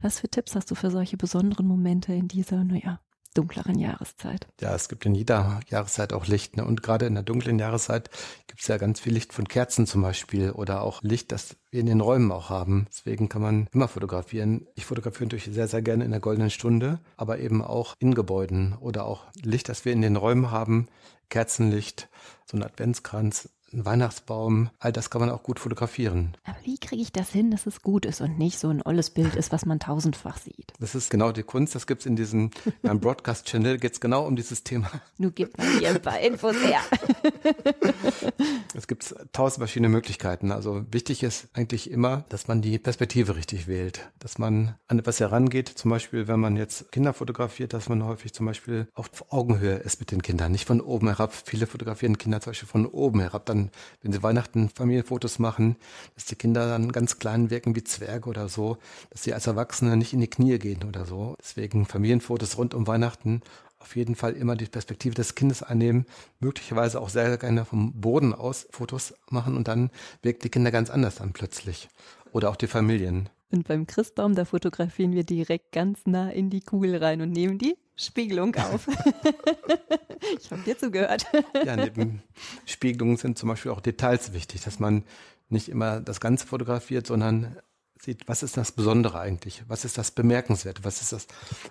Was 0.00 0.20
für 0.20 0.28
Tipps 0.28 0.56
hast 0.56 0.70
du 0.70 0.74
für 0.74 0.90
solche 0.90 1.16
besonderen 1.16 1.66
Momente 1.66 2.12
in 2.12 2.28
dieser, 2.28 2.64
naja, 2.64 3.00
dunkleren 3.38 3.78
Jahreszeit. 3.78 4.48
Ja, 4.60 4.74
es 4.74 4.88
gibt 4.88 5.06
in 5.06 5.14
jeder 5.14 5.60
Jahreszeit 5.68 6.12
auch 6.12 6.26
Licht. 6.26 6.56
Ne? 6.56 6.64
Und 6.64 6.82
gerade 6.82 7.06
in 7.06 7.14
der 7.14 7.22
dunklen 7.22 7.60
Jahreszeit 7.60 8.10
gibt 8.48 8.60
es 8.60 8.66
ja 8.66 8.78
ganz 8.78 8.98
viel 8.98 9.12
Licht 9.12 9.32
von 9.32 9.46
Kerzen 9.46 9.86
zum 9.86 10.02
Beispiel 10.02 10.50
oder 10.50 10.82
auch 10.82 11.02
Licht, 11.02 11.30
das 11.30 11.56
wir 11.70 11.78
in 11.78 11.86
den 11.86 12.00
Räumen 12.00 12.32
auch 12.32 12.50
haben. 12.50 12.86
Deswegen 12.90 13.28
kann 13.28 13.42
man 13.42 13.68
immer 13.72 13.86
fotografieren. 13.86 14.66
Ich 14.74 14.86
fotografiere 14.86 15.26
natürlich 15.26 15.54
sehr, 15.54 15.68
sehr 15.68 15.82
gerne 15.82 16.04
in 16.04 16.10
der 16.10 16.18
goldenen 16.18 16.50
Stunde, 16.50 16.98
aber 17.16 17.38
eben 17.38 17.62
auch 17.62 17.94
in 18.00 18.14
Gebäuden 18.14 18.74
oder 18.80 19.04
auch 19.04 19.24
Licht, 19.40 19.68
das 19.68 19.84
wir 19.84 19.92
in 19.92 20.02
den 20.02 20.16
Räumen 20.16 20.50
haben. 20.50 20.88
Kerzenlicht, 21.28 22.08
so 22.44 22.56
ein 22.56 22.64
Adventskranz, 22.64 23.50
ein 23.72 23.84
Weihnachtsbaum, 23.84 24.70
all 24.78 24.92
das 24.92 25.10
kann 25.10 25.20
man 25.20 25.30
auch 25.30 25.42
gut 25.42 25.58
fotografieren. 25.60 26.36
Aber 26.44 26.56
wie 26.64 26.78
kriege 26.78 27.02
ich 27.02 27.12
das 27.12 27.30
hin, 27.30 27.50
dass 27.50 27.66
es 27.66 27.82
gut 27.82 28.06
ist 28.06 28.20
und 28.20 28.38
nicht 28.38 28.58
so 28.58 28.68
ein 28.68 28.82
olles 28.82 29.10
Bild 29.10 29.34
ist, 29.34 29.52
was 29.52 29.66
man 29.66 29.80
tausendfach 29.80 30.38
sieht? 30.38 30.72
Das 30.80 30.94
ist 30.94 31.10
genau 31.10 31.32
die 31.32 31.42
Kunst, 31.42 31.74
das 31.74 31.86
gibt 31.86 32.00
es 32.00 32.06
in 32.06 32.16
diesem 32.16 32.50
Broadcast-Channel, 32.82 33.78
geht 33.78 33.92
es 33.92 34.00
genau 34.00 34.26
um 34.26 34.36
dieses 34.36 34.64
Thema. 34.64 34.90
Nun 35.18 35.32
gib 35.34 35.56
mal 35.58 35.66
hier 35.78 35.90
ein 35.90 36.02
paar 36.02 36.20
Infos 36.20 36.56
her. 36.62 36.80
es 38.74 38.86
gibt 38.86 39.14
tausend 39.32 39.58
verschiedene 39.58 39.88
Möglichkeiten. 39.88 40.52
Also 40.52 40.84
wichtig 40.90 41.22
ist 41.22 41.48
eigentlich 41.52 41.90
immer, 41.90 42.24
dass 42.28 42.48
man 42.48 42.62
die 42.62 42.78
Perspektive 42.78 43.36
richtig 43.36 43.66
wählt, 43.66 44.08
dass 44.18 44.38
man 44.38 44.76
an 44.86 44.98
etwas 44.98 45.20
herangeht, 45.20 45.68
zum 45.68 45.90
Beispiel, 45.90 46.28
wenn 46.28 46.40
man 46.40 46.56
jetzt 46.56 46.90
Kinder 46.92 47.12
fotografiert, 47.12 47.72
dass 47.72 47.88
man 47.88 48.04
häufig 48.04 48.32
zum 48.32 48.46
Beispiel 48.46 48.88
auf 48.94 49.10
Augenhöhe 49.30 49.76
ist 49.76 50.00
mit 50.00 50.10
den 50.10 50.22
Kindern, 50.22 50.52
nicht 50.52 50.66
von 50.66 50.80
oben 50.80 51.08
herab. 51.08 51.34
Viele 51.44 51.66
fotografieren 51.66 52.18
Kinder 52.18 52.40
zum 52.40 52.52
Beispiel 52.52 52.68
von 52.68 52.86
oben 52.86 53.20
herab, 53.20 53.46
dann 53.46 53.57
dann, 53.58 53.70
wenn 54.02 54.12
sie 54.12 54.22
Weihnachten 54.22 54.68
Familienfotos 54.68 55.38
machen, 55.38 55.76
dass 56.14 56.24
die 56.26 56.36
Kinder 56.36 56.68
dann 56.68 56.92
ganz 56.92 57.18
klein 57.18 57.50
wirken 57.50 57.74
wie 57.76 57.84
Zwerge 57.84 58.28
oder 58.28 58.48
so, 58.48 58.78
dass 59.10 59.22
sie 59.22 59.34
als 59.34 59.46
Erwachsene 59.46 59.96
nicht 59.96 60.12
in 60.12 60.20
die 60.20 60.28
Knie 60.28 60.58
gehen 60.58 60.84
oder 60.84 61.04
so. 61.04 61.36
Deswegen 61.40 61.86
Familienfotos 61.86 62.56
rund 62.56 62.74
um 62.74 62.86
Weihnachten 62.86 63.42
auf 63.80 63.94
jeden 63.94 64.16
Fall 64.16 64.32
immer 64.32 64.56
die 64.56 64.66
Perspektive 64.66 65.14
des 65.14 65.36
Kindes 65.36 65.62
einnehmen, 65.62 66.04
möglicherweise 66.40 67.00
auch 67.00 67.08
sehr 67.08 67.38
gerne 67.38 67.64
vom 67.64 67.92
Boden 68.00 68.34
aus 68.34 68.66
Fotos 68.70 69.14
machen 69.30 69.56
und 69.56 69.68
dann 69.68 69.90
wirkt 70.22 70.42
die 70.42 70.48
Kinder 70.48 70.70
ganz 70.70 70.90
anders 70.90 71.20
an 71.20 71.32
plötzlich. 71.32 71.88
Oder 72.32 72.50
auch 72.50 72.56
die 72.56 72.66
Familien. 72.66 73.28
Und 73.50 73.66
beim 73.66 73.86
Christbaum, 73.86 74.34
da 74.34 74.44
fotografieren 74.44 75.12
wir 75.12 75.24
direkt 75.24 75.72
ganz 75.72 76.00
nah 76.06 76.28
in 76.28 76.50
die 76.50 76.60
Kugel 76.60 76.96
rein 76.96 77.22
und 77.22 77.30
nehmen 77.30 77.56
die 77.56 77.76
Spiegelung 77.98 78.54
auf. 78.54 78.86
ich 80.40 80.50
habe 80.50 80.62
dir 80.62 80.78
zugehört. 80.78 81.26
ja, 81.64 81.76
neben 81.76 82.22
Spiegelungen 82.64 83.16
sind 83.16 83.36
zum 83.36 83.48
Beispiel 83.48 83.72
auch 83.72 83.80
Details 83.80 84.32
wichtig, 84.32 84.62
dass 84.62 84.78
man 84.78 85.04
nicht 85.48 85.68
immer 85.68 86.00
das 86.00 86.20
Ganze 86.20 86.46
fotografiert, 86.46 87.06
sondern 87.06 87.58
sieht, 88.02 88.28
was 88.28 88.42
ist 88.42 88.56
das 88.56 88.72
Besondere 88.72 89.18
eigentlich? 89.18 89.62
Was 89.68 89.84
ist 89.84 89.98
das 89.98 90.10
Bemerkenswerte? 90.10 90.84
Was 90.84 91.00
ist 91.02 91.12
das 91.12 91.26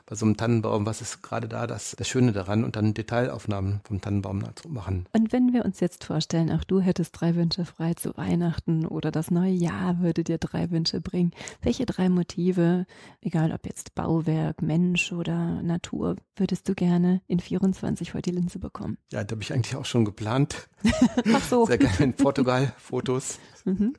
bei 0.06 0.16
so 0.16 0.26
einem 0.26 0.38
Tannenbaum? 0.38 0.86
Was 0.86 1.02
ist 1.02 1.22
gerade 1.22 1.48
da 1.48 1.68
das, 1.68 1.96
das 1.98 2.08
Schöne 2.08 2.32
daran? 2.32 2.64
Und 2.64 2.76
dann 2.76 2.94
Detailaufnahmen 2.94 3.82
vom 3.84 4.02
Tannenbaum 4.02 4.44
dazu 4.44 4.70
machen. 4.70 5.08
Und 5.14 5.32
wenn 5.32 5.54
wir 5.54 5.66
uns 5.66 5.80
jetzt 5.80 6.04
vorstellen, 6.04 6.52
auch 6.52 6.64
du 6.64 6.80
hättest 6.80 7.20
drei 7.20 7.36
Wünsche 7.36 7.66
frei 7.66 7.94
zu 7.94 8.16
Weihnachten 8.18 8.86
oder 8.86 9.12
das 9.12 9.32
neue 9.32 9.52
Jahr 9.52 10.00
würde 10.00 10.24
dir 10.24 10.38
drei 10.38 10.72
Wünsche 10.72 11.02
bringen. 11.02 11.32
Welche 11.62 11.86
drei 11.86 12.10
Motive, 12.10 12.86
egal 13.22 13.52
ob 13.52 13.66
jetzt 13.66 13.96
Bauwerk, 13.96 14.62
Mensch 14.62 15.12
oder 15.12 15.62
Natur, 15.62 16.16
würdest 16.36 16.68
du 16.70 16.76
gerne 16.76 17.22
in 17.28 17.40
24 17.40 18.12
vor 18.12 18.22
die 18.22 18.32
Linse 18.32 18.60
bekommen? 18.60 18.98
Ja, 19.12 19.24
da 19.24 19.34
habe 19.34 19.44
ich 19.44 19.54
eigentlich 19.54 19.76
auch 19.76 19.86
schon 19.86 20.06
geplant. 20.06 20.70
Ach 21.34 21.44
so. 21.44 21.66
Sehr 21.66 21.78
gerne 21.78 21.98
in 22.00 22.14
Portugal 22.14 22.74
Fotos. 22.78 23.40
Mhm. 23.68 23.96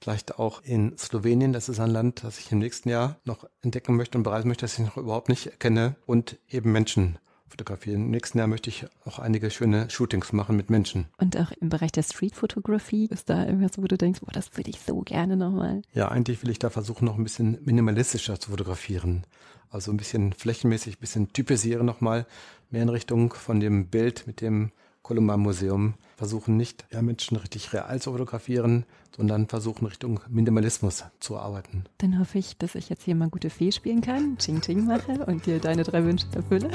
Vielleicht 0.00 0.38
auch 0.38 0.62
in 0.64 0.96
Slowenien, 0.96 1.52
das 1.52 1.68
ist 1.68 1.80
ein 1.80 1.90
Land, 1.90 2.24
das 2.24 2.38
ich 2.38 2.50
im 2.50 2.58
nächsten 2.58 2.88
Jahr 2.88 3.16
noch 3.24 3.46
entdecken 3.60 3.94
möchte 3.94 4.16
und 4.16 4.24
bereisen 4.24 4.48
möchte, 4.48 4.62
das 4.62 4.78
ich 4.78 4.84
noch 4.84 4.96
überhaupt 4.96 5.28
nicht 5.28 5.60
kenne. 5.60 5.96
Und 6.06 6.38
eben 6.48 6.72
Menschen 6.72 7.18
fotografieren. 7.52 8.06
Im 8.06 8.10
nächsten 8.10 8.38
Jahr 8.38 8.46
möchte 8.46 8.70
ich 8.70 8.86
auch 9.04 9.18
einige 9.18 9.50
schöne 9.50 9.90
Shootings 9.90 10.32
machen 10.32 10.56
mit 10.56 10.70
Menschen. 10.70 11.06
Und 11.18 11.36
auch 11.36 11.52
im 11.52 11.68
Bereich 11.68 11.92
der 11.92 12.02
Streetfotografie 12.02 13.06
ist 13.10 13.28
da 13.28 13.44
irgendwas, 13.44 13.76
wo 13.76 13.82
du 13.82 13.98
denkst, 13.98 14.20
boah, 14.20 14.32
das 14.32 14.56
würde 14.56 14.70
ich 14.70 14.80
so 14.80 15.00
gerne 15.02 15.36
nochmal. 15.36 15.82
Ja, 15.92 16.08
eigentlich 16.08 16.42
will 16.42 16.50
ich 16.50 16.58
da 16.58 16.70
versuchen, 16.70 17.04
noch 17.04 17.18
ein 17.18 17.24
bisschen 17.24 17.58
minimalistischer 17.62 18.40
zu 18.40 18.50
fotografieren. 18.50 19.26
Also 19.68 19.90
ein 19.90 19.98
bisschen 19.98 20.32
flächenmäßig, 20.32 20.96
ein 20.96 21.00
bisschen 21.00 21.32
typisieren 21.32 21.84
nochmal, 21.84 22.26
mehr 22.70 22.82
in 22.82 22.88
Richtung 22.88 23.34
von 23.34 23.60
dem 23.60 23.88
Bild 23.88 24.26
mit 24.26 24.40
dem 24.40 24.72
Columba 25.02 25.36
Museum 25.36 25.94
versuchen 26.22 26.56
nicht 26.56 26.84
ja, 26.92 27.02
Menschen 27.02 27.36
richtig 27.36 27.72
real 27.72 28.00
zu 28.00 28.12
fotografieren, 28.12 28.84
sondern 29.16 29.48
versuchen 29.48 29.86
Richtung 29.86 30.20
Minimalismus 30.28 31.02
zu 31.18 31.36
arbeiten. 31.36 31.82
Dann 31.98 32.16
hoffe 32.20 32.38
ich, 32.38 32.56
dass 32.58 32.76
ich 32.76 32.88
jetzt 32.88 33.02
hier 33.02 33.16
mal 33.16 33.28
gute 33.28 33.50
Fee 33.50 33.72
spielen 33.72 34.02
kann, 34.02 34.38
Ching 34.38 34.60
Ching 34.60 34.86
mache 34.86 35.26
und 35.26 35.46
dir 35.46 35.58
deine 35.58 35.82
drei 35.82 36.04
Wünsche 36.04 36.26
erfülle. 36.32 36.70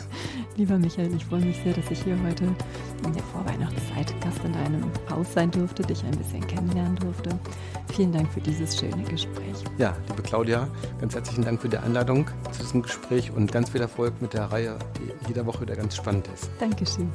Lieber 0.56 0.78
Michael, 0.78 1.14
ich 1.14 1.26
freue 1.26 1.44
mich 1.44 1.58
sehr, 1.58 1.74
dass 1.74 1.90
ich 1.90 2.04
hier 2.04 2.16
heute 2.22 2.44
in 3.04 3.12
der 3.12 3.22
Vorweihnachtszeit 3.24 4.18
Gast 4.22 4.42
in 4.46 4.54
deinem 4.54 4.90
Haus 5.10 5.30
sein 5.30 5.50
durfte, 5.50 5.82
dich 5.82 6.02
ein 6.02 6.16
bisschen 6.16 6.46
kennenlernen 6.46 6.96
durfte. 6.96 7.38
Vielen 7.92 8.12
Dank 8.12 8.32
für 8.32 8.40
dieses 8.40 8.80
schöne 8.80 9.02
Gespräch. 9.02 9.56
Ja, 9.76 9.94
liebe 10.08 10.22
Claudia, 10.22 10.70
ganz 11.02 11.14
herzlichen 11.14 11.44
Dank 11.44 11.60
für 11.60 11.68
die 11.68 11.76
Einladung 11.76 12.28
zu 12.50 12.62
diesem 12.62 12.80
Gespräch 12.80 13.30
und 13.30 13.52
ganz 13.52 13.68
viel 13.68 13.82
Erfolg 13.82 14.22
mit 14.22 14.32
der 14.32 14.46
Reihe, 14.46 14.78
die 14.98 15.28
jede 15.28 15.44
Woche 15.44 15.60
wieder 15.60 15.76
ganz 15.76 15.96
spannend 15.96 16.26
ist. 16.34 16.48
Dankeschön. 16.58 17.10